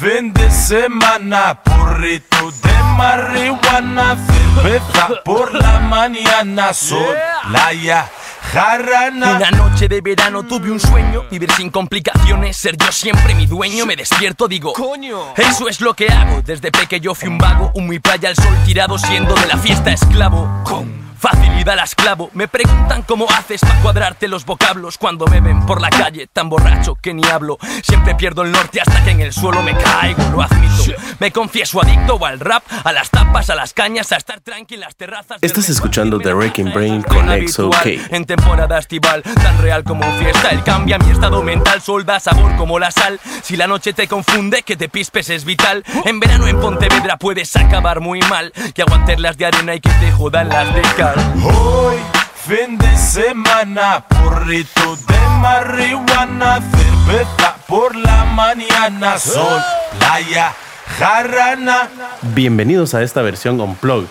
fin 0.00 0.32
de 0.32 0.50
semana, 0.50 1.62
porrito 1.62 2.50
de 2.50 2.82
marihuana, 2.96 4.16
cerveza 4.16 5.08
por 5.24 5.54
la 5.54 5.78
mañana, 5.80 6.72
sol, 6.72 7.16
playa. 7.46 8.10
Jarana. 8.52 9.36
Una 9.36 9.50
noche 9.50 9.86
de 9.86 10.00
verano 10.00 10.42
tuve 10.42 10.72
un 10.72 10.80
sueño, 10.80 11.24
vivir 11.30 11.52
sin 11.52 11.70
complicaciones, 11.70 12.56
ser 12.56 12.76
yo 12.76 12.90
siempre 12.90 13.34
mi 13.34 13.46
dueño. 13.46 13.84
Me 13.84 13.94
despierto, 13.94 14.48
digo, 14.48 14.72
coño, 14.72 15.34
eso 15.36 15.68
es 15.68 15.80
lo 15.80 15.92
que 15.94 16.08
hago. 16.08 16.40
Desde 16.42 16.72
pequeño 16.72 17.14
fui 17.14 17.28
un 17.28 17.38
vago, 17.38 17.70
un 17.74 17.86
muy 17.86 17.98
playa 17.98 18.30
al 18.30 18.36
sol 18.36 18.56
tirado, 18.64 18.98
siendo 18.98 19.34
de 19.34 19.46
la 19.46 19.58
fiesta 19.58 19.92
esclavo. 19.92 20.48
Con 20.64 21.09
Facilidad 21.20 21.76
la 21.76 21.84
esclavo. 21.84 22.30
Me 22.32 22.48
preguntan 22.48 23.02
cómo 23.02 23.26
haces 23.28 23.60
para 23.60 23.82
cuadrarte 23.82 24.26
los 24.26 24.46
vocablos 24.46 24.96
cuando 24.96 25.26
me 25.26 25.42
ven 25.42 25.66
por 25.66 25.78
la 25.78 25.90
calle 25.90 26.26
tan 26.32 26.48
borracho 26.48 26.94
que 26.94 27.12
ni 27.12 27.22
hablo. 27.26 27.58
Siempre 27.82 28.14
pierdo 28.14 28.40
el 28.40 28.50
norte 28.50 28.80
hasta 28.80 29.04
que 29.04 29.10
en 29.10 29.20
el 29.20 29.30
suelo 29.30 29.62
me 29.62 29.76
caigo, 29.76 30.22
lo 30.30 30.40
admito. 30.40 30.70
Me 31.18 31.30
confieso 31.30 31.82
adicto 31.82 32.24
al 32.24 32.40
rap, 32.40 32.62
a 32.84 32.92
las 32.92 33.10
tapas, 33.10 33.50
a 33.50 33.54
las 33.54 33.74
cañas, 33.74 34.12
a 34.12 34.16
estar 34.16 34.40
tranquilo 34.40 34.70
en 34.70 34.80
las 34.80 34.96
terrazas. 34.96 35.38
Estás 35.42 35.68
escuchando 35.68 36.18
The 36.18 36.32
Wrecking 36.32 36.72
Brain 36.72 37.02
con 37.02 37.28
XOK. 37.28 37.86
En 38.10 38.24
temporada 38.24 38.78
estival, 38.78 39.22
tan 39.22 39.58
real 39.58 39.84
como 39.84 40.06
un 40.06 40.18
fiesta, 40.18 40.48
el 40.48 40.62
cambia 40.62 40.96
mi 40.98 41.10
estado 41.10 41.42
mental, 41.42 41.82
sol 41.82 42.06
da 42.06 42.18
sabor 42.18 42.56
como 42.56 42.78
la 42.78 42.90
sal. 42.90 43.20
Si 43.42 43.56
la 43.56 43.66
noche 43.66 43.92
te 43.92 44.08
confunde, 44.08 44.62
que 44.62 44.76
te 44.76 44.88
pispes 44.88 45.28
es 45.28 45.44
vital. 45.44 45.84
En 46.06 46.18
verano 46.18 46.46
en 46.46 46.58
Pontevedra 46.58 47.18
puedes 47.18 47.54
acabar 47.56 48.00
muy 48.00 48.20
mal. 48.20 48.52
Que 48.74 48.80
aguantes 48.80 49.20
las 49.20 49.36
de 49.36 49.44
arena 49.44 49.74
y 49.74 49.80
que 49.80 49.90
te 49.90 50.12
jodan 50.12 50.48
las 50.48 50.74
de 50.74 50.82
cal. 50.96 51.09
Hoy, 51.12 51.96
fin 52.34 52.78
de 52.78 52.96
semana, 52.96 54.04
porrito 54.06 54.96
de 55.08 55.18
marihuana, 55.40 56.60
cerveza 56.60 57.56
por 57.66 57.96
la 57.96 58.24
mañana, 58.26 59.18
sol, 59.18 59.60
playa, 59.98 60.52
jarana. 60.98 61.88
Bienvenidos 62.34 62.94
a 62.94 63.02
esta 63.02 63.22
versión 63.22 63.60
Unplugged. 63.60 64.08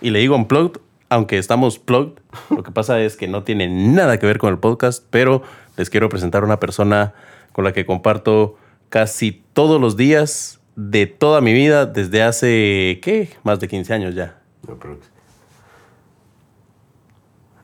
Y 0.00 0.08
le 0.08 0.20
digo 0.20 0.36
Unplugged, 0.36 0.80
aunque 1.10 1.36
estamos 1.36 1.78
plugged. 1.78 2.18
Lo 2.48 2.62
que 2.62 2.70
pasa 2.70 2.98
es 3.00 3.16
que 3.16 3.28
no 3.28 3.42
tiene 3.42 3.68
nada 3.68 4.18
que 4.18 4.24
ver 4.24 4.38
con 4.38 4.50
el 4.50 4.58
podcast, 4.58 5.04
pero 5.10 5.42
les 5.76 5.90
quiero 5.90 6.08
presentar 6.08 6.44
a 6.44 6.46
una 6.46 6.60
persona 6.60 7.12
con 7.52 7.64
la 7.64 7.74
que 7.74 7.84
comparto 7.84 8.56
casi 8.88 9.44
todos 9.52 9.78
los 9.78 9.98
días 9.98 10.60
de 10.76 11.06
toda 11.06 11.42
mi 11.42 11.52
vida 11.52 11.84
desde 11.84 12.22
hace, 12.22 13.00
¿qué? 13.02 13.36
Más 13.42 13.60
de 13.60 13.68
15 13.68 13.92
años 13.92 14.14
ya. 14.14 14.38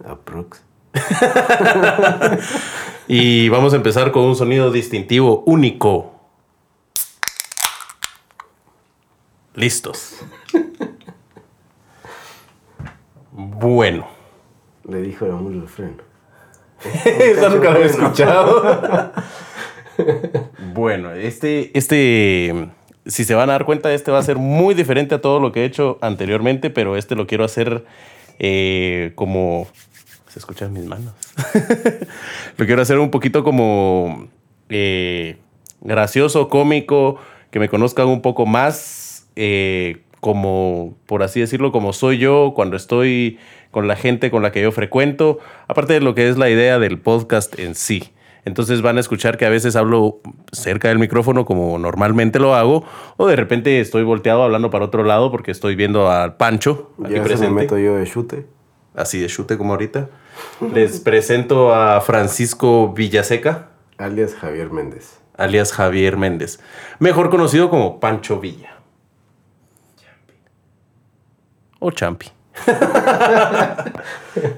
Aprox. 0.04 0.62
Y 3.08 3.48
vamos 3.48 3.72
a 3.72 3.76
empezar 3.76 4.12
con 4.12 4.22
un 4.24 4.36
sonido 4.36 4.70
distintivo, 4.70 5.42
único. 5.44 6.12
Listos. 9.54 10.20
Bueno. 13.32 14.08
Le 14.88 15.02
dijo 15.02 15.26
a 15.26 15.36
Mulo 15.36 15.62
el 15.62 15.68
freno. 15.68 16.02
Eso 17.04 17.50
nunca 17.50 17.70
lo 17.70 17.82
he 17.82 17.86
escuchado. 17.86 19.12
bueno, 20.72 21.12
este, 21.12 21.76
este, 21.76 22.70
si 23.04 23.24
se 23.24 23.34
van 23.34 23.50
a 23.50 23.52
dar 23.52 23.64
cuenta, 23.64 23.92
este 23.92 24.10
va 24.10 24.18
a 24.18 24.22
ser 24.22 24.38
muy 24.38 24.74
diferente 24.74 25.14
a 25.14 25.20
todo 25.20 25.38
lo 25.38 25.52
que 25.52 25.62
he 25.62 25.64
hecho 25.64 25.98
anteriormente, 26.00 26.70
pero 26.70 26.96
este 26.96 27.14
lo 27.14 27.26
quiero 27.26 27.44
hacer 27.44 27.84
eh, 28.38 29.12
como... 29.16 29.66
Se 30.32 30.38
escuchan 30.38 30.72
mis 30.72 30.86
manos. 30.86 31.12
lo 32.56 32.64
quiero 32.64 32.80
hacer 32.80 32.98
un 32.98 33.10
poquito 33.10 33.44
como 33.44 34.28
eh, 34.70 35.36
gracioso, 35.82 36.48
cómico, 36.48 37.18
que 37.50 37.60
me 37.60 37.68
conozcan 37.68 38.06
un 38.06 38.22
poco 38.22 38.46
más, 38.46 39.28
eh, 39.36 40.00
como, 40.20 40.96
por 41.04 41.22
así 41.22 41.40
decirlo, 41.40 41.70
como 41.70 41.92
soy 41.92 42.16
yo 42.16 42.54
cuando 42.56 42.76
estoy 42.78 43.38
con 43.70 43.88
la 43.88 43.94
gente 43.94 44.30
con 44.30 44.42
la 44.42 44.52
que 44.52 44.62
yo 44.62 44.72
frecuento, 44.72 45.38
aparte 45.68 45.92
de 45.92 46.00
lo 46.00 46.14
que 46.14 46.30
es 46.30 46.38
la 46.38 46.48
idea 46.48 46.78
del 46.78 46.98
podcast 46.98 47.58
en 47.58 47.74
sí. 47.74 48.14
Entonces 48.46 48.80
van 48.80 48.96
a 48.96 49.00
escuchar 49.00 49.36
que 49.36 49.44
a 49.44 49.50
veces 49.50 49.76
hablo 49.76 50.20
cerca 50.50 50.88
del 50.88 50.98
micrófono 50.98 51.44
como 51.44 51.78
normalmente 51.78 52.38
lo 52.38 52.54
hago, 52.54 52.84
o 53.18 53.26
de 53.26 53.36
repente 53.36 53.80
estoy 53.80 54.02
volteado 54.02 54.42
hablando 54.42 54.70
para 54.70 54.86
otro 54.86 55.04
lado 55.04 55.30
porque 55.30 55.50
estoy 55.50 55.74
viendo 55.74 56.10
al 56.10 56.36
Pancho 56.38 56.90
aquí 57.04 57.12
Ya 57.12 57.16
se 57.16 57.20
me 57.20 57.26
presente 57.28 57.52
meto 57.52 57.78
yo 57.78 57.96
de 57.96 58.06
chute. 58.06 58.46
así 58.94 59.20
de 59.20 59.26
chute 59.26 59.58
como 59.58 59.74
ahorita. 59.74 60.08
Les 60.72 61.00
presento 61.00 61.74
a 61.74 62.00
Francisco 62.00 62.92
Villaseca, 62.92 63.68
Alias 63.98 64.34
Javier 64.34 64.70
Méndez. 64.70 65.18
alias 65.36 65.72
Javier 65.72 66.16
Méndez, 66.16 66.60
mejor 66.98 67.30
conocido 67.30 67.70
como 67.70 68.00
Pancho 68.00 68.40
Villa. 68.40 68.70
O 71.78 71.90
Champi. 71.90 72.28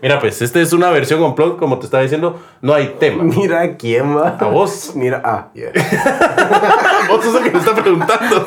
Mira, 0.03 0.21
pues, 0.21 0.43
esta 0.43 0.61
es 0.61 0.73
una 0.73 0.91
versión 0.91 1.21
complot, 1.21 1.59
como 1.59 1.79
te 1.79 1.87
estaba 1.87 2.03
diciendo, 2.03 2.41
no 2.61 2.75
hay 2.75 2.97
tema. 2.99 3.23
Mira 3.25 3.77
quién 3.77 4.17
va. 4.17 4.37
¿A 4.39 4.47
vos? 4.47 4.93
Mira, 4.95 5.23
ah, 5.25 5.49
ya. 5.55 5.71
Vos 7.09 7.25
sos 7.25 7.35
el 7.37 7.45
que 7.45 7.51
me 7.51 7.59
está 7.59 7.75
preguntando. 7.75 8.47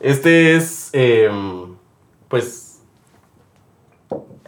Este 0.00 0.56
es, 0.56 0.90
em, 0.92 1.74
pues, 2.28 2.63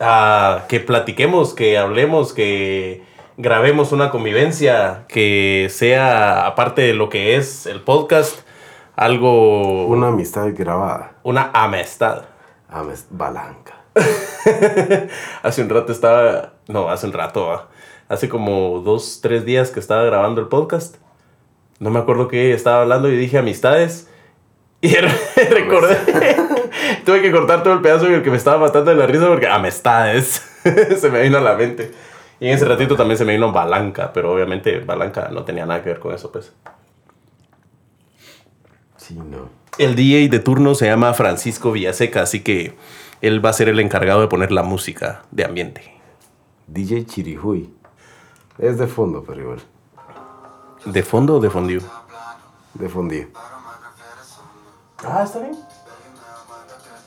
ah, 0.01 0.65
que 0.69 0.81
platiquemos, 0.81 1.55
que 1.55 1.79
hablemos, 1.79 2.33
que 2.33 3.03
grabemos 3.37 3.93
una 3.93 4.11
convivencia, 4.11 5.05
que 5.09 5.69
sea, 5.71 6.47
aparte 6.47 6.83
de 6.83 6.95
lo 6.95 7.09
que 7.09 7.37
es 7.37 7.67
el 7.67 7.83
podcast, 7.83 8.41
algo, 8.97 9.87
Una 9.87 10.09
amistad 10.09 10.49
grabada. 10.55 11.17
una 11.23 11.51
amistad. 11.53 12.25
Amist 12.69 13.07
Balanca. 13.11 13.75
hace 15.43 15.63
un 15.63 15.69
rato 15.69 15.93
estaba, 15.93 16.55
no, 16.69 16.89
hace 16.89 17.07
un 17.07 17.13
rato, 17.13 17.53
ah, 17.53 17.69
hace 18.09 18.29
como 18.29 18.81
dos, 18.81 19.21
tres 19.23 19.45
días 19.45 19.71
que 19.71 19.81
estaba 19.81 20.03
grabando 20.05 20.41
el 20.41 20.49
podcast. 20.49 20.97
No 21.79 21.91
me 21.91 21.99
acuerdo 21.99 22.29
qué 22.29 22.53
estaba 22.53 22.83
hablando 22.83 23.09
y 23.11 23.17
dije 23.17 23.39
amistades. 23.39 24.09
Y 24.81 24.95
recordé, 25.51 26.37
tuve 27.05 27.23
que 27.23 27.33
cortar 27.33 27.63
todo 27.63 27.75
el 27.75 27.81
pedazo 27.81 28.07
en 28.07 28.15
el 28.15 28.23
que 28.23 28.31
me 28.31 28.37
estaba 28.37 28.59
matando 28.59 28.91
de 28.91 28.97
la 28.97 29.07
risa 29.07 29.29
porque 29.29 29.47
amistades 29.47 30.43
se 30.99 31.11
me 31.11 31.23
vino 31.23 31.39
a 31.39 31.41
la 31.41 31.55
mente. 31.55 31.93
Y 32.39 32.49
en 32.49 32.55
ese 32.55 32.67
ratito 32.67 32.97
también 32.97 33.17
se 33.17 33.25
me 33.25 33.33
vino 33.33 33.53
Balanca, 33.53 34.13
pero 34.13 34.33
obviamente 34.33 34.81
Balanca 34.81 35.31
no 35.33 35.45
tenía 35.45 35.65
nada 35.65 35.83
que 35.83 35.91
ver 35.91 36.01
con 36.01 36.15
eso, 36.15 36.31
pues. 36.31 36.53
Sí, 38.97 39.15
no. 39.15 39.49
El 39.79 39.95
DJ 39.95 40.29
de 40.29 40.39
turno 40.39 40.75
se 40.75 40.87
llama 40.87 41.15
Francisco 41.15 41.73
Villaseca, 41.73 42.23
así 42.23 42.41
que 42.41 42.77
él 43.21 43.45
va 43.45 43.51
a 43.51 43.53
ser 43.53 43.69
el 43.69 43.81
encargado 43.81 44.21
de 44.21 44.29
poner 44.29 44.53
la 44.53 44.63
música 44.63 45.23
de 45.31 45.45
ambiente. 45.45 45.97
DJ 46.67 47.07
Chirijuy. 47.07 47.73
Es 48.59 48.79
de 48.79 48.87
fondo, 48.87 49.23
pero 49.27 49.41
igual. 49.41 49.63
¿De 50.85 51.03
fondo 51.03 51.37
o 51.37 51.41
de 51.41 51.51
fondido? 51.51 51.83
De 52.75 52.89
fondillo. 52.89 53.29
Ah, 55.05 55.23
está 55.25 55.41
bien. 55.41 55.57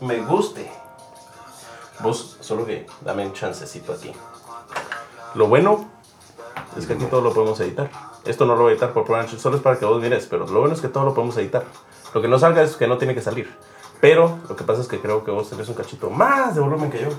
Me 0.01 0.19
guste. 0.21 0.71
Vos, 1.99 2.37
solo 2.39 2.65
que 2.65 2.87
dame 3.01 3.25
un 3.25 3.33
chancecito 3.33 3.93
aquí. 3.93 4.13
Lo 5.35 5.47
bueno 5.47 5.89
es 6.77 6.85
que 6.85 6.93
aquí 6.93 7.05
todo 7.05 7.21
lo 7.21 7.33
podemos 7.33 7.59
editar. 7.59 7.89
Esto 8.25 8.45
no 8.45 8.55
lo 8.55 8.63
voy 8.63 8.69
a 8.69 8.73
editar 8.73 8.93
por 8.93 9.05
plan, 9.05 9.27
solo 9.27 9.57
es 9.57 9.63
para 9.63 9.77
que 9.77 9.85
vos 9.85 10.01
mires, 10.01 10.27
pero 10.27 10.45
lo 10.47 10.59
bueno 10.59 10.75
es 10.75 10.81
que 10.81 10.87
todo 10.87 11.05
lo 11.05 11.13
podemos 11.13 11.35
editar. 11.37 11.65
Lo 12.13 12.21
que 12.21 12.27
no 12.27 12.39
salga 12.39 12.61
es 12.61 12.75
que 12.75 12.87
no 12.87 12.97
tiene 12.97 13.13
que 13.13 13.21
salir. 13.21 13.53
Pero 14.01 14.39
lo 14.47 14.55
que 14.55 14.63
pasa 14.63 14.81
es 14.81 14.87
que 14.87 14.99
creo 14.99 15.23
que 15.23 15.31
vos 15.31 15.49
tenés 15.49 15.67
un 15.67 15.75
cachito 15.75 16.09
más 16.09 16.55
de 16.55 16.61
volumen 16.61 16.89
que 16.89 17.01
yo 17.01 17.09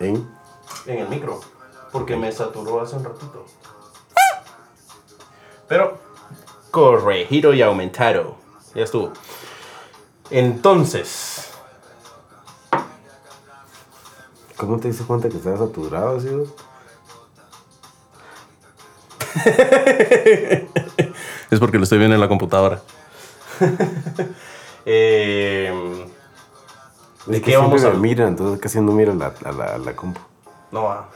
¿En? 0.00 0.28
en 0.86 0.98
el 0.98 1.08
micro, 1.08 1.40
porque 1.92 2.16
me 2.16 2.32
saturó 2.32 2.80
hace 2.80 2.96
un 2.96 3.04
ratito. 3.04 3.44
Pero 5.68 5.98
corregido 6.70 7.52
y 7.54 7.62
aumentado. 7.62 8.36
Ya 8.74 8.84
estuvo. 8.84 9.12
Entonces, 10.30 11.52
¿Cómo 14.58 14.78
te 14.78 14.88
diste 14.88 15.04
cuenta 15.04 15.28
que 15.28 15.36
estabas 15.36 15.60
saturado, 15.60 16.20
sí? 16.20 16.28
vos? 16.28 16.48
es 21.50 21.60
porque 21.60 21.78
lo 21.78 21.84
estoy 21.84 21.98
viendo 21.98 22.14
en 22.14 22.20
la 22.20 22.28
computadora. 22.28 22.82
Eh, 24.90 25.70
¿De 27.26 27.36
Es 27.36 27.42
qué 27.42 27.58
vamos 27.58 27.84
a 27.84 27.90
mira, 27.90 28.26
entonces 28.26 28.58
casi 28.58 28.80
no 28.80 28.92
miro 28.92 29.14
la, 29.14 29.34
a 29.44 29.52
la, 29.52 29.74
a 29.74 29.78
la 29.78 29.94
compu. 29.94 30.18
No, 30.72 30.88
ah. 30.88 31.10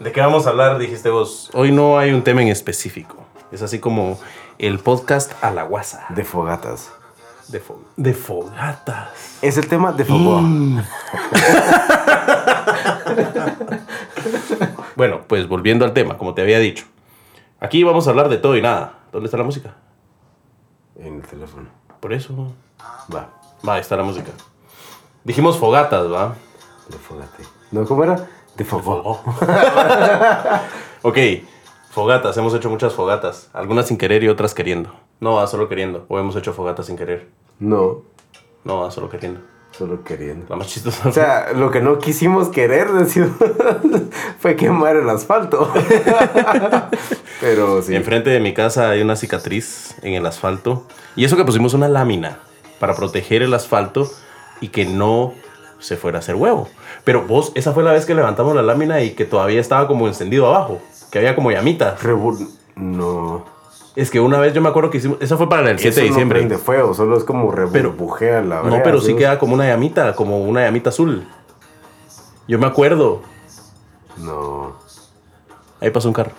¿De 0.00 0.10
qué 0.10 0.22
vamos 0.22 0.46
a 0.46 0.50
hablar? 0.50 0.78
Dijiste 0.78 1.10
vos. 1.10 1.50
Hoy 1.52 1.70
no 1.70 1.98
hay 1.98 2.12
un 2.12 2.24
tema 2.24 2.40
en 2.40 2.48
específico. 2.48 3.16
Es 3.50 3.60
así 3.60 3.78
como 3.78 4.18
el 4.56 4.78
podcast 4.78 5.32
a 5.44 5.50
la 5.50 5.64
guasa. 5.64 6.06
De 6.08 6.24
fogatas. 6.24 6.90
De, 7.52 7.60
fo- 7.62 7.76
de 7.96 8.14
fogatas. 8.14 9.38
Es 9.42 9.56
el 9.58 9.68
tema 9.68 9.92
de 9.92 10.04
Fogoa. 10.04 10.40
Mm. 10.40 10.82
Bueno, 14.96 15.22
pues 15.26 15.48
volviendo 15.48 15.84
al 15.84 15.92
tema, 15.92 16.18
como 16.18 16.34
te 16.34 16.42
había 16.42 16.58
dicho. 16.58 16.84
Aquí 17.60 17.82
vamos 17.82 18.06
a 18.06 18.10
hablar 18.10 18.28
de 18.28 18.36
todo 18.38 18.56
y 18.56 18.62
nada. 18.62 18.98
¿Dónde 19.10 19.26
está 19.26 19.36
la 19.38 19.44
música? 19.44 19.74
En 20.98 21.16
el 21.16 21.22
teléfono. 21.22 21.68
Por 22.00 22.12
eso. 22.12 22.52
Va, 23.14 23.28
Va, 23.66 23.74
ahí 23.74 23.80
está 23.80 23.96
la 23.96 24.02
música. 24.02 24.30
Dijimos 25.24 25.58
fogatas, 25.58 26.10
¿va? 26.12 26.34
de 26.88 26.98
fogate. 26.98 27.44
¿No, 27.70 27.84
cómo 27.86 28.04
era? 28.04 28.28
De 28.56 28.64
fogó. 28.64 29.20
Ok, 31.04 31.18
fogatas. 31.90 32.36
Hemos 32.36 32.54
hecho 32.54 32.70
muchas 32.70 32.92
fogatas. 32.92 33.48
Algunas 33.52 33.88
sin 33.88 33.98
querer 33.98 34.22
y 34.22 34.28
otras 34.28 34.54
queriendo. 34.54 34.92
No, 35.20 35.34
va, 35.34 35.46
solo 35.48 35.68
queriendo. 35.68 36.04
O 36.08 36.18
hemos 36.18 36.36
hecho 36.36 36.52
fogatas 36.52 36.86
sin 36.86 36.96
querer. 36.96 37.28
No, 37.58 38.02
No, 38.64 38.90
solo 38.90 39.08
queriendo. 39.08 39.40
solo 39.72 40.02
queriendo. 40.04 40.46
La 40.48 40.56
más 40.56 40.66
chistosa. 40.68 41.08
O 41.08 41.12
sea, 41.12 41.52
lo 41.54 41.70
que 41.70 41.80
no 41.80 41.98
quisimos 41.98 42.48
querer 42.48 42.90
decir, 42.92 43.28
fue 44.38 44.56
quemar 44.56 44.96
el 44.96 45.08
asfalto. 45.10 45.70
Pero 47.40 47.82
sí. 47.82 47.94
Enfrente 47.94 48.30
de 48.30 48.40
mi 48.40 48.54
casa 48.54 48.90
hay 48.90 49.02
una 49.02 49.16
cicatriz 49.16 49.94
en 50.02 50.14
el 50.14 50.26
asfalto. 50.26 50.86
Y 51.16 51.24
eso 51.24 51.36
que 51.36 51.44
pusimos 51.44 51.74
una 51.74 51.88
lámina 51.88 52.38
para 52.78 52.94
proteger 52.94 53.42
el 53.42 53.54
asfalto 53.54 54.10
y 54.60 54.68
que 54.68 54.84
no 54.84 55.34
se 55.78 55.96
fuera 55.96 56.18
a 56.18 56.20
hacer 56.20 56.36
huevo. 56.36 56.68
Pero 57.04 57.22
vos, 57.22 57.50
esa 57.54 57.72
fue 57.72 57.82
la 57.82 57.92
vez 57.92 58.06
que 58.06 58.14
levantamos 58.14 58.54
la 58.54 58.62
lámina 58.62 59.00
y 59.00 59.10
que 59.10 59.24
todavía 59.24 59.60
estaba 59.60 59.88
como 59.88 60.06
encendido 60.06 60.46
abajo. 60.46 60.80
Que 61.10 61.18
había 61.18 61.34
como 61.34 61.50
llamitas. 61.50 62.00
Rebu- 62.02 62.48
no. 62.76 63.44
Es 63.94 64.10
que 64.10 64.20
una 64.20 64.38
vez 64.38 64.54
yo 64.54 64.62
me 64.62 64.68
acuerdo 64.70 64.90
que 64.90 64.98
hicimos. 64.98 65.18
Esa 65.20 65.36
fue 65.36 65.48
para 65.48 65.70
el 65.70 65.78
7 65.78 65.88
Eso 65.90 66.00
de 66.00 66.06
no 66.06 66.14
diciembre. 66.14 66.38
prende 66.38 66.58
fuego, 66.58 66.94
solo 66.94 67.16
es 67.18 67.24
como 67.24 67.50
rebujea 67.50 68.40
la 68.40 68.56
No, 68.62 68.70
brea, 68.70 68.82
pero 68.82 69.00
sí 69.00 69.08
¿sí? 69.08 69.16
queda 69.16 69.38
como 69.38 69.54
una 69.54 69.66
llamita, 69.66 70.14
como 70.14 70.38
una 70.42 70.62
llamita 70.62 70.88
azul. 70.90 71.26
Yo 72.48 72.58
me 72.58 72.66
acuerdo. 72.66 73.22
No. 74.16 74.76
Ahí 75.80 75.90
pasó 75.90 76.08
un 76.08 76.14
carro. 76.14 76.32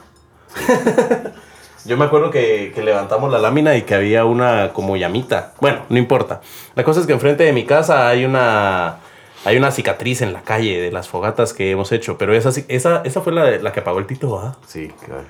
Yo 1.86 1.98
me 1.98 2.06
acuerdo 2.06 2.32
que, 2.32 2.72
que 2.74 2.82
levantamos 2.82 3.30
la 3.32 3.40
lámina 3.40 3.76
y 3.76 3.82
que 3.82 3.94
había 3.94 4.24
una 4.26 4.72
como 4.72 4.96
llamita. 4.96 5.54
Bueno, 5.60 5.82
no 5.90 5.98
importa. 5.98 6.40
La 6.76 6.84
cosa 6.86 7.02
es 7.02 7.06
que 7.06 7.14
enfrente 7.14 7.44
de 7.44 7.52
mi 7.52 7.66
casa 7.66 8.08
hay 8.08 8.24
una, 8.24 9.00
hay 9.44 9.58
una 9.58 9.70
cicatriz 9.70 10.22
en 10.22 10.32
la 10.32 10.42
calle 10.44 10.80
de 10.82 10.92
las 10.94 11.10
fogatas 11.10 11.54
que 11.54 11.72
hemos 11.72 11.92
hecho. 11.92 12.18
Pero 12.18 12.34
esa, 12.34 12.52
esa, 12.70 13.02
esa 13.04 13.22
fue 13.22 13.34
la, 13.34 13.58
la 13.58 13.74
que 13.74 13.82
apagó 13.82 14.00
el 14.00 14.08
Tito, 14.08 14.32
¿va? 14.32 14.56
Sí, 14.66 14.92
claro. 15.06 15.26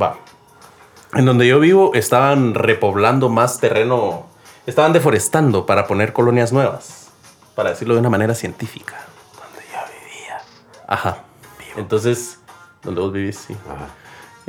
Va. 0.00 0.16
En 1.14 1.24
donde 1.24 1.46
yo 1.46 1.58
vivo 1.60 1.92
estaban 1.94 2.54
repoblando 2.54 3.28
más 3.28 3.60
terreno. 3.60 4.26
Estaban 4.66 4.92
deforestando 4.92 5.66
para 5.66 5.86
poner 5.86 6.12
colonias 6.12 6.52
nuevas. 6.52 7.08
Para 7.54 7.70
decirlo 7.70 7.94
de 7.94 8.00
una 8.00 8.10
manera 8.10 8.34
científica. 8.34 8.96
Donde 9.34 9.66
yo 9.72 9.78
vivía. 10.04 10.42
Ajá. 10.86 11.18
Entonces, 11.76 12.38
donde 12.82 13.00
vos 13.00 13.12
vivís, 13.12 13.38
sí. 13.38 13.56
Ajá. 13.66 13.88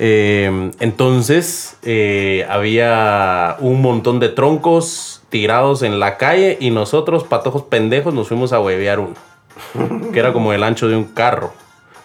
Eh, 0.02 0.72
entonces, 0.80 1.76
eh, 1.84 2.48
había 2.50 3.58
un 3.60 3.82
montón 3.82 4.22
de 4.22 4.30
troncos 4.30 5.22
tirados 5.28 5.82
en 5.82 6.00
la 6.00 6.18
calle 6.18 6.58
y 6.62 6.72
nosotros, 6.72 7.26
patojos 7.26 7.64
pendejos, 7.64 8.14
nos 8.14 8.30
fuimos 8.30 8.54
a 8.54 8.62
huevear 8.62 9.00
uno. 9.00 9.16
que 10.14 10.20
era 10.20 10.32
como 10.32 10.54
el 10.54 10.64
ancho 10.64 10.88
de 10.88 10.96
un 10.96 11.04
carro. 11.04 11.52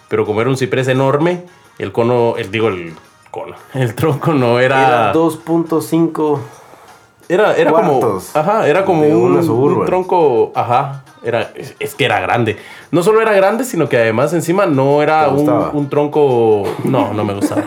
Pero 0.09 0.25
como 0.25 0.41
era 0.41 0.49
un 0.49 0.57
ciprés 0.57 0.89
enorme, 0.89 1.45
el 1.79 1.93
cono, 1.93 2.35
el, 2.37 2.51
digo, 2.51 2.67
el 2.67 2.95
el 3.73 3.95
tronco 3.95 4.33
no 4.33 4.59
era... 4.59 4.87
Era 4.87 5.13
2.5. 5.13 6.39
Era, 7.27 7.55
era 7.55 7.71
como. 7.71 8.19
Ajá, 8.33 8.67
era 8.67 8.85
como 8.85 9.01
un, 9.01 9.85
tronco. 9.85 10.51
Ajá. 10.53 11.03
Era, 11.23 11.51
es, 11.55 11.75
es 11.79 11.95
que 11.95 12.05
era 12.05 12.19
grande. 12.19 12.57
No 12.91 13.01
solo 13.01 13.19
era 13.19 13.33
grande, 13.33 13.63
sino 13.63 13.89
que 13.89 13.97
además 13.97 14.31
encima 14.33 14.67
no 14.67 15.01
era 15.01 15.25
¿Te 15.25 15.31
un, 15.31 15.89
tronco. 15.89 16.63
No, 16.83 17.13
no 17.13 17.23
me 17.23 17.33
gustaba. 17.33 17.63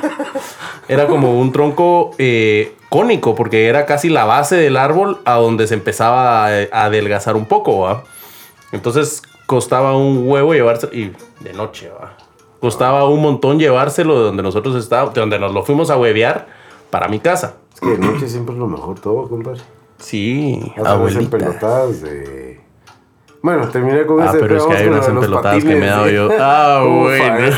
era 0.89 1.09
como 1.09 1.41
un 1.41 1.51
tronco 1.51 2.13
eh, 2.19 2.77
cónico, 2.89 3.35
porque 3.35 3.67
era 3.67 3.85
casi 3.85 4.09
la 4.09 4.25
base 4.25 4.55
del 4.55 4.77
árbol 4.77 5.19
a 5.25 5.35
donde 5.35 5.67
se 5.67 5.75
empezaba 5.75 6.47
a, 6.47 6.51
a 6.71 6.85
adelgazar 6.85 7.35
un 7.35 7.47
poco, 7.47 7.81
¿va? 7.81 8.05
Entonces 8.71 9.23
costaba 9.47 9.97
un 9.97 10.29
huevo 10.29 10.55
llevarse. 10.55 10.89
Y 10.93 11.11
de 11.41 11.53
noche, 11.53 11.91
¿va? 11.91 12.28
Costaba 12.61 13.09
un 13.09 13.23
montón 13.23 13.59
llevárselo 13.59 14.19
de 14.19 14.25
donde 14.27 14.43
nosotros 14.43 14.75
estábamos, 14.77 15.15
de 15.15 15.21
donde 15.21 15.39
nos 15.39 15.53
lo 15.53 15.63
fuimos 15.65 15.91
a 15.91 15.97
huevear 15.97 16.47
para 16.91 17.09
mi 17.09 17.21
casa. 17.21 17.55
Es 17.75 17.81
que 17.81 17.89
de 17.91 17.99
noche 17.99 18.29
siempre 18.29 18.55
es 18.55 18.59
lo 18.59 18.67
mejor 18.67 18.99
todo, 18.99 19.29
compadre. 19.29 19.61
Sí, 19.99 20.73
Vas 20.77 20.87
a 20.89 20.97
veces 20.97 21.17
abuelita. 21.17 21.39
pelotadas 21.39 22.01
de. 22.03 22.61
Bueno, 23.41 23.69
terminé 23.69 24.05
con 24.05 24.21
Ah, 24.21 24.27
ese 24.31 24.39
pero 24.41 24.57
es 24.57 24.65
que 24.67 24.75
hay 24.77 24.87
unas 24.89 25.07
empelotadas 25.09 25.63
que 25.63 25.75
me 25.77 25.87
he 25.87 25.89
dado 25.89 26.09
yo. 26.11 26.29
Ah, 26.41 26.83
bueno. 26.85 27.51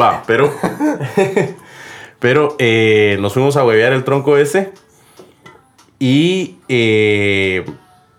Va, 0.00 0.22
pero. 0.26 0.50
pero 2.18 2.56
eh, 2.58 3.18
nos 3.20 3.34
fuimos 3.34 3.56
a 3.56 3.64
huevear 3.64 3.92
el 3.92 4.04
tronco 4.04 4.36
ese. 4.36 4.72
Y 5.98 6.56
eh, 6.68 7.64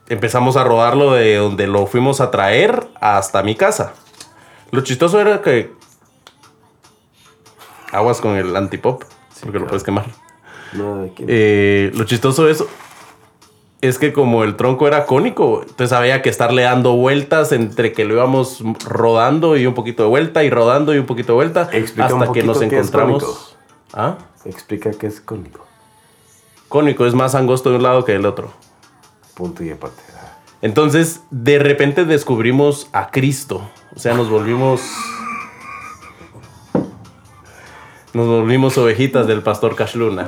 empezamos 0.09 0.57
a 0.57 0.63
rodarlo 0.63 1.13
de 1.13 1.35
donde 1.35 1.67
lo 1.67 1.85
fuimos 1.87 2.21
a 2.21 2.31
traer 2.31 2.87
hasta 3.01 3.43
mi 3.43 3.55
casa. 3.55 3.93
Lo 4.71 4.81
chistoso 4.81 5.19
era 5.19 5.41
que. 5.41 5.71
Aguas 7.91 8.19
con 8.19 8.35
el 8.35 8.55
antipop, 8.55 9.03
porque 9.41 9.59
lo 9.59 9.67
puedes 9.67 9.83
quemar. 9.83 10.05
No. 10.73 11.09
Eh, 11.19 11.91
lo 11.95 12.03
chistoso 12.03 12.49
eso 12.49 12.67
es 13.81 13.99
que 13.99 14.11
como 14.11 14.43
el 14.43 14.55
tronco 14.55 14.87
era 14.87 15.05
cónico, 15.05 15.61
entonces 15.61 15.93
había 15.93 16.21
que 16.21 16.29
estarle 16.29 16.63
dando 16.63 16.95
vueltas 16.95 17.51
entre 17.51 17.93
que 17.93 18.05
lo 18.05 18.15
íbamos 18.15 18.63
rodando 18.83 19.55
y 19.55 19.65
un 19.67 19.73
poquito 19.73 20.03
de 20.03 20.09
vuelta 20.09 20.43
y 20.43 20.49
rodando 20.49 20.95
y 20.95 20.97
un 20.97 21.05
poquito 21.05 21.33
de 21.33 21.35
vuelta 21.35 21.69
Explica 21.71 22.07
hasta 22.07 22.31
que 22.31 22.43
nos 22.43 22.57
es 22.57 22.71
encontramos. 22.71 23.55
¿Ah? 23.93 24.17
Explica 24.45 24.91
qué 24.91 25.07
es 25.07 25.21
cónico. 25.21 25.65
Cónico 26.69 27.05
es 27.05 27.13
más 27.13 27.35
angosto 27.35 27.69
de 27.69 27.77
un 27.77 27.83
lado 27.83 28.03
que 28.03 28.13
del 28.13 28.25
otro. 28.25 28.51
Punto 29.35 29.63
y 29.63 29.69
aparte. 29.69 30.01
Entonces, 30.61 31.21
de 31.29 31.59
repente 31.59 32.03
descubrimos 32.03 32.89
a 32.91 33.11
Cristo. 33.11 33.69
O 33.95 33.99
sea, 33.99 34.13
nos 34.13 34.29
volvimos. 34.29 34.81
Nos 38.13 38.27
volvimos 38.27 38.77
ovejitas 38.77 39.27
del 39.27 39.41
pastor 39.43 39.75
Cashluna. 39.75 40.27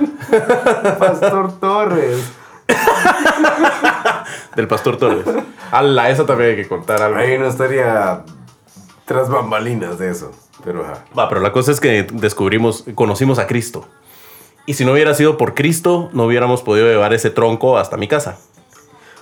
Pastor 1.00 1.60
Torres. 1.60 2.32
Del 4.56 4.68
pastor 4.68 4.98
Torres. 4.98 5.26
Ala, 5.72 6.10
esa 6.10 6.26
también 6.26 6.52
hay 6.52 6.56
que 6.58 6.68
contar 6.68 7.02
algo. 7.02 7.18
Hay 7.18 7.36
una 7.36 7.48
historia 7.48 8.24
tras 9.06 9.30
bambalinas 9.30 9.98
de 9.98 10.12
eso. 10.12 10.32
Pero 10.64 10.84
ajá. 10.84 11.06
Va, 11.18 11.30
pero 11.30 11.42
la 11.42 11.52
cosa 11.52 11.72
es 11.72 11.80
que 11.80 12.04
descubrimos, 12.12 12.86
conocimos 12.96 13.40
a 13.40 13.48
Cristo. 13.48 13.86
Y 14.66 14.74
si 14.76 14.86
no 14.86 14.92
hubiera 14.92 15.14
sido 15.16 15.38
por 15.38 15.56
Cristo, 15.56 16.10
no 16.14 16.26
hubiéramos 16.26 16.62
podido 16.62 16.88
llevar 16.88 17.14
ese 17.14 17.30
tronco 17.32 17.78
hasta 17.78 17.98
mi 17.98 18.08
casa. 18.08 18.38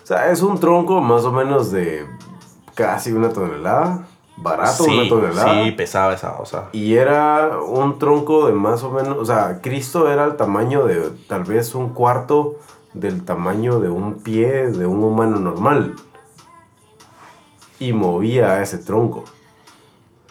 O 0.04 0.06
sea, 0.06 0.32
es 0.32 0.42
un 0.42 0.60
tronco 0.60 1.00
más 1.00 1.24
o 1.24 1.32
menos 1.32 1.72
de 1.72 2.06
casi 2.76 3.12
una 3.12 3.30
tonelada. 3.30 4.08
Barato, 4.38 4.84
una 4.84 5.10
tonelada. 5.10 5.64
sí, 5.64 5.72
pesaba 5.72 6.14
esa 6.14 6.36
cosa. 6.36 6.70
Y 6.72 6.94
era 6.94 7.60
un 7.60 7.98
tronco 7.98 8.48
de 8.48 8.54
más 8.54 8.84
o 8.84 8.92
menos, 8.92 9.18
o 9.18 9.26
sea, 9.26 9.60
Cristo 9.62 10.12
era 10.12 10.26
el 10.26 10.36
tamaño 10.36 10.86
de 10.86 11.10
tal 11.28 11.44
vez 11.44 11.74
un 11.74 11.90
cuarto 11.90 12.56
del 12.94 13.26
tamaño 13.26 13.80
de 13.80 13.90
un 13.90 14.16
pie 14.16 14.68
de 14.68 14.86
un 14.86 15.04
humano 15.04 15.40
normal. 15.40 15.96
Y 17.80 17.94
movía 17.94 18.62
ese 18.62 18.78
tronco. 18.78 19.26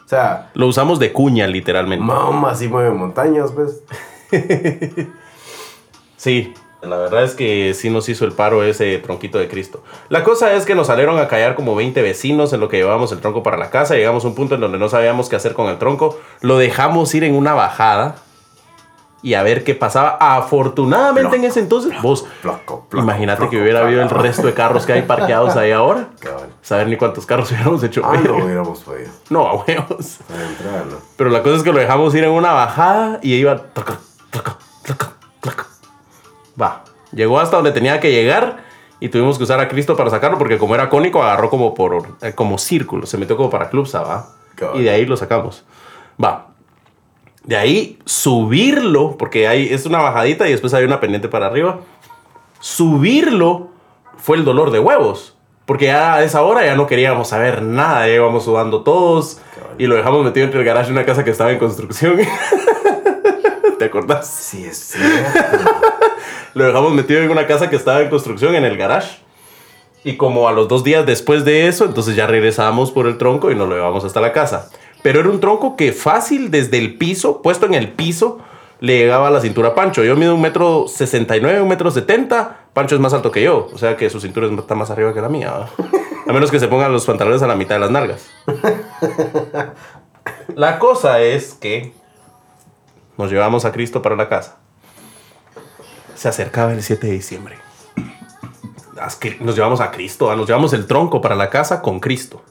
O 0.05 0.09
sea, 0.09 0.51
Lo 0.55 0.69
usamos 0.69 0.99
de 1.01 1.13
cuña, 1.13 1.47
literalmente. 1.49 2.05
Mahoma 2.05 2.55
sí 2.55 2.69
mueve 2.69 2.91
montañas, 2.91 3.53
pues. 3.53 3.83
Sí, 6.17 6.55
la 6.83 6.97
verdad 6.97 7.25
es 7.25 7.35
que 7.35 7.75
sí 7.75 7.91
nos 7.91 8.09
hizo 8.09 8.25
el 8.25 8.33
paro 8.33 8.63
ese 8.63 8.99
tronquito 8.99 9.39
de 9.39 9.49
Cristo. 9.49 9.83
La 10.09 10.23
cosa 10.23 10.55
es 10.55 10.65
que 10.67 10.75
nos 10.75 10.89
salieron 10.89 11.19
a 11.19 11.29
callar 11.29 11.55
como 11.55 11.75
20 11.75 12.01
vecinos 12.03 12.53
en 12.53 12.61
lo 12.61 12.69
que 12.69 12.77
llevábamos 12.77 13.13
el 13.13 13.21
tronco 13.21 13.43
para 13.43 13.57
la 13.57 13.71
casa. 13.71 13.95
Llegamos 13.95 14.25
a 14.25 14.29
un 14.29 14.35
punto 14.35 14.55
en 14.55 14.61
donde 14.61 14.79
no 14.79 14.89
sabíamos 14.89 15.29
qué 15.29 15.37
hacer 15.37 15.55
con 15.55 15.69
el 15.69 15.79
tronco. 15.79 16.19
Lo 16.41 16.59
dejamos 16.59 17.15
ir 17.15 17.25
en 17.25 17.35
una 17.35 17.55
bajada 17.55 18.17
y 19.23 19.35
a 19.35 19.43
ver 19.43 19.65
qué 19.65 19.75
pasaba. 19.75 20.17
Afortunadamente 20.21 21.37
en 21.37 21.45
ese 21.45 21.61
entonces, 21.61 22.01
vos, 22.03 22.27
Placo, 22.43 22.87
imagínate 22.93 23.49
que 23.49 23.61
hubiera 23.61 23.81
habido 23.81 24.03
el 24.03 24.11
resto 24.11 24.47
de 24.47 24.55
carros 24.55 24.87
que 24.87 24.93
hay 24.93 25.03
parqueados 25.03 25.57
ahí 25.57 25.73
ahora. 25.73 26.11
Cabal. 26.21 26.51
Saber 26.63 26.89
ni 26.89 26.97
cuántos 26.97 27.27
carros 27.27 27.51
hubiéramos 27.53 27.83
hecho. 27.83 28.03
Ah, 28.05 28.17
no 28.23 28.45
hubiéramos 28.45 28.81
podido. 28.81 29.11
No, 29.31 29.49
a 29.49 29.55
huevos. 29.57 30.19
Entrar, 30.31 30.87
¿no? 30.87 30.99
Pero 31.17 31.31
la 31.31 31.43
cosa 31.43 31.57
es 31.57 31.63
que 31.63 31.73
lo 31.73 31.81
dejamos 31.81 32.15
ir 32.15 32.25
en 32.25 32.31
una 32.31 32.53
bajada 32.53 33.19
y 33.23 33.35
iba. 33.35 33.63
Llegó 37.17 37.41
hasta 37.41 37.57
donde 37.57 37.73
tenía 37.73 37.99
que 37.99 38.13
llegar 38.13 38.59
y 39.01 39.09
tuvimos 39.09 39.39
que 39.39 39.45
usar 39.45 39.59
a 39.59 39.69
Cristo 39.69 39.97
para 39.97 40.11
sacarlo 40.11 40.37
porque 40.37 40.59
como 40.59 40.75
era 40.75 40.91
cónico 40.91 41.23
agarró 41.23 41.49
como 41.49 41.73
por 41.73 42.07
eh, 42.21 42.35
como 42.35 42.59
círculo, 42.59 43.07
se 43.07 43.17
metió 43.17 43.39
como 43.39 43.49
para 43.49 43.71
clubsa, 43.71 44.03
va. 44.03 44.29
Y 44.75 44.83
de 44.83 44.91
ahí 44.91 45.07
lo 45.07 45.17
sacamos. 45.17 45.65
Va. 46.23 46.49
De 47.43 47.57
ahí 47.57 47.99
subirlo, 48.05 49.17
porque 49.17 49.49
hay, 49.49 49.73
es 49.73 49.87
una 49.87 49.99
bajadita 50.03 50.47
y 50.47 50.53
después 50.53 50.75
hay 50.75 50.85
una 50.85 51.01
pendiente 51.01 51.29
para 51.29 51.47
arriba. 51.47 51.81
Subirlo 52.61 53.69
fue 54.19 54.37
el 54.37 54.45
dolor 54.45 54.71
de 54.71 54.79
huevos. 54.79 55.37
Porque 55.65 55.87
ya 55.87 56.17
a 56.17 56.23
esa 56.23 56.43
hora 56.43 56.67
ya 56.67 56.77
no 56.77 56.87
queríamos 56.87 57.29
saber 57.29 57.63
nada, 57.63 58.07
ya 58.07 58.15
íbamos 58.15 58.45
sudando 58.45 58.83
todos 58.83 59.41
y 59.79 59.87
lo 59.87 59.97
dejamos 59.97 60.23
metido 60.23 60.45
entre 60.45 60.61
el 60.61 60.67
garaje 60.67 60.89
de 60.89 60.93
una 60.93 61.07
casa 61.07 61.25
que 61.25 61.31
estaba 61.31 61.51
en 61.51 61.59
construcción. 61.59 62.19
¿Te 63.79 63.85
acordás? 63.85 64.29
Sí, 64.29 64.65
es 64.65 64.79
cierto. 64.79 65.71
Lo 66.55 66.65
dejamos 66.65 66.93
metido 66.93 67.21
en 67.21 67.31
una 67.31 67.47
casa 67.47 67.69
que 67.69 67.77
estaba 67.77 68.01
en 68.01 68.09
construcción 68.09 68.55
en 68.55 68.65
el 68.65 68.77
garage. 68.77 69.19
Y 70.05 70.17
como 70.17 70.49
a 70.49 70.53
los 70.53 70.69
dos 70.69 70.85
días 70.85 71.05
después 71.05 71.45
de 71.45 71.67
eso, 71.67 71.85
entonces 71.85 72.15
ya 72.15 72.27
regresamos 72.27 72.93
por 72.93 73.07
el 73.07 73.19
tronco 73.19 73.51
y 73.51 73.55
nos 73.55 73.69
lo 73.69 73.75
llevamos 73.75 74.05
hasta 74.05 74.21
la 74.21 74.33
casa. 74.33 74.71
Pero 75.03 75.21
era 75.21 75.29
un 75.29 75.41
tronco 75.41 75.77
que 75.77 75.93
fácil 75.93 76.51
desde 76.51 76.79
el 76.79 76.97
piso, 76.97 77.43
puesto 77.43 77.67
en 77.67 77.75
el 77.75 77.93
piso, 77.93 78.39
le 78.81 78.99
llegaba 78.99 79.29
a 79.29 79.31
la 79.31 79.41
cintura 79.41 79.71
a 79.71 79.75
Pancho. 79.75 80.05
Yo 80.05 80.17
mido 80.17 80.35
un 80.35 80.41
metro 80.41 80.87
sesenta 80.89 81.37
y 81.37 81.41
nueve, 81.41 81.61
un 81.61 81.69
metro 81.69 81.91
setenta. 81.91 82.67
Pancho 82.73 82.95
es 82.95 83.01
más 83.01 83.13
alto 83.15 83.31
que 83.31 83.43
yo. 83.43 83.69
O 83.73 83.79
sea 83.79 83.97
que 83.97 84.09
su 84.09 84.21
cintura 84.21 84.47
está 84.47 84.75
más 84.75 84.91
arriba 84.91 85.13
que 85.13 85.21
la 85.21 85.29
mía. 85.29 85.67
A 86.27 86.33
menos 86.33 86.51
que 86.51 86.61
se 86.61 86.69
pongan 86.69 86.93
los 86.93 87.05
pantalones 87.05 87.43
a 87.43 87.47
la 87.47 87.57
mitad 87.57 87.77
de 87.77 87.81
las 87.81 87.91
nalgas. 87.91 88.29
La 90.55 90.79
cosa 90.79 91.21
es 91.21 91.55
que 91.55 91.93
nos 93.17 93.31
llevamos 93.31 93.65
a 93.65 93.73
Cristo 93.73 94.03
para 94.03 94.17
la 94.17 94.29
casa. 94.29 94.59
Se 96.15 96.29
acercaba 96.29 96.73
el 96.73 96.83
7 96.83 97.07
de 97.07 97.13
diciembre. 97.13 97.57
Nos 99.41 99.55
llevamos 99.55 99.81
a 99.81 99.91
Cristo, 99.91 100.35
nos 100.35 100.47
llevamos 100.47 100.73
el 100.73 100.87
tronco 100.87 101.21
para 101.21 101.35
la 101.35 101.51
casa 101.51 101.83
con 101.83 102.01
Cristo. 102.01 102.43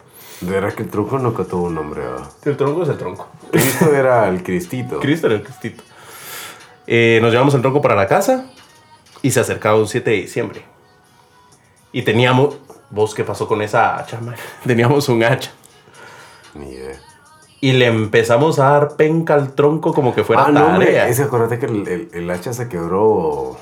De 0.41 0.51
verdad 0.51 0.73
que 0.73 0.83
el 0.83 0.89
tronco 0.89 1.17
nunca 1.17 1.43
tuvo 1.43 1.65
un 1.65 1.75
nombre. 1.75 2.03
El 2.43 2.57
tronco 2.57 2.83
es 2.83 2.89
el 2.89 2.97
tronco. 2.97 3.27
Cristo 3.51 3.93
era 3.93 4.27
el 4.27 4.43
Cristito. 4.43 4.99
Cristo 4.99 5.27
era 5.27 5.37
el 5.37 5.43
Cristito. 5.43 5.83
Eh, 6.87 7.19
nos 7.21 7.31
llevamos 7.31 7.53
el 7.55 7.61
tronco 7.61 7.81
para 7.81 7.95
la 7.95 8.07
casa 8.07 8.45
y 9.21 9.31
se 9.31 9.39
acercaba 9.39 9.79
un 9.79 9.87
7 9.87 10.09
de 10.09 10.17
diciembre. 10.17 10.65
Y 11.91 12.03
teníamos. 12.03 12.57
¿Vos 12.91 13.15
qué 13.15 13.23
pasó 13.23 13.47
con 13.47 13.61
esa 13.61 13.97
hacha, 13.97 14.21
man? 14.21 14.35
Teníamos 14.65 15.09
un 15.09 15.23
hacha. 15.23 15.51
Ni 16.53 16.69
idea. 16.69 16.99
Y 17.65 17.73
le 17.73 17.87
empezamos 17.87 18.59
a 18.59 18.69
dar 18.71 18.95
penca 18.95 19.33
al 19.33 19.53
tronco 19.53 19.93
como 19.93 20.13
que 20.13 20.23
fuera 20.23 20.45
ah, 20.45 20.51
no, 20.51 20.65
hombre. 20.67 20.85
tarea. 20.87 21.07
Es 21.09 21.17
que 21.17 21.23
acuérdate 21.23 21.57
que 21.59 21.65
el, 21.65 21.87
el- 21.87 22.09
el 22.13 22.29
hacha 22.29 22.53
se 22.53 22.67
quebró 22.69 23.57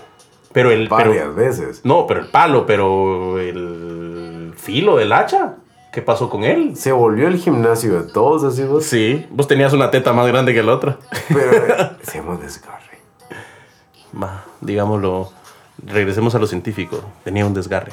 pero 0.51 0.71
el. 0.71 0.87
varias 0.89 1.15
Pero, 1.23 1.33
veces. 1.35 1.81
no, 1.83 2.05
pero 2.07 2.19
el 2.21 2.27
palo, 2.29 2.65
pero 2.65 3.39
el 3.39 4.53
filo 4.57 4.97
del 4.97 5.11
hacha. 5.13 5.55
¿Qué 5.93 6.01
pasó 6.01 6.27
con 6.29 6.43
él? 6.43 6.75
Se 6.75 6.91
volvió 6.91 7.27
el 7.27 7.37
gimnasio 7.37 8.01
de 8.01 8.11
todos, 8.11 8.43
así 8.43 8.63
vos. 8.63 8.83
Sí, 8.83 9.27
vos 9.29 9.47
tenías 9.47 9.73
una 9.73 9.91
teta 9.91 10.11
más 10.11 10.27
grande 10.27 10.51
que 10.53 10.63
la 10.63 10.73
otra. 10.73 10.97
Pero 11.29 11.51
eh, 11.53 11.91
se 12.01 12.17
llama 12.17 12.35
desgarre. 12.41 12.97
Va, 14.21 14.43
digámoslo, 14.59 15.31
regresemos 15.85 16.33
a 16.35 16.39
lo 16.39 16.47
científico. 16.47 16.99
Tenía 17.23 17.45
un 17.45 17.53
desgarre. 17.53 17.91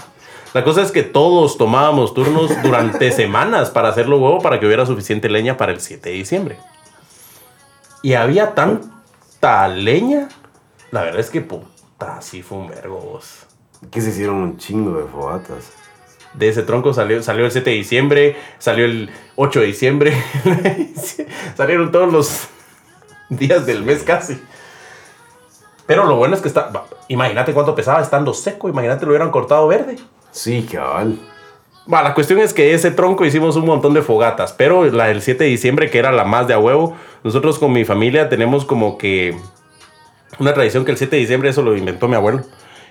La 0.53 0.65
cosa 0.65 0.83
es 0.83 0.91
que 0.91 1.05
todos 1.05 1.57
tomábamos 1.57 2.13
turnos 2.13 2.51
durante 2.63 3.13
semanas 3.13 3.71
para 3.71 3.89
hacerlo 3.89 4.19
huevo 4.19 4.41
para 4.41 4.59
que 4.59 4.67
hubiera 4.67 4.85
suficiente 4.85 5.29
leña 5.29 5.57
para 5.57 5.73
el 5.73 5.81
7 5.81 6.09
de 6.09 6.15
diciembre. 6.15 6.59
Y 8.03 8.15
había 8.15 8.55
tanta 8.55 9.69
leña. 9.69 10.29
La 10.91 11.03
verdad 11.03 11.21
es 11.21 11.31
que 11.31 11.41
puta, 11.41 12.21
sí 12.21 12.43
fue 12.43 12.59
un 12.59 12.69
vergo. 12.69 13.21
Que 13.91 14.01
se 14.01 14.11
hicieron 14.11 14.37
un 14.37 14.59
chingo 14.59 14.99
de 14.99 15.07
fogatas. 15.07 15.73
De 16.35 16.49
ese 16.49 16.63
tronco 16.63 16.93
salió, 16.95 17.23
salió 17.23 17.45
el 17.45 17.53
7 17.53 17.71
de 17.71 17.77
diciembre, 17.77 18.37
salió 18.59 18.85
el 18.85 19.11
8 19.37 19.61
de 19.61 19.67
diciembre. 19.67 20.25
Salieron 21.57 21.91
todos 21.91 22.13
los 22.13 22.49
días 23.29 23.67
del 23.67 23.83
mes 23.83 24.03
casi. 24.03 24.41
Pero 25.87 26.07
lo 26.07 26.17
bueno 26.17 26.37
es 26.37 26.41
que 26.41 26.49
está. 26.49 26.71
Imagínate 27.09 27.53
cuánto 27.53 27.75
pesaba 27.75 28.01
estando 28.01 28.33
seco. 28.33 28.69
Imagínate 28.69 29.05
lo 29.07 29.11
hubieran 29.11 29.31
cortado 29.31 29.67
verde. 29.67 29.97
Sí, 30.31 30.67
cabal. 30.71 31.19
Va, 31.93 32.03
la 32.03 32.15
cuestión 32.15 32.39
es 32.41 32.55
que 32.55 32.75
ese 32.75 32.91
tronco 32.91 33.25
hicimos 33.25 33.57
un 33.57 33.67
montón 33.67 33.95
de 33.95 34.03
fogatas. 34.03 34.53
Pero 34.53 34.85
la 34.85 35.07
del 35.07 35.23
7 35.23 35.45
de 35.45 35.51
diciembre, 35.51 35.91
que 35.91 35.99
era 35.99 36.13
la 36.13 36.25
más 36.25 36.47
de 36.47 36.55
a 36.55 36.59
huevo, 36.59 36.97
nosotros 37.25 37.59
con 37.59 37.73
mi 37.73 37.85
familia 37.85 38.29
tenemos 38.29 38.65
como 38.65 38.97
que 38.97 39.37
una 40.39 40.55
tradición 40.55 40.85
que 40.85 40.93
el 40.93 40.99
7 40.99 41.17
de 41.17 41.21
diciembre, 41.21 41.51
eso 41.51 41.63
lo 41.63 41.77
inventó 41.77 42.07
mi 42.09 42.15
abuelo. 42.15 42.43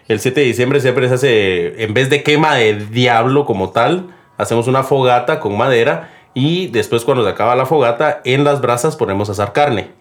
El 0.07 0.19
7 0.19 0.41
de 0.41 0.47
diciembre 0.47 0.81
siempre 0.81 1.07
se 1.07 1.13
hace, 1.13 1.83
en 1.83 1.93
vez 1.93 2.09
de 2.09 2.23
quema 2.23 2.55
de 2.55 2.73
diablo 2.87 3.45
como 3.45 3.69
tal, 3.69 4.07
hacemos 4.37 4.67
una 4.67 4.83
fogata 4.83 5.39
con 5.39 5.57
madera 5.57 6.09
y 6.33 6.67
después 6.67 7.05
cuando 7.05 7.23
se 7.23 7.29
acaba 7.29 7.55
la 7.55 7.65
fogata, 7.65 8.21
en 8.23 8.43
las 8.43 8.61
brasas 8.61 8.95
ponemos 8.95 9.29
a 9.29 9.33
asar 9.33 9.53
carne. 9.53 9.98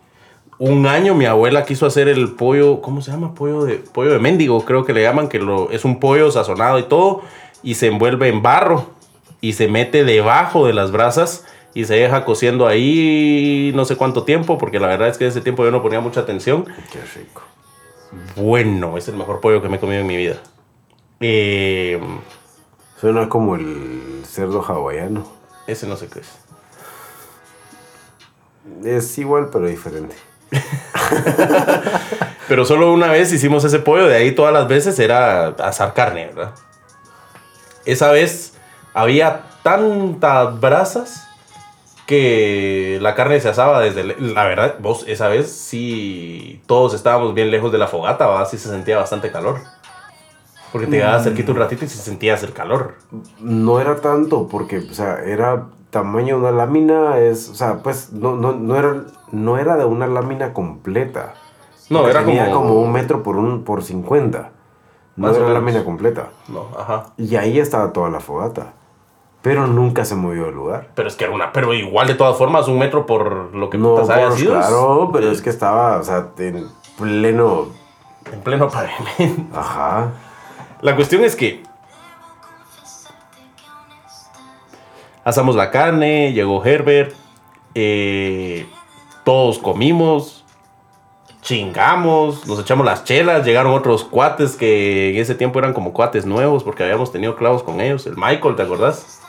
Un 0.58 0.86
año 0.86 1.14
mi 1.14 1.24
abuela 1.24 1.64
quiso 1.64 1.86
hacer 1.86 2.08
el 2.08 2.32
pollo, 2.32 2.80
¿cómo 2.80 3.00
se 3.00 3.12
llama? 3.12 3.34
Pollo 3.34 3.64
de, 3.64 3.76
pollo 3.76 4.12
de 4.12 4.18
mendigo, 4.18 4.64
creo 4.64 4.84
que 4.84 4.92
le 4.92 5.02
llaman, 5.02 5.28
que 5.28 5.38
lo, 5.38 5.70
es 5.70 5.84
un 5.84 6.00
pollo 6.00 6.30
sazonado 6.32 6.78
y 6.80 6.82
todo, 6.84 7.22
y 7.62 7.74
se 7.74 7.86
envuelve 7.86 8.28
en 8.28 8.42
barro 8.42 8.86
y 9.40 9.52
se 9.52 9.68
mete 9.68 10.04
debajo 10.04 10.66
de 10.66 10.72
las 10.72 10.90
brasas 10.90 11.46
y 11.74 11.84
se 11.84 11.94
deja 11.94 12.24
cociendo 12.24 12.66
ahí 12.66 13.70
no 13.74 13.84
sé 13.84 13.94
cuánto 13.94 14.24
tiempo, 14.24 14.58
porque 14.58 14.80
la 14.80 14.88
verdad 14.88 15.08
es 15.08 15.16
que 15.18 15.28
ese 15.28 15.40
tiempo 15.40 15.64
yo 15.64 15.70
no 15.70 15.80
ponía 15.80 16.00
mucha 16.00 16.20
atención. 16.20 16.64
Qué 16.92 17.00
rico. 17.18 17.42
Bueno, 18.34 18.98
es 18.98 19.06
el 19.06 19.16
mejor 19.16 19.40
pollo 19.40 19.62
que 19.62 19.68
me 19.68 19.76
he 19.76 19.80
comido 19.80 20.00
en 20.00 20.06
mi 20.06 20.16
vida. 20.16 20.38
Eh, 21.20 22.00
Suena 23.00 23.28
como 23.28 23.54
el 23.54 24.22
cerdo 24.26 24.60
hawaiano. 24.60 25.24
ese 25.68 25.86
no 25.86 25.96
sé 25.96 26.08
qué 26.08 26.20
es. 26.20 26.38
Es 28.84 29.18
igual, 29.18 29.50
pero 29.52 29.66
diferente. 29.66 30.16
Pero 32.48 32.64
solo 32.64 32.92
una 32.92 33.08
vez 33.08 33.32
hicimos 33.32 33.64
ese 33.64 33.78
pollo, 33.78 34.06
de 34.06 34.16
ahí 34.16 34.32
todas 34.34 34.52
las 34.52 34.68
veces 34.68 34.98
era 34.98 35.48
asar 35.48 35.92
carne, 35.94 36.28
¿verdad? 36.28 36.52
Esa 37.84 38.10
vez 38.10 38.54
había 38.94 39.42
tantas 39.62 40.58
brasas 40.58 41.28
que 42.06 42.98
la 43.02 43.14
carne 43.14 43.38
se 43.40 43.50
asaba 43.50 43.80
desde... 43.80 44.18
La 44.18 44.44
verdad, 44.44 44.76
vos 44.80 45.04
esa 45.06 45.28
vez 45.28 45.52
sí 45.52 46.62
todos 46.66 46.94
estábamos 46.94 47.34
bien 47.34 47.50
lejos 47.50 47.70
de 47.70 47.76
la 47.76 47.86
fogata, 47.86 48.26
¿va? 48.26 48.46
Sí 48.46 48.56
se 48.56 48.70
sentía 48.70 48.96
bastante 48.96 49.30
calor. 49.30 49.60
Porque 50.72 50.86
te 50.86 50.98
quedabas 50.98 51.24
cerquita 51.24 51.52
un 51.52 51.58
ratito 51.58 51.84
y 51.84 51.88
se 51.88 51.98
sentías 51.98 52.42
el 52.42 52.52
calor. 52.52 52.94
No 53.40 53.80
era 53.80 54.00
tanto, 54.00 54.48
porque, 54.48 54.78
o 54.78 54.94
sea, 54.94 55.22
era 55.24 55.66
tamaño 55.90 56.36
de 56.36 56.40
una 56.42 56.50
lámina, 56.50 57.18
es, 57.18 57.48
o 57.48 57.54
sea, 57.54 57.82
pues, 57.82 58.12
no, 58.12 58.36
no, 58.36 58.52
no, 58.52 58.76
era, 58.76 59.04
no 59.32 59.58
era 59.58 59.76
de 59.76 59.84
una 59.84 60.06
lámina 60.06 60.52
completa. 60.52 61.34
No, 61.90 62.06
era 62.08 62.24
Tenía 62.24 62.50
como- 62.50 62.68
como 62.68 62.80
un 62.82 62.92
metro 62.92 63.22
por, 63.22 63.36
un, 63.36 63.64
por 63.64 63.82
50. 63.82 64.50
No 65.16 65.30
era 65.30 65.48
lámina 65.48 65.84
completa. 65.84 66.28
No, 66.48 66.66
ajá. 66.78 67.06
Y 67.16 67.34
ahí 67.36 67.58
estaba 67.58 67.92
toda 67.92 68.08
la 68.10 68.20
fogata. 68.20 68.74
Pero 69.42 69.66
nunca 69.66 70.04
se 70.04 70.14
movió 70.14 70.44
del 70.46 70.54
lugar. 70.54 70.88
Pero 70.94 71.08
es 71.08 71.16
que 71.16 71.24
era 71.24 71.32
una... 71.32 71.52
Pero 71.52 71.72
igual 71.72 72.06
de 72.08 72.14
todas 72.14 72.36
formas, 72.36 72.68
un 72.68 72.78
metro 72.78 73.06
por 73.06 73.54
lo 73.54 73.70
que 73.70 73.78
No, 73.78 73.94
putas 73.96 74.10
haya 74.10 74.30
sido. 74.32 74.52
claro, 74.52 75.10
pero 75.12 75.30
es 75.30 75.40
que 75.42 75.50
estaba, 75.50 75.96
o 75.98 76.02
sea, 76.02 76.28
en 76.38 76.66
pleno. 76.98 77.66
En 78.32 78.40
pleno 78.42 78.68
pavimento. 78.68 79.58
Ajá. 79.58 80.08
La 80.82 80.94
cuestión 80.94 81.24
es 81.24 81.34
que 81.36 81.62
asamos 85.24 85.54
la 85.56 85.70
carne, 85.70 86.32
llegó 86.32 86.64
Herbert, 86.64 87.14
eh, 87.74 88.66
todos 89.28 89.58
comimos, 89.58 90.42
chingamos, 91.42 92.46
nos 92.46 92.60
echamos 92.60 92.86
las 92.86 93.04
chelas, 93.04 93.44
llegaron 93.44 93.74
otros 93.74 94.02
cuates 94.04 94.56
que 94.56 95.10
en 95.10 95.16
ese 95.16 95.34
tiempo 95.34 95.58
eran 95.58 95.74
como 95.74 95.92
cuates 95.92 96.24
nuevos 96.24 96.64
porque 96.64 96.82
habíamos 96.82 97.12
tenido 97.12 97.36
clavos 97.36 97.62
con 97.62 97.82
ellos, 97.82 98.06
el 98.06 98.16
Michael, 98.16 98.56
¿te 98.56 98.62
acordás? 98.62 99.20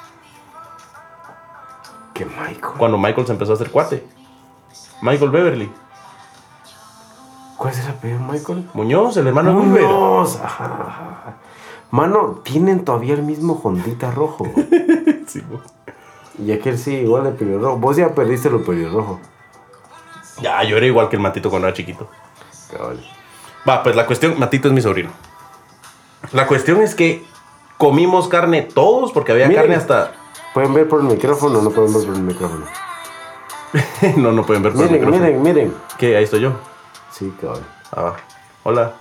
Que 2.14 2.24
Michael. 2.24 2.78
Cuando 2.78 2.98
Michael 2.98 3.28
se 3.28 3.34
empezó 3.34 3.52
a 3.52 3.56
hacer 3.56 3.72
cuate. 3.72 4.02
Michael 5.02 5.32
Beverly, 5.32 5.70
¿Cuál 7.58 7.74
es 7.74 7.80
el 7.82 7.92
apellido 7.92 8.20
de 8.20 8.32
Michael? 8.32 8.70
Muñoz, 8.74 9.18
el 9.18 9.28
hermano 9.28 9.50
de. 9.50 9.82
Muñoz. 9.82 10.40
Ajá, 10.42 10.64
ajá. 10.64 11.34
Mano, 11.92 12.40
tienen 12.46 12.86
todavía 12.86 13.16
el 13.16 13.24
mismo 13.24 13.60
Hondita 13.62 14.12
rojo. 14.12 14.48
Sí, 15.28 15.44
y 16.42 16.54
aquel 16.54 16.78
sí, 16.78 16.96
igual 16.96 17.26
de 17.26 17.32
pelirrojo. 17.32 17.78
Vos 17.78 17.98
ya 17.98 18.16
perdiste 18.16 18.50
lo 18.50 18.64
pelirrojo. 18.64 19.20
Ya, 20.42 20.64
yo 20.64 20.78
era 20.78 20.86
igual 20.86 21.10
que 21.10 21.16
el 21.16 21.22
Matito 21.22 21.50
cuando 21.50 21.68
era 21.68 21.76
chiquito. 21.76 22.10
Cabal. 22.72 23.00
Va, 23.68 23.84
pues 23.84 23.96
la 23.96 24.06
cuestión, 24.06 24.40
Matito 24.40 24.68
es 24.68 24.74
mi 24.74 24.82
sobrino. 24.82 25.12
La 26.32 26.48
cuestión 26.48 26.82
es 26.82 26.96
que 26.96 27.24
comimos 27.78 28.28
carne 28.28 28.62
todos 28.64 29.12
porque 29.12 29.32
había 29.32 29.48
Miren. 29.48 29.64
carne 29.64 29.76
hasta... 29.76 30.12
¿Pueden 30.54 30.74
ver 30.74 30.88
por 30.88 31.00
el 31.02 31.08
micrófono 31.08 31.60
o 31.60 31.62
no 31.62 31.72
pueden 31.72 31.94
ver 31.94 32.06
por 32.06 32.16
el 32.16 32.22
micrófono? 32.22 32.66
no, 34.18 34.32
no 34.32 34.46
pueden 34.46 34.64
ver 34.64 34.74
por 34.74 34.84
el 34.84 34.90
Miren, 34.92 35.06
micrófono. 35.06 35.26
miren, 35.26 35.42
miren. 35.44 35.74
¿Qué? 35.98 36.18
Ahí 36.18 36.24
estoy 36.24 36.42
yo. 36.42 36.54
Sí, 37.12 37.34
cabal. 37.40 37.62
Ah, 37.92 38.14
hola. 38.64 38.94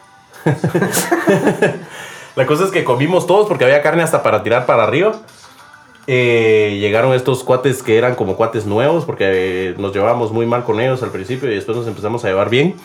la 2.36 2.46
cosa 2.46 2.64
es 2.64 2.70
que 2.70 2.84
comimos 2.84 3.26
todos 3.26 3.48
porque 3.48 3.64
había 3.64 3.82
carne 3.82 4.02
hasta 4.02 4.22
para 4.22 4.42
tirar 4.42 4.66
para 4.66 4.84
arriba. 4.84 5.12
Eh, 6.10 6.78
llegaron 6.80 7.12
estos 7.12 7.44
cuates 7.44 7.82
que 7.82 7.98
eran 7.98 8.14
como 8.14 8.34
cuates 8.34 8.64
nuevos 8.64 9.04
porque 9.04 9.26
eh, 9.28 9.74
nos 9.76 9.92
llevábamos 9.92 10.32
muy 10.32 10.46
mal 10.46 10.64
con 10.64 10.80
ellos 10.80 11.02
al 11.02 11.10
principio 11.10 11.52
y 11.52 11.54
después 11.54 11.76
nos 11.76 11.86
empezamos 11.86 12.24
a 12.24 12.28
llevar 12.28 12.48
bien. 12.48 12.76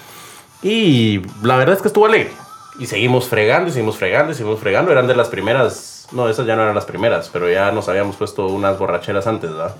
Y 0.62 1.22
la 1.42 1.56
verdad 1.56 1.78
es 1.78 1.82
que 1.82 1.88
estuvo 1.88 2.06
alegre. 2.06 2.32
Y 2.80 2.86
seguimos 2.88 3.30
fregando, 3.30 3.70
y 3.70 3.72
seguimos 3.72 3.98
fregando, 3.98 4.34
y 4.34 4.36
seguimos 4.36 4.60
fregando. 4.60 4.92
Eran 4.92 5.08
de 5.08 5.16
las 5.16 5.30
primeras. 5.30 6.08
No, 6.12 6.28
esas 6.28 6.46
ya 6.46 6.58
no 6.58 6.64
eran 6.64 6.76
las 6.76 6.86
primeras, 6.86 7.30
pero 7.32 7.50
ya 7.50 7.72
nos 7.72 7.88
habíamos 7.88 8.18
puesto 8.18 8.48
unas 8.48 8.78
borracheras 8.78 9.26
antes, 9.26 9.52
¿verdad? 9.52 9.76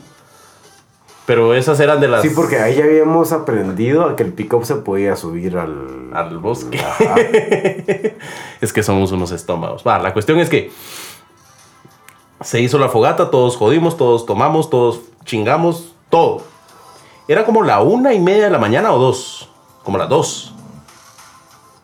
Pero 1.26 1.54
esas 1.54 1.80
eran 1.80 2.00
de 2.00 2.08
las... 2.08 2.22
Sí, 2.22 2.30
porque 2.36 2.60
ahí 2.60 2.76
ya 2.76 2.84
habíamos 2.84 3.32
aprendido 3.32 4.06
a 4.06 4.16
que 4.16 4.24
el 4.24 4.34
pick-up 4.34 4.66
se 4.66 4.76
podía 4.76 5.16
subir 5.16 5.58
al... 5.58 6.12
Al 6.14 6.38
bosque. 6.38 6.80
Es 8.62 8.72
que 8.72 8.84
somos 8.84 9.12
unos 9.12 9.32
estómagos. 9.32 9.84
Va, 9.86 10.00
la 10.00 10.14
cuestión 10.14 10.40
es 10.40 10.50
que 10.50 10.72
se 12.44 12.62
hizo 12.62 12.78
la 12.78 12.90
fogata, 12.90 13.32
todos 13.32 13.58
jodimos, 13.58 13.98
todos 13.98 14.26
tomamos, 14.26 14.70
todos 14.70 15.02
chingamos, 15.26 15.94
todo. 16.10 16.42
Era 17.28 17.46
como 17.46 17.64
la 17.64 17.82
una 17.82 18.14
y 18.14 18.20
media 18.20 18.46
de 18.46 18.50
la 18.50 18.60
mañana 18.60 18.92
o 18.92 19.00
dos. 19.00 19.50
Como 19.84 19.98
las 19.98 20.10
dos. 20.10 20.54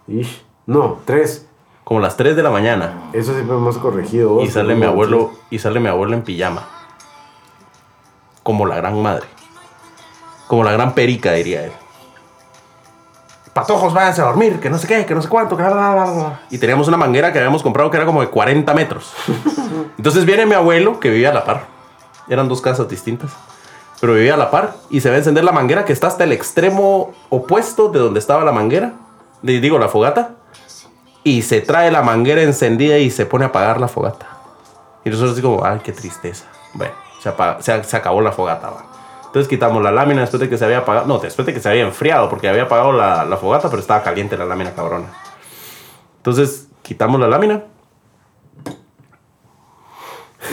Ish. 0.08 0.44
No, 0.66 1.00
tres. 1.06 1.48
Como 1.84 2.00
las 2.00 2.18
tres 2.18 2.36
de 2.36 2.44
la 2.44 2.52
mañana. 2.52 3.10
Eso 3.14 3.34
siempre 3.34 3.56
hemos 3.56 3.78
corregido. 3.78 4.42
Y 4.42 4.46
vos, 4.46 4.54
sale 4.54 4.76
mi 4.76 4.86
abuelo, 4.86 5.32
y 5.50 5.60
sale 5.60 5.80
mi 5.80 5.88
abuelo 5.88 6.14
en 6.14 6.24
pijama. 6.24 6.68
Como 8.44 8.66
la 8.66 8.76
gran 8.76 9.02
madre. 9.02 9.26
Como 10.48 10.64
la 10.64 10.72
gran 10.72 10.94
perica, 10.94 11.32
diría 11.34 11.66
él. 11.66 11.72
Patojos, 13.54 13.94
váyanse 13.94 14.22
a 14.22 14.26
dormir, 14.26 14.60
que 14.60 14.70
no 14.70 14.78
sé 14.78 14.88
qué, 14.88 15.06
que 15.06 15.16
no 15.16 15.22
sé 15.22 15.28
cuánto, 15.28 15.58
que 15.58 15.64
bla, 15.64 15.74
bla, 15.74 15.92
bla. 16.12 16.40
Y 16.50 16.58
teníamos 16.60 16.88
una 16.88 16.98
manguera 16.98 17.34
que 17.34 17.40
habíamos 17.40 17.64
comprado 17.64 17.90
que 17.90 17.98
era 17.98 18.06
como 18.06 18.22
de 18.22 18.28
40 18.30 18.74
metros. 18.74 19.14
Entonces 19.98 20.26
viene 20.26 20.46
mi 20.46 20.54
abuelo, 20.54 21.00
que 21.00 21.10
vivía 21.10 21.32
a 21.32 21.34
la 21.34 21.44
par. 21.46 21.64
Eran 22.30 22.48
dos 22.48 22.62
casas 22.62 22.88
distintas. 22.88 23.32
Pero 24.00 24.14
vivía 24.14 24.36
a 24.36 24.38
la 24.38 24.50
par 24.52 24.76
y 24.90 25.02
se 25.02 25.10
ve 25.10 25.18
encender 25.18 25.44
la 25.44 25.52
manguera 25.52 25.84
que 25.84 25.92
está 25.92 26.08
hasta 26.08 26.24
el 26.24 26.32
extremo 26.32 27.12
opuesto 27.30 27.90
de 27.90 28.00
donde 28.00 28.20
estaba 28.20 28.44
la 28.46 28.52
manguera. 28.54 28.94
Digo, 29.42 29.78
la 29.80 29.90
fogata. 29.90 30.32
Y 31.24 31.42
se 31.42 31.60
trae 31.60 31.92
la 31.92 32.02
manguera 32.02 32.42
encendida 32.42 32.98
y 32.98 33.10
se 33.12 33.26
pone 33.26 33.44
a 33.46 33.48
apagar 33.50 33.82
la 33.82 33.88
fogata. 33.90 34.26
Y 35.04 35.10
nosotros 35.10 35.34
así 35.34 35.42
como, 35.42 35.66
ay, 35.66 35.82
qué 35.84 35.92
tristeza. 35.92 36.46
Bueno, 36.74 36.94
se, 37.22 37.30
apaga- 37.30 37.62
se, 37.62 37.84
se 37.84 37.98
acabó 37.98 38.22
la 38.22 38.32
fogata, 38.32 38.70
va. 38.70 38.84
Entonces 39.30 39.48
quitamos 39.48 39.84
la 39.84 39.92
lámina 39.92 40.22
después 40.22 40.42
de 40.42 40.50
que 40.50 40.58
se 40.58 40.66
había 40.66 40.80
apagado. 40.80 41.06
No, 41.06 41.20
después 41.20 41.46
de 41.46 41.54
que 41.54 41.60
se 41.60 41.70
había 41.70 41.84
enfriado, 41.84 42.30
porque 42.30 42.50
había 42.50 42.64
apagado 42.64 42.92
la, 42.92 43.26
la 43.26 43.38
fogata, 43.38 43.70
pero 43.70 43.80
estaba 43.80 44.02
caliente 44.02 44.36
la 44.36 44.46
lámina 44.46 44.74
cabrona. 44.74 45.14
Entonces 46.18 46.68
quitamos 46.82 47.22
la 47.22 47.28
lámina. 47.28 47.64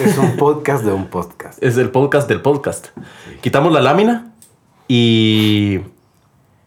Es 0.04 0.18
un 0.18 0.36
podcast 0.36 0.84
de 0.84 0.92
un 0.92 1.06
podcast. 1.06 1.62
Es 1.62 1.78
el 1.78 1.90
podcast 1.90 2.28
del 2.28 2.42
podcast. 2.42 2.88
Quitamos 3.40 3.72
la 3.72 3.80
lámina 3.80 4.34
y 4.88 5.80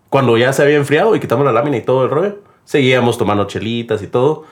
cuando 0.09 0.35
ya 0.35 0.51
se 0.51 0.63
había 0.63 0.77
enfriado 0.77 1.15
y 1.15 1.19
quitamos 1.19 1.45
la 1.45 1.51
lámina 1.51 1.77
y 1.77 1.81
todo 1.81 2.05
el 2.05 2.09
rollo, 2.09 2.39
seguíamos 2.65 3.19
tomando 3.19 3.45
chelitas 3.45 4.01
y 4.01 4.07
todo. 4.07 4.45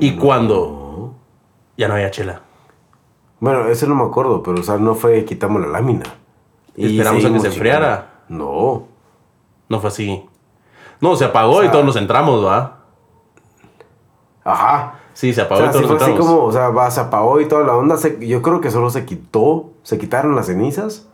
Y 0.00 0.16
cuando 0.16 1.14
ya 1.76 1.86
no 1.86 1.94
había 1.94 2.10
chela. 2.10 2.42
Bueno, 3.38 3.68
eso 3.68 3.86
no 3.86 3.94
me 3.94 4.02
acuerdo, 4.02 4.42
pero 4.42 4.58
o 4.58 4.62
sea, 4.64 4.78
no 4.78 4.96
fue 4.96 5.24
quitamos 5.24 5.62
la 5.62 5.68
lámina. 5.68 6.04
Esperamos 6.86 7.24
a 7.24 7.32
que 7.32 7.40
se 7.40 7.46
enfriara. 7.48 8.10
No. 8.28 8.84
No 9.68 9.80
fue 9.80 9.88
así. 9.88 10.24
No, 11.00 11.14
se 11.16 11.24
apagó 11.24 11.62
y 11.64 11.68
todos 11.68 11.84
nos 11.84 11.96
entramos, 11.96 12.44
¿va? 12.44 12.78
Ajá. 14.44 14.94
Sí, 15.12 15.32
se 15.32 15.42
O 15.42 15.44
apagó 15.44 15.60
sea, 15.62 15.70
y 15.70 15.72
sí 15.74 15.78
todos 15.78 15.86
fue 15.86 15.94
nos 15.94 16.02
así 16.02 16.10
entramos. 16.12 16.34
como, 16.34 16.46
o 16.46 16.52
sea, 16.52 16.68
va, 16.70 16.90
se 16.90 17.00
apagó 17.00 17.40
y 17.40 17.48
toda 17.48 17.64
la 17.66 17.74
onda. 17.76 17.96
se- 17.96 18.24
yo 18.26 18.40
creo 18.42 18.60
que 18.60 18.70
solo 18.70 18.90
se 18.90 19.04
quitó, 19.04 19.70
se 19.82 19.98
quitaron 19.98 20.34
las 20.36 20.46
cenizas. 20.46 21.08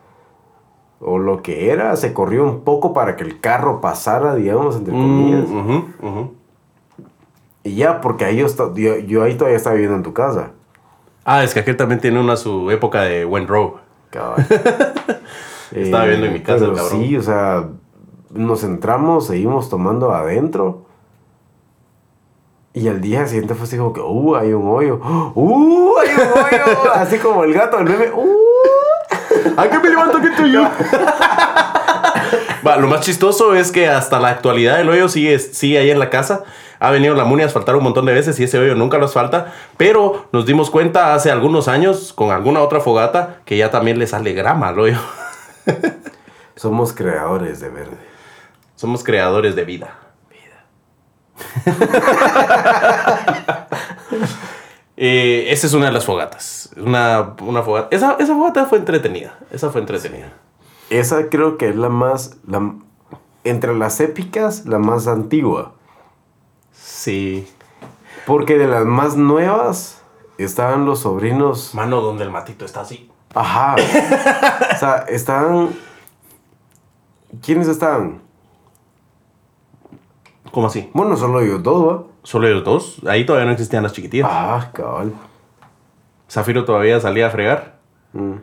O 1.00 1.18
lo 1.18 1.42
que 1.42 1.70
era, 1.70 1.96
se 1.96 2.12
corrió 2.14 2.44
un 2.44 2.60
poco 2.60 2.92
para 2.94 3.16
que 3.16 3.24
el 3.24 3.40
carro 3.40 3.80
pasara, 3.80 4.34
digamos, 4.36 4.76
entre 4.76 4.92
comillas. 4.94 5.48
Mm, 5.48 5.58
ujú, 5.58 5.84
ujú. 6.00 6.34
Y 7.62 7.74
ya, 7.76 8.00
porque 8.00 8.24
ahí 8.24 8.36
yo, 8.36 8.46
yo, 8.74 8.96
yo 8.98 9.22
ahí 9.22 9.34
todavía 9.36 9.56
estaba 9.56 9.74
viviendo 9.74 9.96
en 9.96 10.02
tu 10.02 10.12
casa. 10.14 10.50
Ah, 11.24 11.42
es 11.42 11.52
que 11.52 11.60
aquel 11.60 11.76
también 11.76 12.00
tiene 12.00 12.20
una 12.20 12.36
su 12.36 12.70
época 12.70 13.02
de 13.02 13.24
Went 13.24 13.48
Row. 13.48 13.76
Estaba 15.72 16.04
viviendo 16.04 16.26
en 16.26 16.32
mi 16.32 16.40
casa 16.40 16.64
el 16.64 16.72
pero 16.72 16.84
cabrón. 16.84 17.02
Sí, 17.02 17.16
o 17.16 17.22
sea, 17.22 17.68
nos 18.30 18.64
entramos, 18.64 19.26
seguimos 19.28 19.68
tomando 19.68 20.12
adentro. 20.12 20.86
Y 22.72 22.88
al 22.88 23.00
día 23.00 23.26
siguiente 23.26 23.54
fue 23.54 23.64
así 23.64 23.76
como 23.76 23.92
que, 23.92 24.00
uh, 24.00 24.34
hay 24.34 24.52
un 24.52 24.68
hoyo. 24.68 25.00
¡Uh, 25.34 25.94
hay 25.98 26.08
un 26.08 26.20
hoyo! 26.20 26.92
así 26.94 27.18
como 27.18 27.44
el 27.44 27.54
gato 27.54 27.76
del 27.76 27.86
meme, 27.86 28.10
¡uh! 28.12 28.38
¿A 29.56 29.68
qué 29.68 29.78
me 29.78 29.88
levanto 29.88 30.20
que 30.20 30.30
tú 30.30 30.46
yo? 30.46 30.64
Va, 32.66 32.76
lo 32.76 32.88
más 32.88 33.02
chistoso 33.02 33.54
es 33.54 33.70
que 33.70 33.88
hasta 33.88 34.18
la 34.18 34.28
actualidad 34.30 34.80
el 34.80 34.88
hoyo 34.88 35.08
sigue, 35.08 35.38
sigue 35.38 35.78
ahí 35.78 35.90
en 35.90 35.98
la 35.98 36.10
casa. 36.10 36.44
Ha 36.80 36.90
venido 36.90 37.14
la 37.14 37.24
Muni 37.24 37.42
a 37.42 37.46
asfaltar 37.46 37.76
un 37.76 37.84
montón 37.84 38.06
de 38.06 38.12
veces 38.12 38.40
y 38.40 38.44
ese 38.44 38.58
hoyo 38.58 38.74
nunca 38.74 38.98
lo 38.98 39.04
asfalta. 39.04 39.52
Pero 39.76 40.26
nos 40.32 40.46
dimos 40.46 40.70
cuenta 40.70 41.14
hace 41.14 41.30
algunos 41.30 41.68
años 41.68 42.12
con 42.12 42.30
alguna 42.30 42.60
otra 42.60 42.80
fogata 42.80 43.40
que 43.44 43.56
ya 43.56 43.70
también 43.70 43.98
le 43.98 44.06
sale 44.06 44.32
grama 44.32 44.68
al 44.68 44.78
hoyo. 44.78 44.98
Somos 46.56 46.92
creadores 46.92 47.60
de 47.60 47.68
verde. 47.68 47.96
Somos 48.76 49.02
creadores 49.02 49.56
de 49.56 49.64
vida. 49.64 49.98
Eh, 54.96 55.46
esa 55.50 55.66
es 55.66 55.74
una 55.74 55.86
de 55.86 55.92
las 55.92 56.04
fogatas. 56.04 56.70
Una, 56.76 57.34
una 57.42 57.64
fogata. 57.64 57.88
Esa, 57.90 58.16
esa 58.20 58.34
fogata 58.34 58.66
fue 58.66 58.78
entretenida. 58.78 59.40
Esa 59.50 59.70
fue 59.70 59.80
entretenida. 59.80 60.32
Esa 60.88 61.30
creo 61.30 61.58
que 61.58 61.70
es 61.70 61.74
la 61.74 61.88
más, 61.88 62.36
la, 62.46 62.74
entre 63.42 63.74
las 63.74 63.98
épicas, 64.00 64.66
la 64.66 64.78
más 64.78 65.08
antigua. 65.08 65.72
Sí. 66.72 67.48
Porque 68.24 68.56
de 68.56 68.68
las 68.68 68.84
más 68.84 69.16
nuevas 69.16 70.00
estaban 70.38 70.86
los 70.86 71.00
sobrinos 71.00 71.74
Mano, 71.74 72.00
donde 72.00 72.22
el 72.24 72.30
matito 72.30 72.64
está 72.64 72.82
así. 72.82 73.10
Ajá. 73.34 73.74
o 73.76 74.78
sea, 74.78 75.04
estaban. 75.08 75.70
¿Quiénes 77.42 77.68
estaban? 77.68 78.20
¿Cómo 80.52 80.68
así? 80.68 80.88
Bueno, 80.94 81.16
solo 81.16 81.40
ellos 81.40 81.62
dos, 81.62 81.88
¿va? 81.88 82.02
Solo 82.22 82.46
ellos 82.46 82.64
dos. 82.64 83.00
Ahí 83.08 83.26
todavía 83.26 83.46
no 83.46 83.52
existían 83.52 83.82
las 83.82 83.92
chiquitillas. 83.92 84.28
Ah, 84.30 84.70
cabal. 84.72 85.12
Zafiro 86.30 86.64
todavía 86.64 87.00
salía 87.00 87.26
a 87.26 87.30
fregar. 87.30 87.78
Mm, 88.12 88.34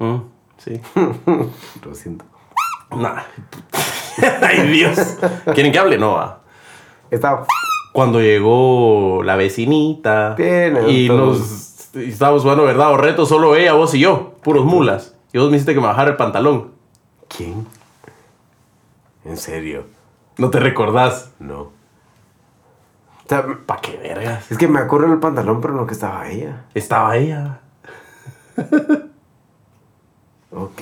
Mm, 0.00 0.18
sí. 0.58 0.80
lo 1.84 1.94
siento. 1.94 2.24
Nah. 2.96 3.22
Ay, 4.42 4.68
Dios. 4.68 5.18
¿Quieren 5.54 5.72
que 5.72 5.78
hable? 5.80 5.98
No, 5.98 6.12
va. 6.12 6.40
Estaba. 7.10 7.44
Cuando 7.92 8.20
llegó 8.20 9.22
la 9.24 9.34
vecinita. 9.34 10.34
Bien, 10.36 10.78
y 10.86 11.08
todos. 11.08 11.67
Y 11.98 12.10
estábamos 12.10 12.42
jugando 12.42 12.64
verdad 12.64 12.92
o 12.92 12.96
reto, 12.96 13.26
solo 13.26 13.54
ella, 13.56 13.72
vos 13.74 13.94
y 13.94 14.00
yo. 14.00 14.34
Puros 14.42 14.64
mulas. 14.64 15.14
Y 15.32 15.38
vos 15.38 15.50
me 15.50 15.56
hiciste 15.56 15.74
que 15.74 15.80
me 15.80 15.86
bajara 15.86 16.10
el 16.10 16.16
pantalón. 16.16 16.72
¿Quién? 17.28 17.66
¿En 19.24 19.36
serio? 19.36 19.84
No 20.38 20.50
te 20.50 20.58
recordás. 20.60 21.32
No. 21.38 21.60
O 21.60 23.28
sea, 23.28 23.44
¿Pa' 23.66 23.80
qué 23.80 23.96
vergas? 23.98 24.50
es 24.50 24.56
que 24.56 24.68
me 24.68 24.78
acuerdo 24.80 25.08
del 25.08 25.18
pantalón, 25.18 25.60
pero 25.60 25.74
no 25.74 25.86
que 25.86 25.92
estaba 25.92 26.28
ella. 26.28 26.64
Estaba 26.74 27.16
ella. 27.16 27.60
Ok. 30.50 30.80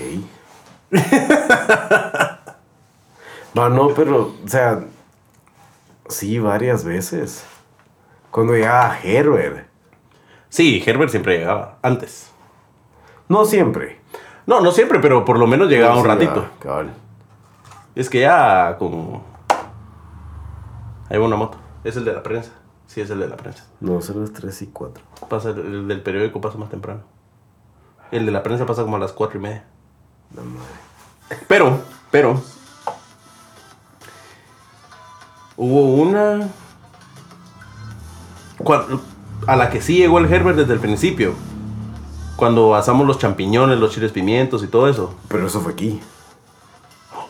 no, 3.54 3.68
no, 3.68 3.88
pero, 3.94 4.34
o 4.44 4.48
sea, 4.48 4.84
sí, 6.08 6.38
varias 6.38 6.84
veces. 6.84 7.44
Cuando 8.30 8.52
llegaba 8.52 8.96
Herbert. 9.02 9.65
Sí, 10.48 10.82
Herbert 10.86 11.10
siempre 11.10 11.38
llegaba. 11.38 11.78
Antes. 11.82 12.30
No 13.28 13.44
siempre. 13.44 14.00
No, 14.46 14.60
no 14.60 14.70
siempre, 14.70 15.00
pero 15.00 15.24
por 15.24 15.38
lo 15.38 15.46
menos 15.46 15.68
llegaba 15.68 15.96
un 15.98 16.04
ratito. 16.04 16.46
cabal. 16.60 16.92
Es 17.94 18.08
que 18.10 18.20
ya 18.20 18.76
con... 18.78 19.22
Ahí 21.08 21.18
va 21.18 21.24
una 21.26 21.36
moto. 21.36 21.58
Es 21.84 21.96
el 21.96 22.04
de 22.04 22.12
la 22.12 22.22
prensa. 22.22 22.52
Sí, 22.86 23.00
es 23.00 23.10
el 23.10 23.18
de 23.20 23.28
la 23.28 23.36
prensa. 23.36 23.64
No, 23.80 24.00
son 24.00 24.20
las 24.20 24.32
3 24.32 24.62
y 24.62 24.66
4. 24.68 25.02
Pasa 25.28 25.50
el, 25.50 25.58
el 25.58 25.88
del 25.88 26.02
periódico 26.02 26.40
pasa 26.40 26.56
más 26.58 26.68
temprano. 26.70 27.00
El 28.12 28.24
de 28.26 28.32
la 28.32 28.42
prensa 28.44 28.64
pasa 28.66 28.82
como 28.82 28.96
a 28.96 29.00
las 29.00 29.12
cuatro 29.12 29.38
y 29.38 29.42
media. 29.42 29.64
La 30.34 30.42
madre. 30.42 31.42
Pero, 31.48 31.80
pero... 32.12 32.40
Hubo 35.56 35.94
una... 36.02 36.48
cua- 38.58 39.00
a 39.46 39.56
la 39.56 39.70
que 39.70 39.80
sí 39.80 39.96
llegó 39.96 40.18
el 40.18 40.32
Herbert 40.32 40.56
desde 40.58 40.72
el 40.74 40.80
principio. 40.80 41.34
Cuando 42.36 42.74
asamos 42.74 43.06
los 43.06 43.18
champiñones, 43.18 43.78
los 43.78 43.92
chiles 43.92 44.12
pimientos 44.12 44.62
y 44.62 44.66
todo 44.68 44.88
eso. 44.88 45.14
Pero 45.28 45.46
eso 45.46 45.60
fue 45.60 45.72
aquí. 45.72 46.00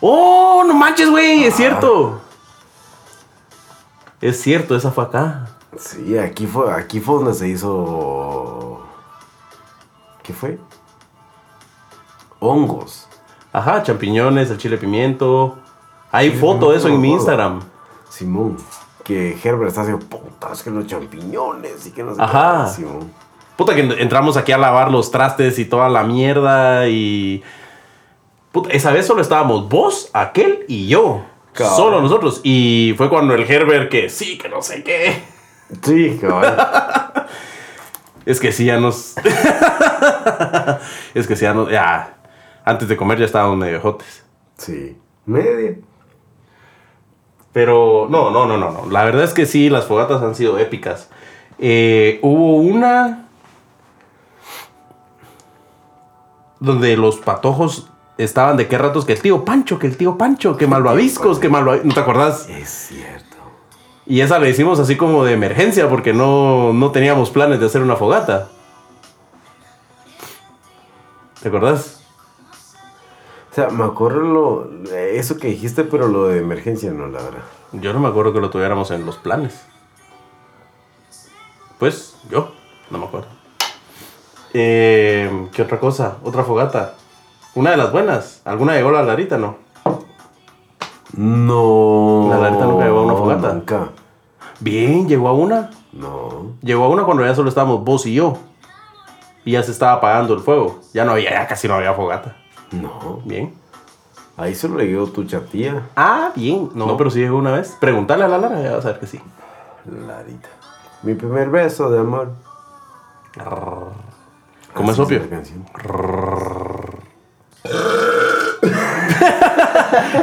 ¡Oh, 0.01 0.65
no 0.67 0.75
manches, 0.75 1.09
güey! 1.11 1.45
Es 1.45 1.55
cierto. 1.57 2.21
Es 4.21 4.41
cierto, 4.41 4.75
esa 4.77 4.91
fue 4.91 5.05
acá. 5.05 5.49
Sí, 5.79 6.17
aquí 6.19 6.47
fue, 6.47 6.73
aquí 6.73 7.01
fue 7.01 7.17
donde 7.17 7.35
se 7.35 7.49
hizo. 7.49 8.81
¿Qué 10.23 10.33
fue? 10.33 10.59
Hongos. 12.41 13.07
Ajá, 13.53 13.83
champiñones, 13.83 14.51
el 14.51 14.59
chile 14.59 14.77
pimiento. 14.79 15.57
Hay 16.11 16.31
Sí, 16.31 16.37
foto 16.39 16.71
de 16.71 16.79
eso 16.79 16.89
en 16.89 17.01
mi. 17.01 17.13
Instagram. 17.13 17.61
Simón. 18.09 18.57
Que 19.07 19.39
Herbert 19.43 19.69
está 19.69 19.83
haciendo 19.83 20.05
putas 20.05 20.63
que 20.63 20.71
los 20.71 20.87
champiñones 20.87 21.87
y 21.87 21.93
que 21.93 22.03
no 22.03 22.15
sé 22.15 22.21
Ajá. 22.21 22.73
qué. 22.77 22.85
Puta 23.57 23.75
que 23.75 23.81
entramos 23.81 24.37
aquí 24.37 24.51
a 24.53 24.59
lavar 24.59 24.91
los 24.91 25.11
trastes 25.11 25.59
y 25.59 25.65
toda 25.65 25.89
la 25.89 26.03
mierda 26.03 26.89
y... 26.89 27.43
Puta, 28.51 28.71
esa 28.71 28.91
vez 28.91 29.07
solo 29.07 29.23
estábamos 29.23 29.69
vos, 29.69 30.11
aquel 30.13 30.65
y 30.67 30.89
yo. 30.89 31.25
Solo 31.55 32.03
nosotros. 32.03 32.41
Y 32.43 32.95
fue 32.97 33.09
cuando 33.09 33.35
el 33.35 33.51
Herbert 33.51 33.91
que 33.91 34.11
sí, 34.11 34.37
que 34.37 34.49
no 34.49 34.61
sé 34.61 34.83
qué. 34.83 35.23
Sí, 35.83 36.19
cabal. 36.21 36.57
Es 38.27 38.41
que 38.41 38.51
sí, 38.51 38.65
ya 38.65 38.81
nos. 38.81 39.15
es 41.15 41.29
que 41.29 41.37
sí, 41.37 41.43
ya 41.43 41.55
nos. 41.55 41.71
Ya. 41.71 42.17
Antes 42.65 42.89
de 42.89 42.97
comer 42.97 43.21
ya 43.21 43.25
estábamos 43.25 43.57
medio 43.57 43.81
jotes. 43.81 44.25
sí. 44.59 44.97
Media. 45.25 45.77
Pero 47.57 48.07
no, 48.11 48.31
no, 48.31 48.45
no, 48.45 48.59
no, 48.59 48.71
no. 48.71 48.91
La 48.91 49.03
verdad 49.03 49.25
es 49.25 49.33
que 49.33 49.47
sí, 49.47 49.71
las 49.71 49.87
fogatas 49.87 50.21
han 50.21 50.35
sido 50.35 50.59
épicas. 50.59 51.09
Eh, 51.59 52.19
hubo 52.21 52.57
una 52.57 53.29
donde 56.61 56.99
los 56.99 57.17
patojos 57.17 57.89
estaban 58.19 58.59
de 58.59 58.69
qué 58.69 58.77
ratos 58.77 59.07
que 59.07 59.15
el 59.15 59.23
tío 59.23 59.47
Pancho, 59.47 59.79
que 59.79 59.87
el 59.87 59.97
tío 59.97 60.19
Pancho, 60.19 60.59
que 60.59 60.67
malvaviscos, 60.67 61.39
que 61.39 61.49
malvaviscos. 61.49 61.87
¿No 61.87 61.95
te 61.95 62.01
acordás? 62.01 62.47
Es 62.51 62.69
cierto. 62.69 63.39
Y 64.05 64.21
esa 64.21 64.39
la 64.39 64.51
hicimos 64.51 64.79
así 64.79 64.99
como 64.99 65.25
de 65.25 65.33
emergencia 65.33 65.89
porque 65.89 66.13
no, 66.13 66.75
no 66.75 66.91
teníamos 66.91 67.31
planes 67.31 67.59
de 67.59 67.65
hacer 67.65 67.81
una 67.81 67.97
fogata. 67.97 68.49
¿Te 71.41 71.49
acordás? 71.49 72.06
O 73.57 73.59
sea, 73.59 73.71
me 73.71 73.85
acuerdo 73.85 74.21
lo, 74.21 74.71
eso 74.93 75.39
que 75.39 75.49
dijiste, 75.49 75.85
pero 75.85 76.09
lo 76.09 76.29
de 76.29 76.41
emergencia 76.41 76.91
no, 76.91 77.07
la 77.07 77.23
verdad. 77.23 77.41
Yo 77.73 77.95
no 77.95 78.01
me 78.01 78.09
acuerdo 78.09 78.35
que 78.35 78.41
lo 78.43 78.51
tuviéramos 78.51 78.91
en 78.91 79.07
los 79.07 79.17
planes. 79.17 79.65
Pues 81.79 82.19
yo, 82.31 82.53
no 82.91 82.99
me 82.99 83.07
acuerdo. 83.07 83.29
Eh, 84.53 85.49
¿Qué 85.55 85.63
otra 85.63 85.81
cosa? 85.81 86.19
Otra 86.23 86.45
fogata. 86.45 86.97
Una 87.55 87.71
de 87.71 87.79
las 87.79 87.91
buenas. 87.93 88.43
¿Alguna 88.45 88.75
llegó 88.75 88.91
la 88.91 89.03
Larita? 89.03 89.39
No. 89.39 89.57
No. 91.15 92.27
La 92.29 92.37
Larita 92.37 92.67
nunca 92.67 92.85
llegó 92.85 92.99
a 92.99 93.05
una 93.05 93.15
fogata. 93.15 93.53
Nunca. 93.55 93.89
Bien, 94.61 95.09
llegó 95.09 95.29
a 95.29 95.33
una. 95.33 95.71
No. 95.95 96.57
Llegó 96.61 96.85
a 96.85 96.89
una 96.89 97.05
cuando 97.05 97.25
ya 97.25 97.35
solo 97.35 97.49
estábamos 97.49 97.83
vos 97.83 98.05
y 98.05 98.13
yo. 98.13 98.37
Y 99.47 99.53
ya 99.53 99.63
se 99.63 99.73
estaba 99.73 99.95
apagando 99.95 100.35
el 100.35 100.41
fuego. 100.41 100.81
Ya 100.93 101.07
no 101.07 101.13
había, 101.13 101.31
ya 101.31 101.47
casi 101.47 101.67
no 101.67 101.73
había 101.73 101.95
fogata. 101.95 102.37
No. 102.73 103.21
Bien. 103.25 103.55
Ahí 104.37 104.55
solo 104.55 104.77
le 104.77 104.87
llegó 104.87 105.07
tu 105.07 105.25
chatía. 105.25 105.89
Ah, 105.97 106.31
bien. 106.35 106.71
No, 106.75 106.97
pero 106.97 107.11
sí 107.11 107.21
llegó 107.21 107.39
una 107.39 107.53
vez. 107.53 107.77
Pregúntale 107.81 108.25
a 108.25 108.29
la 108.29 108.39
Lara, 108.39 108.63
ya 108.63 108.77
vas 108.77 108.85
a 108.85 108.89
ver 108.89 109.01
que 109.01 109.07
sí. 109.07 109.21
Larita. 109.87 110.49
Mi 111.03 111.15
primer 111.15 111.49
beso 111.49 111.91
de 111.91 112.01
amor. 112.01 112.33
¿Cómo 114.75 114.93
es 114.93 114.99
opio? 114.99 115.23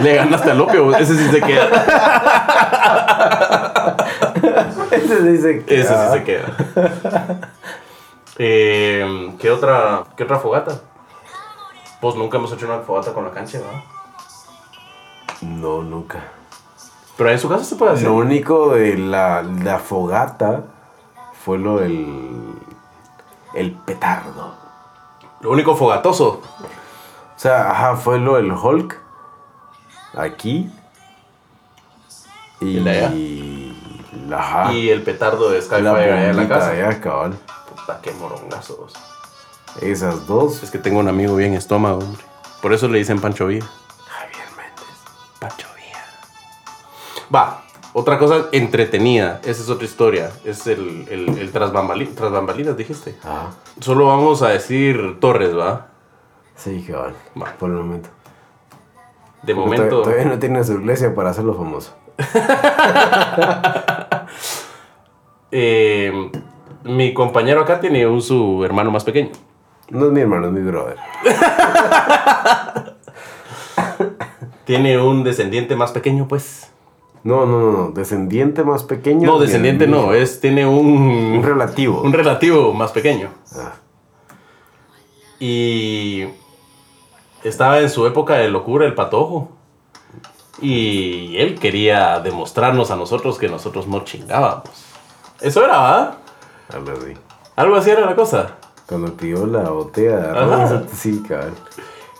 Le 0.01 0.15
ganaste 0.15 0.51
al 0.51 0.61
opio. 0.61 0.95
Ese 0.95 1.15
sí 1.15 1.27
se 1.29 1.41
queda. 1.41 1.69
Ese 4.91 5.21
dice 5.23 5.63
que. 5.63 5.81
Ese 5.81 5.93
sí 5.93 6.11
se 6.11 6.23
queda. 6.23 6.45
Eh, 8.37 9.33
¿qué, 9.39 9.51
otra, 9.51 10.03
¿Qué 10.17 10.23
otra 10.23 10.39
fogata? 10.39 10.81
Pues 12.03 12.15
nunca 12.15 12.35
hemos 12.37 12.51
hecho 12.51 12.65
una 12.65 12.79
fogata 12.79 13.13
con 13.13 13.23
la 13.23 13.31
cancha, 13.31 13.59
¿verdad? 13.59 13.81
No, 15.39 15.81
nunca. 15.83 16.21
Pero 17.15 17.29
en 17.29 17.39
su 17.39 17.47
casa 17.47 17.63
se 17.63 17.77
puede 17.77 17.93
hacer. 17.93 18.09
Lo 18.09 18.15
único 18.15 18.73
de 18.73 18.97
la, 18.97 19.41
la 19.41 19.79
fogata 19.79 20.65
fue 21.45 21.59
lo 21.59 21.77
del. 21.77 22.55
El 23.53 23.71
petardo. 23.71 24.53
Lo 25.39 25.51
único 25.51 25.77
fogatoso. 25.77 26.41
O 27.37 27.39
sea, 27.39 27.71
ajá, 27.71 27.95
fue 27.95 28.19
lo 28.19 28.35
del 28.35 28.51
Hulk. 28.51 28.99
Aquí. 30.15 30.69
Y. 32.59 32.79
¿El 32.79 32.87
allá? 32.89 34.37
ajá, 34.37 34.73
Y 34.73 34.89
el 34.89 35.03
petardo 35.03 35.49
de 35.49 35.61
Skyfire 35.61 35.87
allá 36.11 36.29
en 36.31 36.35
la 36.35 36.47
casa. 36.49 36.71
allá, 36.71 36.99
cabal. 36.99 37.39
Puta, 37.69 38.01
qué 38.01 38.11
morongazos. 38.11 39.12
Esas 39.81 40.27
dos. 40.27 40.63
Es 40.63 40.71
que 40.71 40.77
tengo 40.77 40.99
un 40.99 41.07
amigo 41.07 41.35
bien 41.35 41.53
estómago, 41.53 41.99
hombre. 41.99 42.21
Por 42.61 42.73
eso 42.73 42.87
le 42.87 42.99
dicen 42.99 43.19
Pancho 43.19 43.47
Villa. 43.47 43.65
Javier 44.07 44.45
Méndez. 44.55 45.39
Pancho 45.39 45.67
Villa. 45.75 46.03
Va, 47.33 47.63
otra 47.93 48.17
cosa 48.17 48.45
entretenida. 48.51 49.41
Esa 49.43 49.63
es 49.63 49.69
otra 49.69 49.85
historia. 49.85 50.31
Es 50.45 50.67
el, 50.67 51.07
el, 51.09 51.37
el 51.37 51.51
tras, 51.51 51.71
bambali- 51.73 52.13
tras 52.15 52.31
bambalinas, 52.31 52.77
dijiste. 52.77 53.15
Ah, 53.23 53.49
Solo 53.81 54.07
vamos 54.07 54.41
a 54.43 54.49
decir 54.49 55.17
Torres, 55.19 55.57
¿va? 55.57 55.87
sí, 56.55 56.85
cabal. 56.87 57.15
Va. 57.41 57.51
Por 57.59 57.71
el 57.71 57.77
momento. 57.77 58.09
De 59.41 59.53
Porque 59.55 59.69
momento. 59.77 59.97
to- 59.97 60.01
Todavía 60.03 60.25
no 60.25 60.39
tiene 60.39 60.63
su 60.63 60.73
iglesia 60.73 61.13
para 61.13 61.31
hacerlo 61.31 61.55
famoso. 61.55 61.93
eh, 65.51 66.31
mi 66.83 67.13
compañero 67.13 67.61
acá 67.61 67.79
tiene 67.79 68.05
un 68.07 68.21
su 68.21 68.63
hermano 68.63 68.91
más 68.91 69.03
pequeño. 69.03 69.31
No 69.89 70.05
es 70.07 70.11
mi 70.11 70.21
hermano, 70.21 70.47
es 70.47 70.53
mi 70.53 70.61
brother. 70.61 70.97
Tiene 74.65 74.97
un 74.99 75.23
descendiente 75.23 75.75
más 75.75 75.91
pequeño, 75.91 76.27
pues. 76.27 76.69
No, 77.23 77.45
no, 77.45 77.59
no, 77.59 77.71
no. 77.71 77.91
Descendiente 77.91 78.63
más 78.63 78.83
pequeño. 78.83 79.25
No, 79.27 79.39
descendiente 79.39 79.87
no, 79.87 80.13
es 80.13 80.39
tiene 80.41 80.65
un, 80.65 81.35
Un 81.37 81.43
relativo. 81.43 82.01
un 82.01 82.11
relativo 82.13 82.73
más 82.73 82.91
pequeño. 82.91 83.29
Ah, 83.55 83.73
Y 85.39 86.25
estaba 87.43 87.79
en 87.79 87.89
su 87.89 88.05
época 88.07 88.35
de 88.35 88.49
locura 88.49 88.85
el 88.85 88.93
patojo. 88.93 89.49
Y 90.61 91.35
él 91.37 91.59
quería 91.59 92.19
demostrarnos 92.19 92.89
a 92.91 92.95
nosotros 92.95 93.37
que 93.37 93.49
nosotros 93.49 93.87
no 93.87 94.03
chingábamos. 94.05 94.69
Eso 95.41 95.63
era, 95.63 95.77
¿va? 95.77 96.17
algo 96.73 96.91
así. 96.91 97.13
Algo 97.55 97.75
así 97.75 97.89
era 97.89 98.05
la 98.05 98.15
cosa. 98.15 98.55
Cuando 98.87 99.13
pidió 99.13 99.45
la 99.45 99.69
botella 99.69 100.31
Ajá. 100.31 100.83
sí, 100.93 101.23
cabal. 101.27 101.53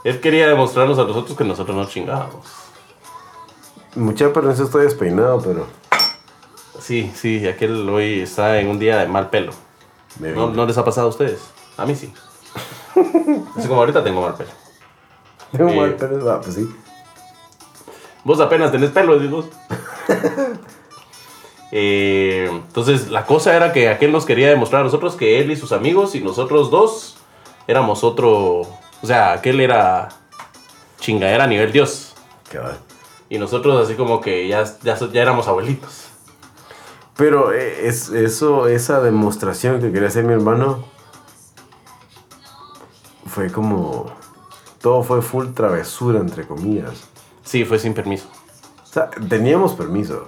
Él 0.04 0.20
quería 0.20 0.48
demostrarnos 0.48 1.00
a 1.00 1.04
nosotros 1.04 1.38
que 1.38 1.44
nosotros 1.44 1.76
no 1.76 1.86
chingábamos. 1.86 2.46
Mucha 3.96 4.28
eso 4.28 4.64
estoy 4.64 4.84
despeinado, 4.84 5.42
pero. 5.42 5.68
Sí, 6.80 7.12
sí, 7.16 7.48
aquel 7.48 7.88
hoy 7.88 8.22
está 8.22 8.60
en 8.60 8.68
un 8.68 8.80
día 8.80 8.98
de 8.98 9.08
mal 9.08 9.30
pelo. 9.30 9.54
¿No, 10.20 10.50
no 10.50 10.66
les 10.66 10.78
ha 10.78 10.84
pasado 10.84 11.08
a 11.08 11.10
ustedes? 11.10 11.42
A 11.78 11.86
mí 11.86 11.96
sí. 11.96 12.14
Así 13.56 13.68
como 13.68 13.80
ahorita 13.80 14.04
tengo 14.04 14.22
mal 14.22 14.36
pelo. 14.36 14.50
Tengo 15.52 15.70
eh, 15.70 15.76
mal 15.76 15.96
pelo, 15.96 16.32
ah, 16.32 16.42
pues 16.42 16.56
sí. 16.56 16.76
Vos 18.24 18.40
apenas 18.40 18.72
tenés 18.72 18.90
pelo, 18.92 19.20
vos. 19.30 19.46
Eh, 21.76 22.50
entonces, 22.52 23.10
la 23.10 23.26
cosa 23.26 23.56
era 23.56 23.74
que 23.74 23.90
aquel 23.90 24.12
nos 24.12 24.26
quería 24.26 24.48
demostrar 24.48 24.82
a 24.82 24.84
nosotros 24.84 25.16
que 25.16 25.40
él 25.40 25.50
y 25.50 25.56
sus 25.56 25.72
amigos 25.72 26.14
y 26.14 26.20
nosotros 26.22 26.70
dos 26.70 27.18
éramos 27.68 28.04
otro. 28.04 28.62
O 28.62 29.08
sea, 29.08 29.34
aquel 29.34 29.60
era 29.60 30.10
chingadera 31.00 31.46
a 31.46 31.48
nivel 31.48 31.72
Dios. 31.72 32.14
Y 33.28 33.40
nosotros, 33.40 33.84
así 33.84 33.96
como 33.96 34.22
que 34.22 34.48
ya, 34.48 34.66
ya, 34.84 35.00
ya 35.00 35.22
éramos 35.24 35.48
abuelitos. 35.48 36.10
Pero 37.18 37.52
eh, 37.52 37.88
es, 37.88 38.10
eso, 38.10 38.68
esa 38.68 39.02
demostración 39.02 39.82
que 39.82 39.92
quería 39.92 40.10
hacer 40.10 40.26
mi 40.26 40.34
hermano 40.34 40.86
fue 43.26 43.52
como. 43.52 44.12
Todo 44.80 45.02
fue 45.02 45.24
full 45.24 45.54
travesura, 45.56 46.20
entre 46.20 46.46
comillas. 46.46 47.06
Sí, 47.44 47.66
fue 47.66 47.80
sin 47.80 47.96
permiso. 47.96 48.28
O 48.84 48.86
sea, 48.86 49.10
teníamos 49.10 49.74
permiso. 49.74 50.28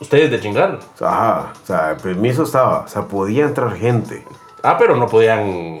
Ustedes 0.00 0.30
de 0.30 0.40
chingar. 0.40 0.78
Ajá, 1.00 1.52
o 1.62 1.66
sea, 1.66 1.90
el 1.90 1.96
permiso 1.96 2.44
estaba. 2.44 2.80
O 2.80 2.88
sea, 2.88 3.02
podía 3.08 3.44
entrar 3.44 3.74
gente. 3.74 4.24
Ah, 4.62 4.76
pero 4.78 4.96
no 4.96 5.06
podían. 5.06 5.80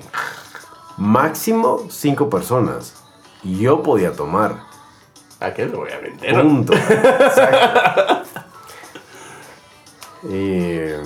Máximo 0.96 1.86
cinco 1.88 2.28
personas. 2.28 2.94
Y 3.44 3.60
yo 3.60 3.82
podía 3.82 4.12
tomar. 4.12 4.56
Aquel 5.40 5.70
lo 5.70 5.78
voy 5.78 5.90
a 5.92 5.98
vender. 5.98 6.42
Punto. 6.42 6.72
Exacto. 6.76 8.40
Eh, 10.28 11.00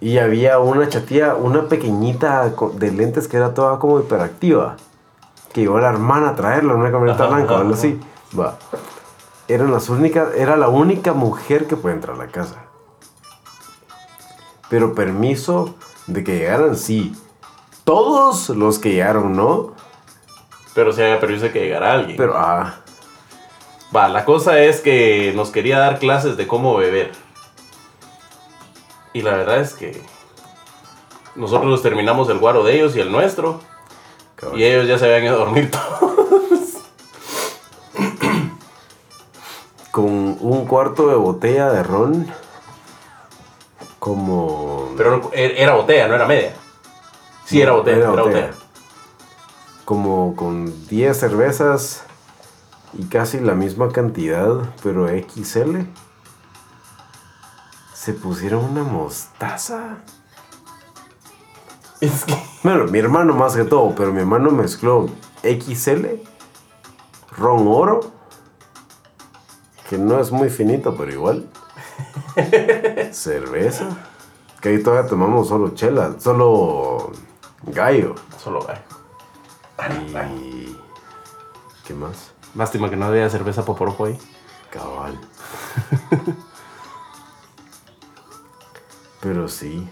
y 0.00 0.16
había 0.18 0.58
una 0.58 0.88
chatía, 0.88 1.34
una 1.34 1.68
pequeñita 1.68 2.50
de 2.74 2.92
lentes 2.92 3.28
que 3.28 3.36
era 3.36 3.52
toda 3.52 3.78
como 3.78 4.00
hiperactiva. 4.00 4.76
Que 5.52 5.62
llevó 5.62 5.78
a 5.78 5.82
la 5.82 5.90
hermana 5.90 6.30
a 6.30 6.34
traerla 6.34 6.72
en 6.72 6.80
una 6.80 6.90
camioneta 6.90 7.24
Ajá, 7.24 7.34
blanca 7.34 7.52
ajá, 7.54 7.60
algo 7.62 7.74
así. 7.74 8.00
Va. 8.38 8.56
Eran 9.48 9.72
las 9.72 9.88
únicas, 9.88 10.34
era 10.36 10.56
la 10.56 10.68
única 10.68 11.12
mujer 11.12 11.66
que 11.66 11.76
puede 11.76 11.94
entrar 11.94 12.16
a 12.16 12.18
la 12.18 12.28
casa. 12.28 12.64
Pero 14.68 14.94
permiso 14.94 15.74
de 16.06 16.22
que 16.22 16.38
llegaran, 16.38 16.76
sí. 16.76 17.14
Todos 17.84 18.50
los 18.50 18.78
que 18.78 18.92
llegaron, 18.92 19.34
no. 19.34 19.72
Pero 20.74 20.92
sí 20.92 21.02
había 21.02 21.18
permiso 21.18 21.44
de 21.44 21.52
que 21.52 21.60
llegara 21.60 21.92
alguien. 21.92 22.16
Pero, 22.18 22.34
ah, 22.36 22.80
Va, 23.94 24.08
la 24.08 24.26
cosa 24.26 24.60
es 24.60 24.80
que 24.80 25.32
nos 25.34 25.48
quería 25.50 25.78
dar 25.78 25.98
clases 25.98 26.36
de 26.36 26.46
cómo 26.46 26.76
beber. 26.76 27.12
Y 29.14 29.22
la 29.22 29.30
verdad 29.30 29.60
es 29.60 29.72
que 29.72 30.02
nosotros 31.34 31.80
terminamos 31.80 32.28
el 32.28 32.38
guaro 32.38 32.62
de 32.64 32.74
ellos 32.74 32.94
y 32.96 33.00
el 33.00 33.10
nuestro. 33.10 33.60
cabrón. 34.36 34.60
Y 34.60 34.64
ellos 34.64 34.86
ya 34.86 34.98
se 34.98 35.06
habían 35.06 35.24
ido 35.24 35.36
a 35.36 35.38
dormir 35.38 35.70
todos. 36.00 36.07
Un 40.40 40.66
cuarto 40.66 41.08
de 41.08 41.16
botella 41.16 41.70
de 41.70 41.82
ron. 41.82 42.26
Como. 43.98 44.92
Pero 44.96 45.30
era 45.32 45.74
botella, 45.74 46.08
no 46.08 46.14
era 46.14 46.26
media. 46.26 46.54
Sí, 47.44 47.60
era 47.60 47.72
botella, 47.72 48.12
era, 48.12 48.22
botella. 48.22 48.50
Como 49.84 50.36
con 50.36 50.86
10 50.88 51.16
cervezas 51.18 52.02
y 52.92 53.04
casi 53.04 53.40
la 53.40 53.54
misma 53.54 53.90
cantidad, 53.90 54.74
pero 54.82 55.08
XL. 55.08 55.80
Se 57.94 58.12
pusieron 58.12 58.64
una 58.64 58.84
mostaza. 58.84 59.98
Es 62.00 62.24
que. 62.24 62.36
Bueno, 62.62 62.84
mi 62.84 62.98
hermano 62.98 63.34
más 63.34 63.56
que 63.56 63.64
todo, 63.64 63.94
pero 63.94 64.12
mi 64.12 64.20
hermano 64.20 64.50
mezcló 64.50 65.08
XL, 65.42 66.06
ron 67.36 67.66
oro, 67.68 68.17
que 69.88 69.96
no 69.96 70.20
es 70.20 70.30
muy 70.30 70.50
finito, 70.50 70.94
pero 70.96 71.10
igual. 71.10 71.48
Cerveza. 73.12 73.88
Que 74.60 74.68
ahí 74.70 74.82
todavía 74.82 75.08
tomamos 75.08 75.48
solo 75.48 75.70
chela, 75.70 76.16
solo 76.18 77.12
gallo. 77.62 78.14
Solo 78.42 78.66
gallo. 78.66 78.82
Y. 80.36 80.76
¿Qué 81.86 81.94
más? 81.94 82.32
Lástima 82.54 82.90
que 82.90 82.96
no 82.96 83.06
había 83.06 83.30
cerveza 83.30 83.64
poporopo 83.64 84.04
ahí. 84.04 84.18
Cabal. 84.70 85.18
Pero 89.20 89.48
sí, 89.48 89.88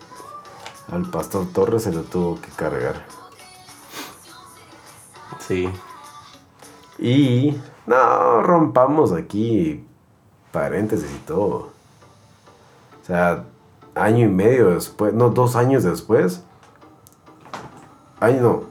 al 0.92 1.10
pastor 1.10 1.46
Torres 1.52 1.84
se 1.84 1.92
lo 1.92 2.02
tuvo 2.02 2.40
que 2.40 2.50
cargar. 2.50 3.06
Sí. 5.38 5.70
Y 6.98 7.56
no 7.86 8.42
rompamos 8.42 9.12
aquí 9.12 9.86
paréntesis 10.56 11.10
y 11.14 11.18
todo. 11.26 11.70
O 13.02 13.06
sea, 13.06 13.44
año 13.94 14.24
y 14.24 14.28
medio 14.28 14.70
después, 14.70 15.12
no, 15.12 15.28
dos 15.28 15.54
años 15.54 15.84
después. 15.84 16.42
Año, 18.20 18.40
no. 18.40 18.62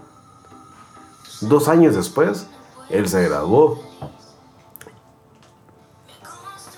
Dos 1.41 1.67
años 1.67 1.95
después, 1.95 2.47
él 2.89 3.07
se 3.07 3.27
graduó. 3.27 3.83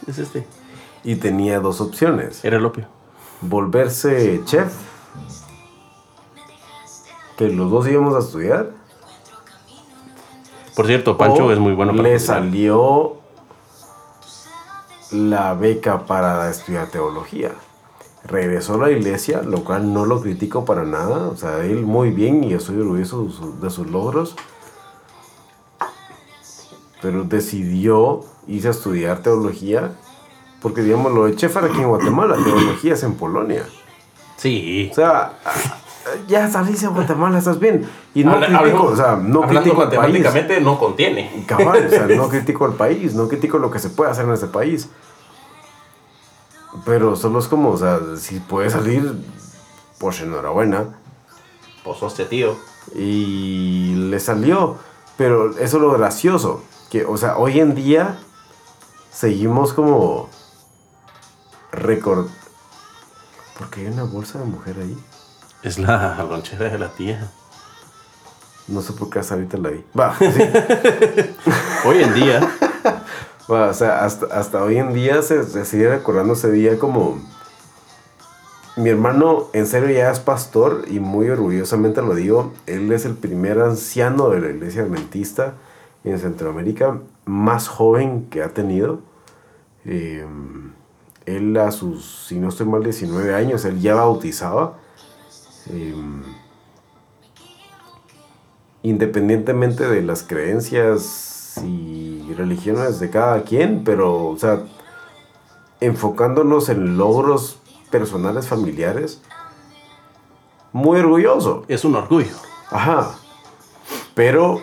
Es 0.08 0.18
este. 0.18 0.46
Y 1.04 1.16
tenía 1.16 1.60
dos 1.60 1.80
opciones. 1.80 2.44
Era 2.44 2.58
el 2.58 2.66
opio. 2.66 2.88
Volverse 3.42 4.42
chef. 4.44 4.76
Que 7.38 7.48
los 7.50 7.72
dos 7.72 7.88
íbamos 7.88 8.16
a 8.16 8.20
estudiar. 8.20 8.72
Por 10.78 10.88
cierto, 10.88 11.18
Pancho 11.18 11.46
o 11.48 11.52
es 11.52 11.60
muy 11.60 11.74
bueno 11.74 11.92
para 11.92 12.04
Le 12.04 12.13
cocinar. 12.13 12.38
salió 12.44 13.18
la 15.12 15.54
beca 15.56 16.06
para 16.06 16.50
estudiar 16.50 16.88
teología. 16.88 17.52
Regresó 18.26 18.76
a 18.76 18.78
la 18.78 18.92
iglesia, 18.92 19.42
lo 19.42 19.63
cual 19.63 19.92
no 19.94 20.06
lo 20.06 20.22
critico 20.22 20.66
para 20.66 20.84
nada. 20.84 21.28
O 21.30 21.36
sea, 21.36 21.63
él 21.66 21.82
muy 21.84 22.12
bien 22.12 22.44
y 22.44 22.54
estoy 22.54 22.78
orgulloso 22.80 23.28
de 23.62 23.70
sus- 23.70 23.88
logros. 23.88 24.36
Pero 27.02 27.24
decidió 27.24 28.22
irse 28.48 28.68
a 28.68 28.72
estudiar 28.72 29.20
teología. 29.24 29.94
Porque, 30.62 30.82
digamos, 30.82 31.12
lo 31.13 31.26
de 31.26 31.36
chef 31.36 31.56
era 31.56 31.68
aquí 31.68 31.80
en 31.82 31.88
Guatemala, 31.90 32.36
teología 32.44 32.94
es 32.94 33.04
en 33.04 33.13
Polonia. 33.16 33.66
Sí. 34.38 34.90
O 34.92 34.96
sea, 34.96 35.34
ya 36.27 36.49
saliste 36.49 36.86
a 36.86 36.89
Guatemala, 36.89 37.38
estás 37.38 37.60
bien. 37.60 37.88
Y 38.13 38.23
no 38.23 38.32
Habla- 38.34 38.60
critico, 38.60 38.84
o 38.84 38.95
sea, 38.95 39.15
no 39.15 39.41
critico 39.41 39.82
al 39.84 39.91
país. 39.91 40.62
no 40.62 40.80
contiene. 40.80 41.43
Cabal, 41.47 41.86
o 41.88 41.89
sea, 41.89 42.08
no 42.08 42.30
critico 42.30 42.65
al 42.65 42.73
país, 42.73 43.13
no 43.13 43.27
critico 43.27 43.58
lo 43.58 43.69
que 43.71 43.80
se 43.80 43.89
puede 43.89 44.12
hacer 44.12 44.25
en 44.25 44.34
este 44.34 44.47
país. 44.47 44.89
Pero 46.86 47.15
solo 47.15 47.39
es 47.39 47.47
como, 47.47 47.69
o 47.71 47.77
sea, 47.77 47.99
si 48.17 48.39
puede 48.39 48.69
salir, 48.69 49.13
pues 49.99 50.21
enhorabuena. 50.21 50.97
Pues 51.84 52.01
hostia, 52.03 52.27
tío. 52.30 52.56
Y 52.95 53.93
le 53.95 54.19
salió. 54.19 54.77
Pero 55.17 55.51
eso 55.58 55.77
es 55.77 55.82
lo 55.84 55.91
gracioso. 55.93 56.63
Que, 56.91 57.06
o 57.06 57.17
sea, 57.17 57.38
hoy 57.38 57.60
en 57.60 57.73
día 57.73 58.19
seguimos 59.12 59.73
como 59.73 60.30
record. 61.71 62.27
Porque 63.58 63.82
hay 63.82 63.88
una 63.88 64.03
bolsa 64.03 64.38
de 64.39 64.45
mujer 64.45 64.75
ahí. 64.80 64.97
Es 65.67 65.77
la 65.77 66.23
lonchera 66.30 66.69
de 66.69 66.80
la 66.80 66.88
tía. 66.88 67.30
No 68.69 68.82
sé 68.82 68.93
por 68.93 69.10
qué 69.10 69.19
hasta 69.19 69.34
ahorita 69.34 69.58
la 69.58 69.69
vi. 69.71 69.84
Va, 69.99 70.17
sí. 70.17 70.25
Hoy 71.86 72.03
en 72.03 72.13
día. 72.13 72.39
Va, 73.51 73.67
o 73.67 73.73
sea, 73.73 74.06
hasta, 74.06 74.27
hasta 74.27 74.62
hoy 74.62 74.77
en 74.77 74.93
día 74.93 75.21
se, 75.21 75.41
se 75.45 75.63
sigue 75.63 75.88
recordando 75.88 76.34
ese 76.34 76.51
día 76.51 76.77
como... 76.77 77.17
Mi 78.75 78.89
hermano 78.89 79.47
en 79.53 79.65
serio 79.65 79.89
ya 79.89 80.12
es 80.12 80.19
pastor 80.19 80.84
y 80.88 80.99
muy 80.99 81.30
orgullosamente 81.30 82.01
lo 82.01 82.13
digo. 82.13 82.53
Él 82.65 82.91
es 82.91 83.06
el 83.06 83.15
primer 83.15 83.60
anciano 83.60 84.30
de 84.30 84.41
la 84.41 84.49
iglesia 84.49 84.84
adventista 84.84 85.53
en 86.03 86.19
Centroamérica 86.19 86.99
más 87.25 87.69
joven 87.69 88.27
que 88.30 88.43
ha 88.43 88.49
tenido. 88.49 88.99
Eh, 89.86 90.25
él 91.25 91.58
a 91.58 91.71
sus, 91.71 92.25
si 92.27 92.39
no 92.39 92.49
estoy 92.49 92.67
mal, 92.67 92.84
19 92.84 93.34
años, 93.34 93.65
él 93.65 93.80
ya 93.80 93.95
bautizaba. 93.95 94.77
Eh, 95.69 95.95
independientemente 98.84 99.88
de 99.88 100.01
las 100.01 100.23
creencias 100.23 101.60
y 101.65 102.34
religiones 102.34 102.99
de 102.99 103.10
cada 103.10 103.43
quien, 103.43 103.84
pero, 103.84 104.27
o 104.27 104.38
sea, 104.38 104.62
enfocándonos 105.82 106.69
en 106.69 106.97
logros 106.97 107.60
personales 107.89 108.47
familiares, 108.47 109.21
muy 110.71 110.99
orgulloso. 110.99 111.63
Es 111.67 111.84
un 111.86 111.95
orgullo. 111.95 112.36
Ajá. 112.69 113.15
Pero 114.13 114.62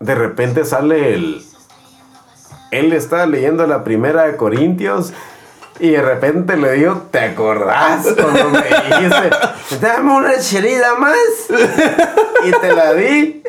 de 0.00 0.14
repente 0.14 0.64
sale 0.64 1.14
el... 1.14 1.44
Él 2.70 2.92
está 2.94 3.26
leyendo 3.26 3.66
la 3.66 3.84
primera 3.84 4.24
de 4.24 4.36
Corintios 4.36 5.12
y 5.80 5.90
de 5.90 6.02
repente 6.02 6.56
le 6.56 6.72
digo, 6.72 7.06
¿te 7.10 7.20
acordás 7.20 8.06
cuando 8.14 8.50
me 8.50 8.62
dijiste, 8.62 9.30
dame 9.80 10.12
una 10.12 10.38
chelita 10.38 10.94
más? 10.96 11.16
Y 12.44 12.50
te 12.60 12.72
la 12.72 12.92
di. 12.92 13.42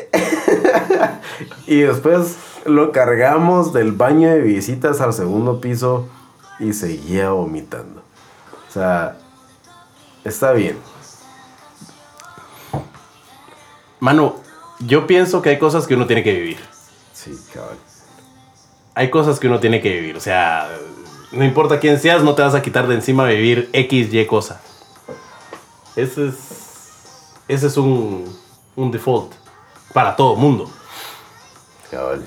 y 1.67 1.81
después 1.81 2.37
lo 2.65 2.91
cargamos 2.91 3.73
del 3.73 3.91
baño 3.91 4.29
de 4.29 4.41
visitas 4.41 5.01
al 5.01 5.13
segundo 5.13 5.59
piso 5.59 6.07
y 6.59 6.73
seguía 6.73 7.31
vomitando. 7.31 8.01
O 8.69 8.71
sea, 8.71 9.17
está 10.23 10.53
bien. 10.53 10.77
Mano, 13.99 14.35
yo 14.79 15.07
pienso 15.07 15.41
que 15.41 15.49
hay 15.49 15.59
cosas 15.59 15.87
que 15.87 15.95
uno 15.95 16.07
tiene 16.07 16.23
que 16.23 16.33
vivir. 16.33 16.57
Sí, 17.13 17.37
cabrón. 17.53 17.77
Hay 18.95 19.09
cosas 19.09 19.39
que 19.39 19.47
uno 19.47 19.59
tiene 19.59 19.81
que 19.81 19.89
vivir. 19.89 20.17
O 20.17 20.19
sea, 20.19 20.69
no 21.33 21.43
importa 21.43 21.79
quién 21.79 21.99
seas, 21.99 22.23
no 22.23 22.35
te 22.35 22.43
vas 22.43 22.55
a 22.55 22.61
quitar 22.61 22.87
de 22.87 22.95
encima 22.95 23.25
vivir 23.25 23.69
X, 23.73 24.13
Y 24.13 24.25
cosa. 24.25 24.61
Ese 25.95 26.27
es. 26.27 27.33
Ese 27.47 27.67
es 27.67 27.77
un, 27.77 28.25
un 28.75 28.91
default 28.91 29.33
para 29.93 30.15
todo 30.15 30.35
mundo. 30.35 30.69
Cabal. 31.91 32.23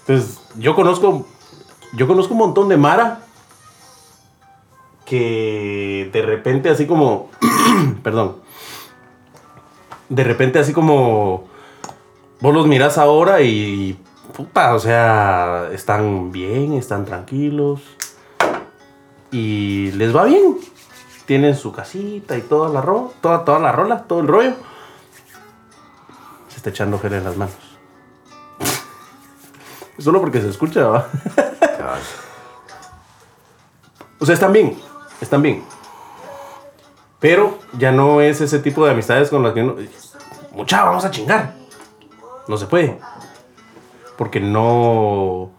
Entonces, 0.00 0.40
yo 0.56 0.74
conozco. 0.74 1.26
Yo 1.92 2.06
conozco 2.06 2.34
un 2.34 2.38
montón 2.38 2.68
de 2.68 2.76
Mara. 2.76 3.20
Que 5.04 6.10
de 6.12 6.22
repente, 6.22 6.70
así 6.70 6.86
como. 6.86 7.30
perdón. 8.02 8.36
De 10.08 10.24
repente, 10.24 10.58
así 10.58 10.72
como. 10.72 11.48
Vos 12.40 12.54
los 12.54 12.66
mirás 12.66 12.98
ahora 12.98 13.42
y. 13.42 13.98
Puta, 14.36 14.74
o 14.74 14.78
sea. 14.78 15.68
Están 15.72 16.32
bien, 16.32 16.74
están 16.74 17.04
tranquilos. 17.04 17.80
Y 19.30 19.92
les 19.92 20.14
va 20.14 20.24
bien. 20.24 20.58
Tienen 21.26 21.56
su 21.56 21.72
casita 21.72 22.36
y 22.36 22.42
toda 22.42 22.70
la, 22.70 22.80
ro 22.80 23.12
toda, 23.20 23.44
toda 23.44 23.58
la 23.58 23.72
rola, 23.72 24.04
todo 24.04 24.20
el 24.20 24.28
rollo. 24.28 24.54
Se 26.48 26.56
está 26.56 26.70
echando 26.70 26.98
gel 26.98 27.14
en 27.14 27.24
las 27.24 27.36
manos. 27.36 27.54
Solo 29.98 30.20
porque 30.20 30.40
se 30.40 30.48
escucha, 30.48 30.86
¿va? 30.86 31.08
O 34.20 34.26
sea, 34.26 34.34
están 34.34 34.52
bien, 34.52 34.76
están 35.20 35.42
bien. 35.42 35.62
Pero 37.20 37.58
ya 37.78 37.92
no 37.92 38.20
es 38.20 38.40
ese 38.40 38.58
tipo 38.58 38.84
de 38.84 38.92
amistades 38.92 39.30
con 39.30 39.42
las 39.42 39.52
que 39.52 39.62
uno... 39.62 39.76
Mucha, 40.52 40.84
vamos 40.84 41.04
a 41.04 41.10
chingar. 41.10 41.54
No 42.48 42.56
se 42.56 42.66
puede. 42.66 42.98
Porque 44.16 44.40
no... 44.40 45.50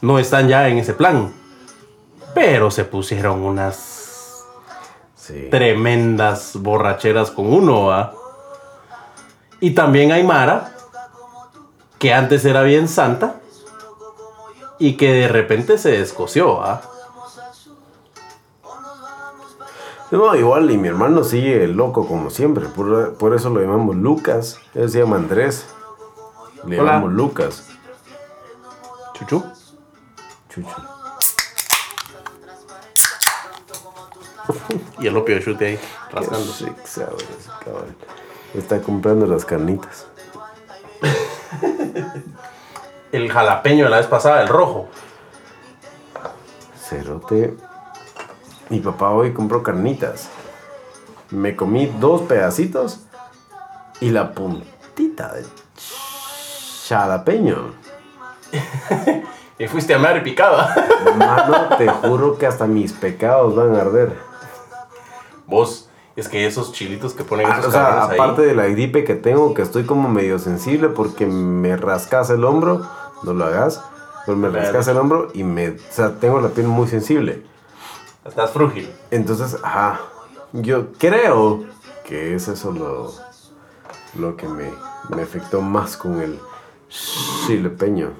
No 0.00 0.18
están 0.18 0.48
ya 0.48 0.68
en 0.68 0.78
ese 0.78 0.94
plan. 0.94 1.32
Pero 2.34 2.70
se 2.70 2.84
pusieron 2.84 3.42
unas 3.42 4.44
Sí. 5.16 5.48
tremendas 5.50 6.52
borracheras 6.56 7.30
con 7.30 7.52
uno, 7.52 7.86
¿va? 7.86 8.12
Y 9.60 9.70
también 9.74 10.12
hay 10.12 10.22
Mara, 10.22 10.74
que 11.98 12.12
antes 12.12 12.44
era 12.44 12.62
bien 12.62 12.88
santa, 12.88 13.36
Y 14.78 14.96
que 14.96 15.12
de 15.12 15.28
repente 15.28 15.78
se 15.78 15.92
descoció, 15.92 16.60
¿ah? 16.62 16.82
No, 20.10 20.34
igual, 20.36 20.70
y 20.70 20.76
mi 20.76 20.88
hermano 20.88 21.24
sigue 21.24 21.66
loco 21.68 22.06
como 22.06 22.28
siempre. 22.28 22.66
Por, 22.66 23.14
por 23.14 23.34
eso 23.34 23.50
lo 23.50 23.60
llamamos 23.60 23.96
Lucas. 23.96 24.58
Él 24.74 24.90
se 24.90 24.98
llama 24.98 25.16
Andrés. 25.16 25.66
Le 26.66 26.78
Hola. 26.80 26.92
llamamos 26.92 27.12
Lucas. 27.12 27.68
Chuchu. 29.14 29.42
Chucho. 30.48 30.93
Y 35.00 35.06
el 35.06 35.16
opio 35.16 35.36
de 35.36 35.42
chute 35.42 35.66
ahí, 35.66 35.80
rascando. 36.10 36.52
Cabrón. 37.64 37.96
Está 38.54 38.80
comprando 38.80 39.26
las 39.26 39.44
carnitas. 39.44 40.06
El 43.12 43.30
jalapeño 43.30 43.84
de 43.84 43.90
la 43.90 43.98
vez 43.98 44.08
pasada, 44.08 44.42
el 44.42 44.48
rojo. 44.48 44.88
Cerote. 46.76 47.54
Mi 48.70 48.80
papá 48.80 49.10
hoy 49.10 49.32
compró 49.32 49.62
carnitas. 49.62 50.28
Me 51.30 51.54
comí 51.54 51.86
dos 52.00 52.22
pedacitos 52.22 53.02
y 54.00 54.10
la 54.10 54.32
puntita 54.32 55.32
de 55.32 55.44
jalapeño. 56.88 57.72
Y 59.56 59.68
fuiste 59.68 59.94
a 59.94 60.00
madre 60.00 60.20
picada. 60.20 60.74
Mano, 61.16 61.76
te 61.78 61.88
juro 61.88 62.36
que 62.36 62.44
hasta 62.44 62.66
mis 62.66 62.92
pecados 62.92 63.54
van 63.54 63.76
a 63.76 63.82
arder. 63.82 64.12
Vos, 65.46 65.88
es 66.16 66.28
que 66.28 66.46
esos 66.46 66.72
chilitos 66.72 67.12
que 67.14 67.24
ponen 67.24 67.46
Ah, 67.46 67.56
esos 67.58 67.66
o 67.68 67.70
sea, 67.72 68.08
ahí. 68.08 68.14
aparte 68.14 68.42
de 68.42 68.54
la 68.54 68.66
gripe 68.66 69.04
que 69.04 69.14
tengo, 69.14 69.52
que 69.54 69.62
estoy 69.62 69.84
como 69.84 70.08
medio 70.08 70.38
sensible 70.38 70.88
porque 70.88 71.26
me 71.26 71.76
rascas 71.76 72.30
el 72.30 72.44
hombro, 72.44 72.86
no 73.24 73.32
lo 73.34 73.44
hagas, 73.44 73.82
pero 74.24 74.36
me 74.38 74.48
Claro. 74.48 74.64
rascas 74.64 74.88
el 74.88 74.96
hombro 74.98 75.28
y 75.34 75.42
me, 75.44 75.70
o 75.70 75.76
sea, 75.90 76.14
tengo 76.20 76.40
la 76.40 76.48
piel 76.48 76.68
muy 76.68 76.88
sensible. 76.88 77.42
Estás 78.24 78.50
frúgil. 78.52 78.90
Entonces, 79.10 79.58
ajá, 79.62 80.00
yo 80.52 80.92
creo 80.92 81.64
que 82.06 82.34
es 82.34 82.48
eso 82.48 82.72
lo, 82.72 83.12
lo 84.18 84.36
que 84.36 84.48
me, 84.48 84.70
me 85.14 85.22
afectó 85.22 85.60
más 85.60 85.96
con 85.96 86.20
el 86.22 86.38
chilepeño. 86.88 88.12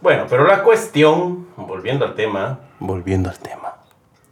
Bueno, 0.00 0.26
pero 0.28 0.46
la 0.46 0.62
cuestión, 0.62 1.46
volviendo 1.56 2.04
al 2.04 2.14
tema. 2.14 2.60
Volviendo 2.78 3.28
al. 3.30 3.38
Tema. 3.38 3.74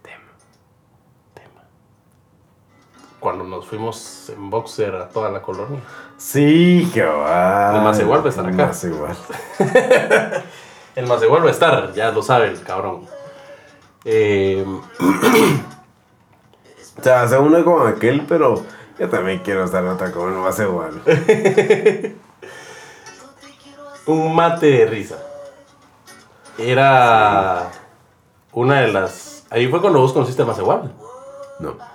Tema. 0.02 1.62
Cuando 3.24 3.42
nos 3.42 3.64
fuimos 3.64 4.28
en 4.28 4.50
boxer 4.50 4.94
a 4.94 5.08
toda 5.08 5.30
la 5.30 5.40
colonia. 5.40 5.80
Sí, 6.18 6.90
que 6.92 7.02
va. 7.02 7.74
El 7.74 7.82
más 7.82 7.98
igual 7.98 8.20
va 8.20 8.26
a 8.26 8.28
estar 8.28 8.46
acá. 8.46 8.66
Más 8.66 8.84
igual. 8.84 9.16
El 10.94 11.06
más 11.06 11.22
igual 11.22 11.42
va 11.42 11.48
a 11.48 11.50
estar, 11.50 11.94
ya 11.94 12.10
lo 12.10 12.22
sabe 12.22 12.48
el 12.48 12.62
cabrón. 12.62 13.06
Eh, 14.04 14.62
O 16.98 17.02
sea, 17.02 17.26
se 17.26 17.38
une 17.38 17.64
con 17.64 17.88
aquel, 17.88 18.26
pero 18.28 18.62
yo 18.98 19.08
también 19.08 19.38
quiero 19.38 19.64
estar 19.64 19.82
otra 19.86 20.12
con 20.12 20.30
el 20.30 20.38
más 20.40 20.58
igual. 20.58 21.00
un 24.06 24.34
mate 24.34 24.66
de 24.66 24.84
risa. 24.84 25.16
Era 26.58 27.70
una 28.52 28.82
de 28.82 28.88
las. 28.88 29.46
Ahí 29.48 29.66
fue 29.68 29.80
cuando 29.80 30.00
vos 30.00 30.12
conociste 30.12 30.44
más 30.44 30.58
igual. 30.58 30.92
No. 31.58 31.93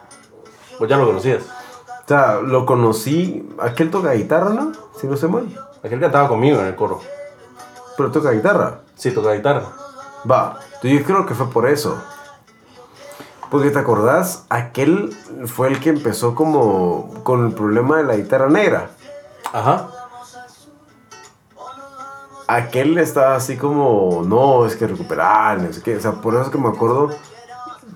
Vos 0.79 0.87
ya 0.87 0.97
lo 0.97 1.05
conocías. 1.05 1.43
O 1.43 2.07
sea, 2.07 2.39
lo 2.41 2.65
conocí. 2.65 3.47
Aquel 3.59 3.91
toca 3.91 4.13
guitarra, 4.13 4.51
¿no? 4.51 4.71
Si 4.99 5.07
no 5.07 5.17
sé 5.17 5.27
mal. 5.27 5.47
Aquel 5.83 5.99
cantaba 5.99 6.27
conmigo 6.27 6.59
en 6.59 6.67
el 6.67 6.75
coro. 6.75 7.01
Pero 7.97 8.11
toca 8.11 8.31
guitarra. 8.31 8.79
Sí, 8.95 9.11
toca 9.11 9.33
guitarra. 9.33 9.63
Va. 10.29 10.59
Yo 10.81 11.03
creo 11.03 11.25
que 11.25 11.35
fue 11.35 11.49
por 11.49 11.67
eso. 11.67 12.01
Porque 13.51 13.71
te 13.71 13.79
acordás, 13.79 14.45
aquel 14.49 15.15
fue 15.47 15.69
el 15.69 15.79
que 15.79 15.89
empezó 15.89 16.35
como 16.35 17.13
con 17.23 17.47
el 17.47 17.53
problema 17.53 17.97
de 17.97 18.03
la 18.03 18.15
guitarra 18.15 18.47
negra. 18.47 18.91
Ajá. 19.51 19.89
Aquel 22.47 22.97
estaba 22.97 23.35
así 23.35 23.57
como, 23.57 24.23
no, 24.25 24.65
es 24.65 24.75
que 24.75 24.87
recuperar, 24.87 25.59
no 25.59 25.73
sé 25.73 25.81
qué. 25.81 25.97
O 25.97 25.99
sea, 25.99 26.13
por 26.13 26.35
eso 26.35 26.43
es 26.43 26.49
que 26.49 26.57
me 26.57 26.69
acuerdo 26.69 27.09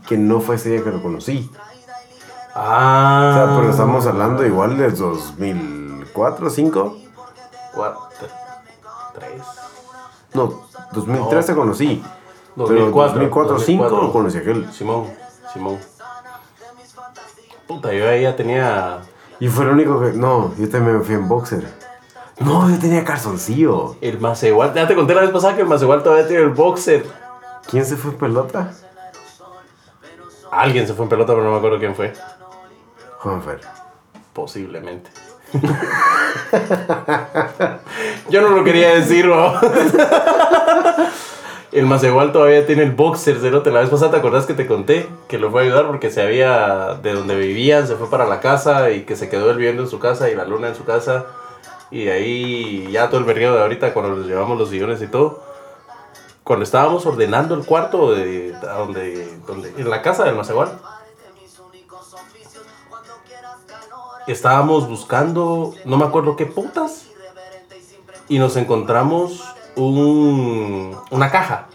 que 0.08 0.18
no 0.18 0.42
fue 0.42 0.56
ese 0.56 0.70
día 0.70 0.84
que 0.84 0.92
lo 0.92 1.02
conocí. 1.02 1.50
Ah. 2.56 3.30
O 3.30 3.34
sea, 3.34 3.58
pero 3.58 3.70
estamos 3.72 4.06
hablando 4.06 4.46
igual 4.46 4.78
de 4.78 4.92
2004, 4.92 6.46
2005. 6.46 6.98
Cuatro, 7.74 8.28
tres. 9.16 9.42
No, 10.34 10.62
2003 10.92 11.46
te 11.46 11.56
conocí. 11.56 12.04
2004, 12.56 12.68
pero 12.68 12.86
2004, 12.92 13.54
2005 13.54 13.84
2004. 13.84 14.08
lo 14.08 14.14
conocí 14.14 14.38
aquel. 14.38 14.72
Simón, 14.72 15.08
Simón. 15.52 15.80
Puta, 17.68 17.92
yo 17.94 18.08
ahí 18.08 18.22
ya 18.24 18.36
tenía. 18.36 19.00
Y 19.40 19.48
fue 19.48 19.66
el 19.66 19.72
único 19.72 20.00
que. 20.00 20.14
No, 20.14 20.54
yo 20.58 20.70
también 20.70 21.00
me 21.00 21.04
fui 21.04 21.16
en 21.16 21.28
boxer. 21.28 21.66
No, 22.40 22.70
yo 22.70 22.78
tenía 22.78 23.04
calzoncillo. 23.04 23.96
El 24.02 24.20
más 24.20 24.44
igual. 24.44 24.74
Ya 24.74 24.88
te 24.88 24.96
conté 24.96 25.16
la 25.16 25.22
vez 25.22 25.32
pasada 25.32 25.56
que 25.56 25.62
el 25.62 25.68
más 25.68 25.82
igual 25.82 26.04
todavía 26.04 26.28
tiene 26.28 26.44
el 26.44 26.50
boxer. 26.50 27.06
¿Quién 27.70 27.86
se 27.86 27.96
fue 27.96 28.12
en 28.12 28.18
pelota? 28.18 28.72
Alguien 30.52 30.86
se 30.86 30.94
fue 30.94 31.06
en 31.06 31.10
pelota, 31.10 31.34
pero 31.34 31.44
no 31.44 31.52
me 31.52 31.58
acuerdo 31.58 31.80
quién 31.80 31.96
fue. 31.96 32.14
Juanfer. 33.24 33.62
Posiblemente. 34.34 35.10
Yo 38.30 38.42
no 38.42 38.50
lo 38.50 38.64
quería 38.66 38.96
decir, 38.96 39.28
¿no? 39.28 39.54
El 41.72 41.86
más 41.86 42.04
igual 42.04 42.32
todavía 42.34 42.68
tiene 42.68 42.84
el 42.84 42.92
boxer, 42.92 43.40
cerote. 43.40 43.72
La 43.72 43.80
vez 43.80 43.90
pasada 43.90 44.12
te 44.12 44.18
acordás 44.18 44.46
que 44.46 44.54
te 44.54 44.68
conté 44.68 45.08
que 45.28 45.40
lo 45.40 45.50
fue 45.50 45.62
a 45.62 45.66
ayudar 45.66 45.88
porque 45.88 46.12
se 46.12 46.22
había, 46.22 47.00
de 47.02 47.14
donde 47.14 47.36
vivían, 47.36 47.88
se 47.88 47.96
fue 47.96 48.12
para 48.12 48.28
la 48.28 48.42
casa 48.42 48.92
y 48.92 49.06
que 49.06 49.16
se 49.16 49.28
quedó 49.28 49.50
él 49.50 49.58
viviendo 49.58 49.82
en 49.82 49.90
su 49.90 49.98
casa 49.98 50.30
y 50.30 50.36
la 50.36 50.46
luna 50.46 50.68
en 50.68 50.76
su 50.76 50.84
casa. 50.86 51.26
Y 51.90 52.10
ahí 52.10 52.92
ya 52.92 53.10
todo 53.10 53.22
el 53.22 53.26
periodo 53.26 53.56
de 53.56 53.64
ahorita, 53.64 53.92
cuando 53.92 54.18
les 54.18 54.28
llevamos 54.28 54.56
los 54.60 54.70
sillones 54.70 55.02
y 55.02 55.08
todo. 55.08 55.42
Cuando 56.44 56.64
estábamos 56.64 57.08
ordenando 57.08 57.56
el 57.56 57.66
cuarto 57.66 58.12
de, 58.12 58.52
donde, 58.52 59.36
donde, 59.48 59.74
en 59.76 59.90
la 59.90 60.04
casa 60.04 60.26
del 60.26 60.36
más 60.36 60.52
estábamos 64.28 64.88
buscando, 64.88 65.74
no 65.86 65.98
me 65.98 66.06
acuerdo 66.06 66.36
qué 66.36 66.46
putas, 66.46 67.08
y 68.30 68.40
nos 68.40 68.56
encontramos 68.58 69.44
un, 69.76 70.96
una 71.12 71.32
caja. 71.32 71.68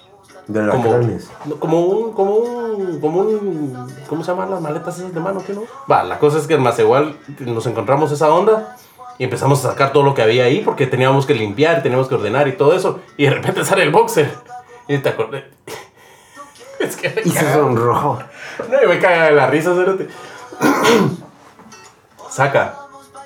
De 0.47 0.63
la 0.63 0.73
Como, 0.73 1.59
como 1.59 1.81
un, 1.81 2.13
como 2.15 2.35
un, 2.37 3.01
como 3.01 3.21
un, 3.21 3.87
¿cómo 4.09 4.25
se 4.25 4.31
llaman 4.31 4.51
las 4.51 4.63
maletas 4.63 4.99
esas 4.99 5.13
de 5.13 5.21
mano? 5.21 5.43
¿Qué 5.47 5.53
no? 5.53 5.65
Va, 5.91 6.03
la 6.05 6.19
cosa 6.19 6.39
es 6.39 6.47
que 6.47 6.57
más 6.57 6.79
igual 6.79 7.19
nos 7.41 7.67
encontramos 7.67 8.11
esa 8.13 8.33
onda 8.33 8.77
y 9.19 9.25
empezamos 9.25 9.63
a 9.63 9.71
sacar 9.71 9.93
todo 9.93 10.05
lo 10.05 10.15
que 10.15 10.23
había 10.23 10.45
ahí 10.45 10.61
porque 10.61 10.87
teníamos 10.87 11.27
que 11.27 11.35
limpiar, 11.35 11.83
teníamos 11.83 12.09
que 12.09 12.15
ordenar 12.15 12.49
y 12.49 12.57
todo 12.57 12.73
eso, 12.75 13.01
y 13.19 13.25
de 13.25 13.31
repente 13.31 13.63
sale 13.65 13.83
el 13.83 13.91
boxer. 13.91 14.33
Y 14.87 14.99
te 14.99 15.11
acordé. 15.11 15.45
Es 16.79 16.95
que 16.95 17.09
me 17.11 17.23
Y 17.25 17.31
se 17.31 17.53
sonrojó. 17.53 18.21
No, 18.71 18.83
y 18.83 18.87
me 18.87 19.01
caga 19.01 19.25
de 19.25 19.33
la 19.33 19.49
risa. 19.49 19.75
Saca. 22.31 22.75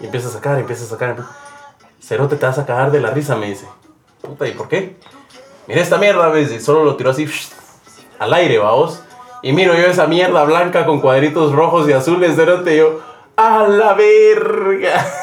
Y 0.00 0.06
empieza 0.06 0.28
a 0.28 0.32
sacar, 0.32 0.58
empieza 0.58 0.84
a 0.84 0.88
sacar. 0.88 1.16
Cerote, 2.00 2.36
te 2.36 2.46
vas 2.46 2.58
a 2.58 2.66
cagar 2.66 2.90
de 2.90 3.00
la 3.00 3.10
risa, 3.10 3.36
me 3.36 3.46
dice. 3.46 3.66
Puta, 4.20 4.46
¿y 4.48 4.52
por 4.52 4.68
qué? 4.68 4.96
Mira 5.68 5.80
esta 5.80 5.98
mierda, 5.98 6.28
me 6.30 6.38
dice. 6.40 6.60
Solo 6.60 6.84
lo 6.84 6.96
tiró 6.96 7.10
así 7.10 7.28
al 8.18 8.34
aire, 8.34 8.58
vamos. 8.58 9.02
Y 9.42 9.52
miro 9.52 9.74
yo 9.74 9.86
esa 9.86 10.06
mierda 10.06 10.44
blanca 10.44 10.86
con 10.86 11.00
cuadritos 11.00 11.52
rojos 11.52 11.88
y 11.88 11.92
azules, 11.92 12.36
cerote. 12.36 12.74
Y 12.74 12.78
yo, 12.78 13.00
¡a 13.36 13.66
la 13.68 13.94
verga! 13.94 15.06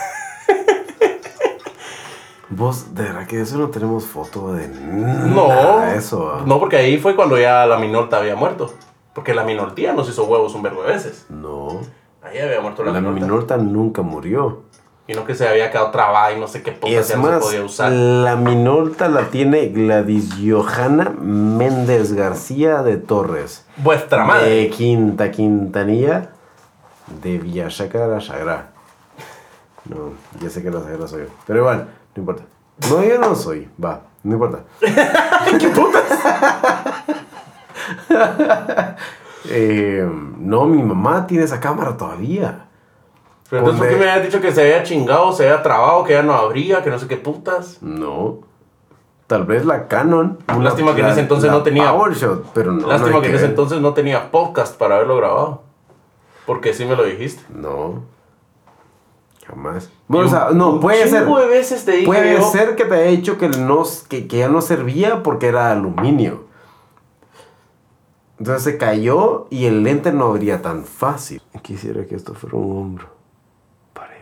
Vos, 2.49 2.95
de 2.95 3.03
verdad 3.03 3.27
que 3.27 3.37
de 3.37 3.43
eso 3.43 3.57
no 3.57 3.69
tenemos 3.69 4.05
foto 4.05 4.53
de 4.53 4.67
No. 4.67 5.83
eso. 5.93 6.33
¿ah? 6.35 6.43
No, 6.45 6.59
porque 6.59 6.77
ahí 6.77 6.97
fue 6.97 7.15
cuando 7.15 7.37
ya 7.37 7.65
la 7.67 7.77
Minolta 7.77 8.17
había 8.17 8.35
muerto. 8.35 8.73
Porque 9.13 9.33
la 9.33 9.43
Minoltía 9.43 9.93
nos 9.93 10.09
hizo 10.09 10.25
huevos 10.25 10.55
un 10.55 10.63
verbo 10.63 10.81
de 10.81 10.89
veces. 10.93 11.25
No. 11.29 11.79
Ahí 12.21 12.37
había 12.39 12.61
muerto 12.61 12.83
la, 12.83 12.91
La 12.91 12.99
Minolta. 12.99 13.25
Minorta 13.25 13.57
nunca 13.57 14.01
murió. 14.01 14.63
Y 15.07 15.13
no 15.13 15.25
que 15.25 15.33
se 15.33 15.47
había 15.47 15.71
quedado 15.71 15.89
trabada 15.89 16.31
y 16.33 16.39
no 16.39 16.47
sé 16.47 16.61
qué 16.61 16.71
puta 16.71 17.01
se 17.01 17.17
podía 17.17 17.63
usar. 17.63 17.91
la 17.91 18.35
Minorta 18.35 19.07
la 19.07 19.23
tiene 19.29 19.69
Gladys 19.69 20.35
Johanna 20.39 21.09
Méndez 21.09 22.13
García 22.13 22.83
de 22.83 22.97
Torres. 22.97 23.65
Vuestra 23.77 24.23
madre. 24.23 24.49
De 24.49 24.69
Quinta 24.69 25.31
Quintanilla 25.31 26.29
de 27.23 27.39
Villachaca 27.39 28.07
de 28.07 28.15
la 28.15 28.21
Sagrada. 28.21 28.69
No, 29.85 30.11
ya 30.39 30.49
sé 30.51 30.61
que 30.61 30.69
la 30.69 30.81
Sagrada 30.81 31.07
soy 31.07 31.23
yo. 31.23 31.29
Pero 31.47 31.59
igual, 31.59 31.87
no 32.15 32.19
importa. 32.19 32.43
No, 32.89 33.03
yo 33.03 33.17
no 33.17 33.35
soy. 33.35 33.67
Va, 33.83 34.01
no 34.21 34.33
importa. 34.33 34.59
¿Qué 35.59 35.69
putas? 35.69 36.03
Eh, 39.45 40.07
no, 40.37 40.65
mi 40.65 40.81
mamá 40.83 41.25
tiene 41.27 41.43
esa 41.45 41.59
cámara 41.59 41.95
todavía. 41.97 42.65
Pero 43.49 43.61
entonces, 43.61 43.79
¿por 43.81 43.89
qué 43.89 43.95
me 44.03 44.09
habías 44.11 44.25
dicho 44.25 44.41
que 44.41 44.51
se 44.51 44.61
había 44.61 44.83
chingado, 44.83 45.31
se 45.31 45.43
había 45.49 45.63
trabado, 45.63 46.03
que 46.03 46.13
ya 46.13 46.21
no 46.21 46.33
abría, 46.33 46.83
que 46.83 46.89
no 46.89 46.99
sé 46.99 47.07
qué 47.07 47.17
putas? 47.17 47.81
No. 47.81 48.39
Tal 49.27 49.45
vez 49.45 49.65
la 49.65 49.87
Canon. 49.87 50.39
Lástima 50.59 50.93
que 50.95 51.01
en 51.01 51.07
ese 51.07 51.21
entonces 51.21 51.47
la 51.51 51.57
no 51.57 51.63
tenía- 51.63 51.91
PowerShot, 51.91 52.45
pero 52.53 52.71
no. 52.71 52.87
Lástima 52.87 53.17
no 53.17 53.21
que 53.21 53.29
en 53.29 53.35
ese 53.35 53.45
entonces 53.45 53.79
no 53.79 53.93
tenía 53.93 54.31
podcast 54.31 54.75
para 54.77 54.95
haberlo 54.95 55.17
grabado. 55.17 55.61
Porque 56.45 56.73
sí 56.73 56.85
me 56.85 56.95
lo 56.95 57.03
dijiste. 57.03 57.43
No. 57.53 58.01
Jamás. 59.47 59.89
Bueno, 60.07 60.27
o 60.27 60.29
sea, 60.29 60.49
no, 60.51 60.79
puede 60.79 61.07
ser. 61.07 61.23
Chingo 61.23 61.39
de 61.39 61.47
veces 61.47 61.85
te 61.85 61.91
dije 61.93 62.05
Puede 62.05 62.37
yo- 62.37 62.51
ser 62.51 62.75
que 62.75 62.85
te 62.85 62.93
haya 62.95 63.09
dicho 63.11 63.37
que, 63.37 63.49
no, 63.49 63.83
que, 64.07 64.27
que 64.27 64.37
ya 64.37 64.47
no 64.49 64.61
servía 64.61 65.23
porque 65.23 65.47
era 65.47 65.71
aluminio. 65.71 66.43
Entonces 68.39 68.63
se 68.63 68.77
cayó 68.77 69.47
y 69.49 69.65
el 69.65 69.83
lente 69.83 70.11
no 70.11 70.25
abría 70.27 70.61
tan 70.61 70.85
fácil. 70.85 71.41
Quisiera 71.61 72.05
que 72.05 72.15
esto 72.15 72.33
fuera 72.33 72.57
un 72.57 72.77
hombro 72.77 73.07
para 73.93 74.13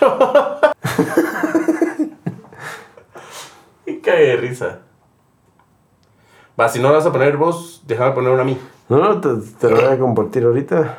llorar. 0.00 0.76
Y 3.88 3.98
cae 3.98 4.20
de 4.20 4.36
risa. 4.36 4.80
Va, 6.58 6.68
si 6.68 6.80
no 6.80 6.88
la 6.88 6.96
vas 6.96 7.06
a 7.06 7.12
poner 7.12 7.36
vos, 7.36 7.84
déjame 7.86 8.12
poner 8.12 8.32
una 8.32 8.42
a 8.42 8.44
mí. 8.44 8.58
No, 8.88 8.98
no, 8.98 9.20
te, 9.20 9.28
te 9.60 9.70
lo 9.70 9.76
voy 9.76 9.84
a 9.84 9.98
compartir 9.98 10.42
ahorita. 10.42 10.98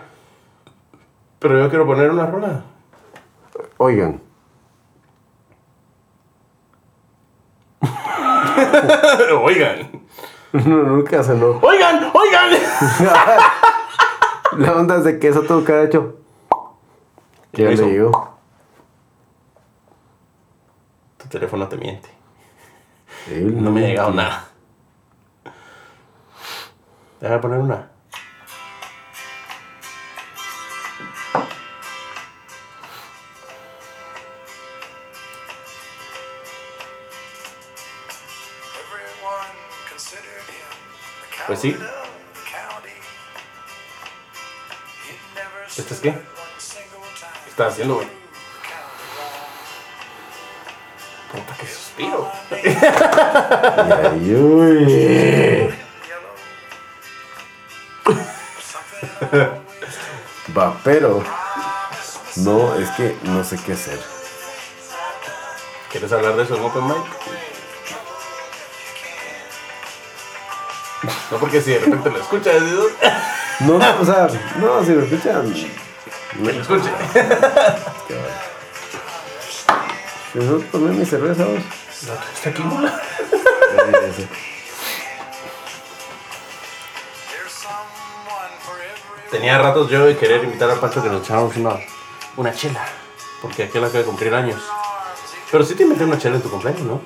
Pero 1.39 1.59
yo 1.59 1.69
quiero 1.69 1.85
poner 1.85 2.09
una 2.09 2.25
rola. 2.27 2.63
Oigan, 3.77 4.21
oigan. 9.43 9.96
no, 10.65 10.83
nunca 10.83 11.23
se 11.23 11.35
no. 11.35 11.59
Oigan, 11.61 12.11
oigan. 12.13 12.51
La 14.57 14.75
onda 14.75 14.97
es 14.97 15.03
de 15.03 15.19
que 15.19 15.27
eso 15.27 15.43
tuvo 15.43 15.63
que 15.63 15.71
haber 15.71 15.87
hecho. 15.87 16.15
¿Qué 17.51 17.63
le 17.63 17.75
digo. 17.75 18.37
Tu 21.17 21.27
teléfono 21.27 21.67
te 21.67 21.77
miente. 21.77 22.09
Él 23.29 23.61
No 23.61 23.71
me 23.71 23.83
ha 23.83 23.87
llegado 23.87 24.11
nada. 24.11 24.47
Déjame 27.19 27.41
poner 27.41 27.59
una. 27.59 27.91
Pues 41.47 41.59
sí. 41.61 41.75
¿Este 45.77 45.93
es 45.93 45.99
qué? 46.01 46.11
¿Qué 46.11 47.49
estás 47.49 47.71
haciendo, 47.71 47.95
güey? 47.95 48.07
Puta, 51.31 51.55
qué 51.57 51.67
suspiro. 51.67 52.29
Va, 60.57 60.77
pero. 60.83 61.23
No, 62.37 62.75
es 62.75 62.89
que 62.91 63.15
no 63.23 63.43
sé 63.43 63.57
qué 63.65 63.73
hacer. 63.73 63.99
¿Quieres 65.91 66.11
hablar 66.11 66.35
de 66.35 66.43
eso 66.43 66.55
en 66.57 66.63
Open 66.65 66.85
Mic? 66.87 67.36
No, 71.31 71.37
porque 71.37 71.61
si 71.61 71.71
de 71.71 71.79
repente 71.79 72.09
lo 72.09 72.19
escuchas, 72.19 72.53
digo, 72.65 72.83
No, 73.61 73.75
o 74.01 74.05
sea, 74.05 74.27
no, 74.59 74.83
si 74.83 74.93
lo 74.93 75.01
escuchan. 75.03 75.53
que 75.53 76.53
lo 76.53 76.61
escuche. 76.61 76.89
No 80.33 80.57
tomé 80.71 80.91
mi 80.91 81.05
cerveza, 81.05 81.45
vos. 81.45 81.59
Está 82.35 82.49
aquí, 82.49 82.63
Tenía 89.31 89.57
ratos 89.57 89.89
yo 89.89 90.05
de 90.05 90.15
querer 90.15 90.43
invitar 90.43 90.69
a 90.69 90.75
Pancho 90.79 91.03
que 91.03 91.09
nos 91.09 91.23
echáramos 91.23 91.55
una, 91.57 91.75
una 92.37 92.53
chela. 92.53 92.85
Porque 93.41 93.63
aquel 93.63 93.83
acaba 93.83 93.99
de 93.99 94.05
cumplir 94.05 94.33
años. 94.33 94.61
Pero 95.51 95.63
sí 95.63 95.75
te 95.75 95.83
invité 95.83 96.05
una 96.05 96.17
chela 96.17 96.37
en 96.37 96.41
tu 96.41 96.49
cumpleaños, 96.49 96.83
¿no? 96.83 97.01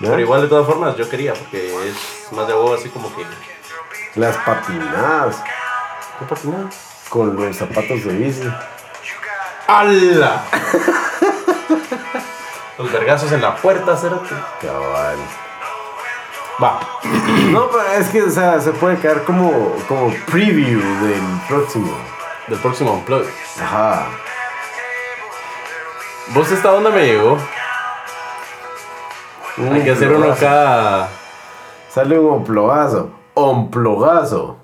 Pero 0.00 0.18
igual 0.18 0.42
de 0.42 0.48
todas 0.48 0.66
formas 0.66 0.96
yo 0.96 1.08
quería, 1.08 1.34
porque 1.34 1.66
es 1.88 2.32
más 2.32 2.46
de 2.46 2.54
huevo 2.54 2.74
así 2.74 2.88
como 2.88 3.14
que. 3.14 3.24
Las 4.16 4.36
patinadas 4.38 5.42
¿Qué 6.18 6.24
patinada? 6.24 6.68
con 7.08 7.36
los 7.36 7.56
zapatos 7.56 8.04
de 8.04 8.12
bici. 8.12 8.50
¡Hala! 9.66 10.42
Los 12.78 12.90
vergazos 12.92 13.30
en 13.32 13.42
la 13.42 13.54
puerta, 13.56 13.96
cerote. 13.96 14.34
Cabal. 14.60 15.18
Va. 16.62 16.80
No, 17.50 17.68
pero 17.70 17.84
es 17.92 18.08
que, 18.08 18.22
o 18.22 18.30
sea, 18.30 18.60
se 18.60 18.70
puede 18.72 18.98
quedar 18.98 19.22
como, 19.24 19.76
como 19.86 20.12
preview 20.30 20.80
del 20.80 21.22
próximo. 21.46 21.96
Del 22.48 22.58
próximo 22.58 22.94
Unplugged. 22.94 23.30
Ajá. 23.62 24.06
¿Vos 26.28 26.50
esta 26.50 26.72
onda 26.72 26.90
me 26.90 27.04
llegó? 27.06 27.38
Hay 29.58 29.82
que 29.84 29.90
hacer 29.90 30.12
uno 30.12 30.34
cada. 30.38 31.08
Sale 31.88 32.18
un 32.18 32.34
omplogazo. 32.34 33.10
Omplogazo. 33.34 34.56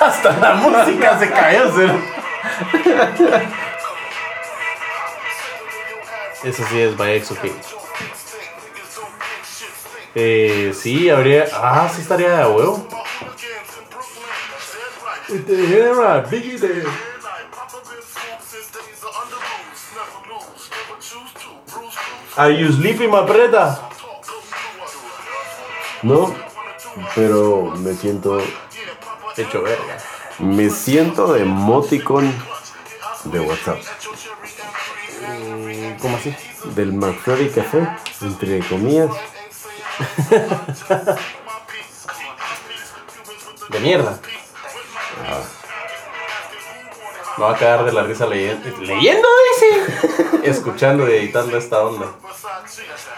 Hasta 0.00 0.36
la 0.38 0.54
música 0.54 1.18
se 1.18 1.30
cayó. 1.30 1.64
Eso 6.44 6.64
sí 6.68 6.80
es 6.80 6.96
by 6.96 7.20
XOK. 7.20 7.44
Eh, 10.14 10.72
sí, 10.74 11.10
habría. 11.10 11.46
Ah, 11.54 11.88
sí 11.92 12.02
estaría 12.02 12.36
de 12.36 12.46
huevo. 12.46 12.86
Are 22.36 22.52
you 22.52 22.70
sleeping, 22.70 23.10
my 23.10 23.24
preta? 23.26 23.80
No, 26.02 26.34
pero 27.14 27.72
me 27.78 27.94
siento. 27.94 28.38
Hecho 29.36 29.62
verga. 29.62 29.96
Me 30.38 30.68
siento 30.68 31.32
de 31.32 31.42
emoticon 31.42 32.30
de 33.24 33.40
WhatsApp. 33.40 33.78
¿Cómo 36.00 36.16
así? 36.16 36.36
Del 36.74 36.92
McFlurry 36.92 37.48
Café, 37.50 37.88
entre 38.20 38.60
comillas. 38.60 39.10
De 43.70 43.80
mierda. 43.80 44.20
Me 47.36 47.44
va 47.44 47.50
a 47.52 47.56
cagar 47.56 47.84
de 47.84 47.92
la 47.92 48.02
risa 48.02 48.26
leyendo. 48.26 48.68
¿Leyendo, 48.80 49.28
dice? 49.52 50.48
Escuchando 50.50 51.08
y 51.08 51.12
editando 51.16 51.56
esta 51.58 51.80
onda. 51.80 52.06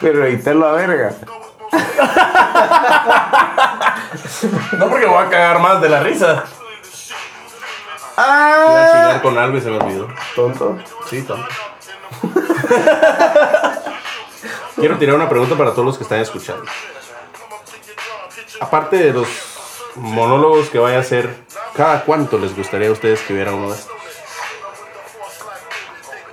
Pero 0.01 0.25
editarlo 0.25 0.67
a 0.67 0.73
verga. 0.73 1.15
No 4.79 4.89
porque 4.89 5.07
me 5.07 5.13
voy 5.13 5.25
a 5.25 5.29
cagar 5.29 5.59
más 5.61 5.81
de 5.81 5.89
la 5.89 6.01
risa. 6.01 6.45
Iba 8.17 8.25
a 8.25 8.85
¡Ah! 8.87 8.91
chingar 8.93 9.23
con 9.23 9.39
algo 9.39 9.59
y 9.59 9.61
se 9.61 9.71
me 9.71 9.79
olvidó. 9.79 10.09
Tonto. 10.35 10.79
Sí, 11.09 11.23
tonto. 11.23 11.49
Quiero 14.77 14.99
tirar 14.99 15.15
una 15.17 15.29
pregunta 15.29 15.57
para 15.57 15.71
todos 15.73 15.85
los 15.85 15.97
que 15.97 16.03
están 16.05 16.21
escuchando. 16.21 16.65
Aparte 18.61 18.97
de 18.97 19.13
los 19.13 19.29
monólogos 19.95 20.69
que 20.69 20.79
vaya 20.79 20.97
a 20.97 21.01
hacer, 21.01 21.33
¿cada 21.77 22.03
cuánto 22.05 22.39
les 22.39 22.57
gustaría 22.57 22.89
a 22.89 22.93
ustedes 22.93 23.21
que 23.23 23.35
hubiera 23.35 23.53
uno 23.53 23.71
de 23.71 23.77
estos? 23.77 23.98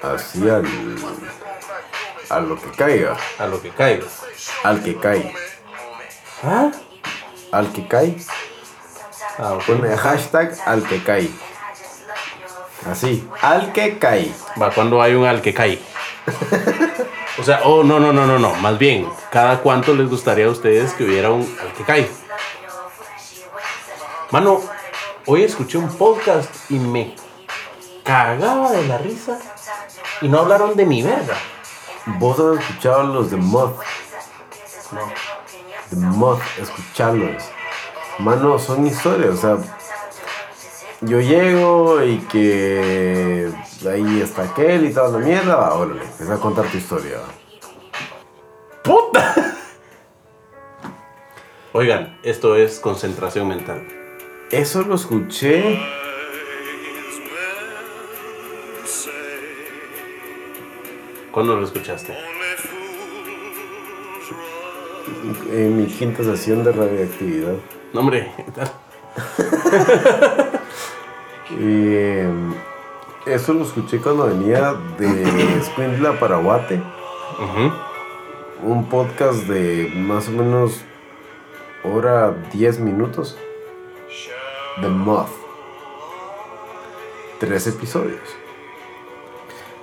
Así 0.02 0.50
al. 0.50 0.66
A 2.30 2.39
lo 2.39 2.60
que 2.60 2.70
caiga. 2.72 3.16
A 3.38 3.48
lo 3.48 3.62
que 3.62 3.70
caiga. 3.70 4.06
Al 4.64 4.84
que 4.84 4.96
cae. 4.98 5.34
¿Ah? 6.43 6.72
Al 7.52 7.72
que 7.72 7.88
cae. 7.88 8.18
Ah, 9.38 9.54
ok. 9.54 9.64
Pone 9.66 9.98
hashtag 9.98 10.58
al 10.66 10.84
que 10.84 11.04
cae. 11.04 11.30
Así. 12.89 13.28
Al 13.41 13.72
que 13.74 13.98
cae. 13.98 14.32
Va, 14.62 14.72
cuando 14.72 15.02
hay 15.02 15.14
un 15.16 15.26
al 15.26 15.41
que 15.41 15.54
cae. 15.54 15.80
O 17.38 17.43
sea, 17.43 17.62
oh, 17.66 17.84
no, 17.84 18.00
no, 18.00 18.14
no, 18.14 18.26
no, 18.26 18.39
no. 18.39 18.56
Más 18.56 18.78
bien, 18.78 19.10
¿cada 19.30 19.60
cuánto 19.60 19.93
les 19.93 20.10
gustaría 20.10 20.46
a 20.46 20.50
ustedes 20.50 20.93
que 20.93 21.04
hubiera 21.04 21.32
un 21.32 21.41
al 21.62 21.74
que 21.74 21.84
cae? 21.84 22.10
Mano, 24.32 24.62
hoy 25.26 25.43
escuché 25.43 25.78
un 25.78 25.89
podcast 25.98 26.50
y 26.70 26.76
me 26.76 27.14
cagaba 28.04 28.72
de 28.72 28.88
la 28.88 28.98
risa 29.00 29.38
y 30.22 30.28
no 30.28 30.39
hablaron 30.39 30.76
de 30.76 30.86
mi 30.86 31.01
verga. 31.01 31.36
¿Vos 32.20 32.39
has 32.39 32.59
escuchado 32.59 33.03
los 33.03 33.32
de 33.32 33.38
Moth? 33.38 33.80
No. 34.91 35.11
De 35.91 35.97
Moth, 35.97 36.41
escucharlos. 36.59 37.43
Mano, 38.20 38.57
son 38.59 38.86
historias, 38.86 39.32
o 39.32 39.38
sea. 39.38 39.57
yo 41.01 41.20
llego 41.20 42.03
y 42.03 42.20
que 42.20 43.51
ahí 43.88 44.22
está 44.22 44.43
aquel 44.43 44.86
y 44.86 44.93
toda 44.93 45.20
la 45.20 45.26
mierda, 45.26 45.74
órale, 45.74 46.03
empieza 46.03 46.36
a 46.36 46.39
contar 46.39 46.66
tu 46.68 46.78
historia. 46.78 47.18
¡Puta! 48.84 49.55
Oigan, 51.74 52.18
esto 52.24 52.55
es 52.55 52.80
concentración 52.80 53.49
mental. 53.49 53.86
Eso 54.49 54.84
lo 54.84 54.95
escuché 54.95 55.80
¿Cuándo 61.36 61.58
lo 61.58 61.66
escuchaste? 61.66 62.18
en 65.52 65.78
mi 65.78 65.86
quinta 65.88 66.24
sesión 66.24 66.64
de 66.64 66.72
radioactividad. 66.72 67.56
No, 67.92 68.00
hombre. 68.00 68.32
Y, 71.52 71.94
eh, 71.94 72.30
eso 73.28 73.54
lo 73.54 73.66
escuché 73.66 74.00
cuando 74.00 74.26
venía 74.28 74.74
de 74.98 75.58
Escuintla 75.60 76.18
para 76.20 76.38
Guate. 76.38 76.82
Un 78.64 78.90
podcast 78.90 79.44
de 79.44 79.92
más 79.94 80.28
o 80.30 80.32
menos 80.32 80.82
hora 81.84 82.34
10 82.54 82.80
minutos. 82.80 83.38
The 84.82 84.88
Moth. 84.88 85.30
Tres 87.40 87.68
episodios. 87.68 88.36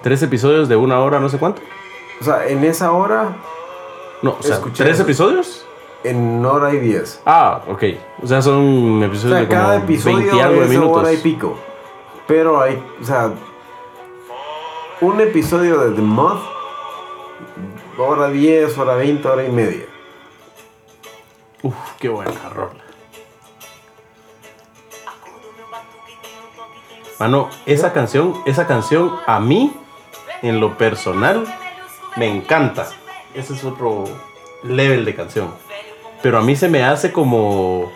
Tres 0.03 0.23
episodios 0.23 0.69
de 0.69 0.77
una 0.77 1.01
hora, 1.01 1.21
no 1.21 1.29
sé 1.29 1.39
cuánto. 1.39 1.63
O 2.21 2.25
sea, 2.25 2.47
en 2.47 2.65
esa 2.65 2.93
hora, 2.93 3.37
No, 4.23 4.37
o 4.39 4.43
sea, 4.43 4.57
Escuché 4.57 4.85
¿tres 4.85 4.95
eso. 4.97 5.03
episodios? 5.05 5.67
en 6.05 6.45
hora 6.45 6.73
y 6.75 6.79
10. 6.79 7.23
Ah, 7.27 7.63
ok. 7.69 7.83
O 8.23 8.27
sea, 8.27 8.43
son 8.43 9.01
O 9.01 9.05
episodios 9.05 9.33
sea, 9.39 9.41
de 9.43 9.47
como 9.47 9.61
cada 9.61 9.79
20 9.79 9.93
episodio 9.95 10.43
algo 10.43 10.59
de 10.61 10.65
es 10.65 10.71
minutos. 10.71 10.97
hora 10.99 11.13
y 11.13 11.17
pico. 11.19 11.57
Pero 12.27 12.61
hay, 12.61 12.83
o 13.01 13.05
sea, 13.05 13.31
un 15.01 15.21
episodio 15.21 15.79
de 15.81 15.95
The 15.95 16.03
Moth, 16.03 16.41
hora 17.99 18.29
10, 18.31 18.77
hora 18.79 18.95
20, 18.97 19.29
hora 19.29 19.45
y 19.45 19.51
media. 19.51 19.85
Uf, 21.63 21.75
qué 22.01 22.09
buena 22.09 22.33
rola. 22.53 22.83
Mano, 27.19 27.49
esa 27.67 27.93
canción, 27.93 28.35
esa 28.47 28.67
canción 28.67 29.13
a 29.27 29.39
mí, 29.39 29.73
en 30.43 30.61
lo 30.61 30.77
personal, 30.77 31.45
me 32.17 32.29
encanta. 32.29 32.89
Ese 33.35 33.55
es 33.55 33.65
otro 33.65 34.05
level 34.63 35.05
de 35.05 35.15
canción. 35.15 35.55
Pero 36.23 36.39
a 36.39 36.43
mí 36.43 36.55
se 36.57 36.69
me 36.69 36.85
hace 36.85 37.13
como 37.13 37.91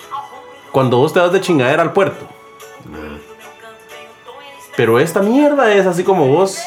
cuando 0.72 0.98
vos 0.98 1.12
te 1.12 1.20
vas 1.20 1.32
de 1.32 1.40
chingadera 1.40 1.82
al 1.82 1.92
puerto. 1.92 2.26
Pero 4.76 5.00
esta 5.00 5.22
mierda 5.22 5.72
es 5.72 5.86
así 5.86 6.04
como 6.04 6.28
vos, 6.28 6.60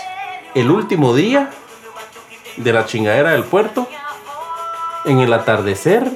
el 0.56 0.72
último 0.72 1.14
día 1.14 1.52
de 2.58 2.74
la 2.74 2.86
chingadera 2.86 3.32
del 3.32 3.44
puerto, 3.44 3.88
en 5.06 5.20
el 5.20 5.32
atardecer, 5.32 6.10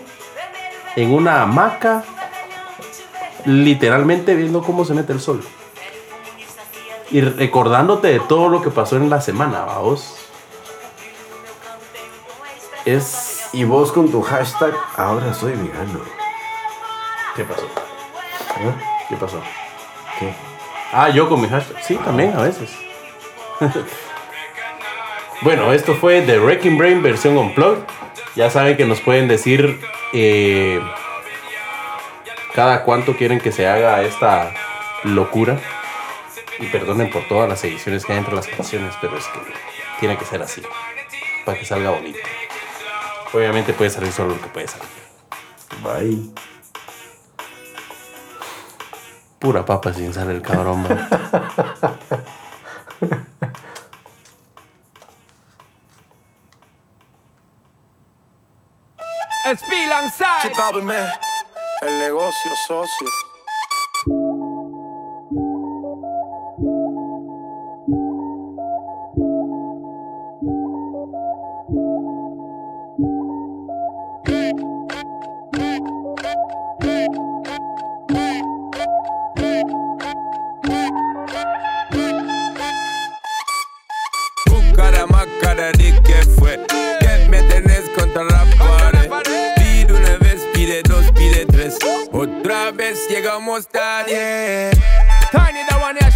en 0.96 1.14
una 1.14 1.42
hamaca, 1.44 2.04
literalmente 3.46 4.36
viendo 4.36 4.64
cómo 4.64 4.86
se 4.86 4.94
mete 4.94 5.14
el 5.14 5.20
sol. 5.20 5.44
Y 7.14 7.22
recordándote 7.22 8.08
de 8.08 8.20
todo 8.22 8.50
lo 8.50 8.64
que 8.64 8.72
pasó 8.72 8.98
en 8.98 9.08
la 9.08 9.22
semana, 9.22 9.66
vos. 9.66 10.16
Es. 12.86 13.50
Y 13.54 13.66
vos 13.66 13.92
con 13.92 14.10
tu 14.10 14.24
hashtag, 14.24 14.74
ahora 14.98 15.32
soy 15.32 15.52
vegano. 15.52 16.00
¿Qué 17.36 17.44
pasó? 17.44 17.66
¿Eh? 17.66 18.74
¿Qué 19.10 19.16
pasó? 19.16 19.40
¿Qué? 20.18 20.34
Ah, 20.92 21.10
yo 21.10 21.30
con 21.30 21.40
mi 21.40 21.48
hashtag. 21.48 21.84
Sí, 21.84 21.98
también 21.98 22.34
a 22.36 22.42
veces. 22.42 22.72
bueno, 25.44 25.72
esto 25.72 25.94
fue 25.94 26.24
The 26.24 26.40
Wrecking 26.40 26.80
Brain 26.80 27.04
versión 27.04 27.38
Unplugged. 27.38 27.84
Ya 28.36 28.50
saben 28.50 28.76
que 28.76 28.86
nos 28.86 29.02
pueden 29.02 29.28
decir 29.28 29.80
eh, 30.14 30.82
cada 32.56 32.84
cuánto 32.84 33.16
quieren 33.16 33.40
que 33.40 33.52
se 33.52 33.68
haga 33.68 34.02
esta 34.02 34.52
locura. 35.04 35.60
Y 36.60 36.68
perdonen 36.68 37.10
por 37.10 37.28
todas 37.28 37.50
las 37.50 37.64
ediciones 37.64 38.06
que 38.06 38.14
hay 38.14 38.20
entre 38.20 38.36
las 38.36 38.48
canciones, 38.48 38.96
pero 39.02 39.18
es 39.18 39.26
que 39.26 39.40
tiene 40.00 40.18
que 40.18 40.26
ser 40.26 40.42
así. 40.42 40.62
Para 41.46 41.58
que 41.58 41.66
salga 41.66 41.92
bonito. 41.92 42.20
Obviamente 43.34 43.74
puede 43.74 43.90
salir 43.90 44.12
solo 44.12 44.36
lo 44.36 44.42
que 44.42 44.48
puede 44.48 44.68
salir. 44.68 44.88
Bye. 45.82 46.34
Pura 49.40 49.66
papa 49.66 49.92
sin 49.94 50.14
sal 50.14 50.30
el 50.30 50.42
cabrón, 50.42 50.84
man. 50.84 51.10
El 61.82 62.00
negocio 62.00 62.52
socio. 62.68 63.23
que 85.72 86.16
fue. 86.38 86.60
Que 87.00 87.28
me 87.30 87.42
tenés 87.44 87.90
contra 87.96 88.24
la 88.24 88.46
pared. 88.58 89.10
Pide 89.56 89.94
una 89.94 90.18
vez, 90.18 90.42
pide 90.54 90.82
dos, 90.84 91.12
pide 91.14 91.46
tres. 91.46 91.78
Otra 92.12 92.72
vez 92.72 93.08
llegamos 93.10 93.68
tarde. 93.68 94.72
Tiny 95.32 95.64
the 95.70 95.76
one, 95.76 95.98
yeah, 96.00 96.10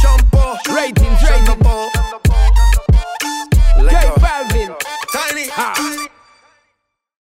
Sean 0.00 0.20
Paul, 0.30 0.58
rating, 0.74 1.16
rating. 1.22 1.95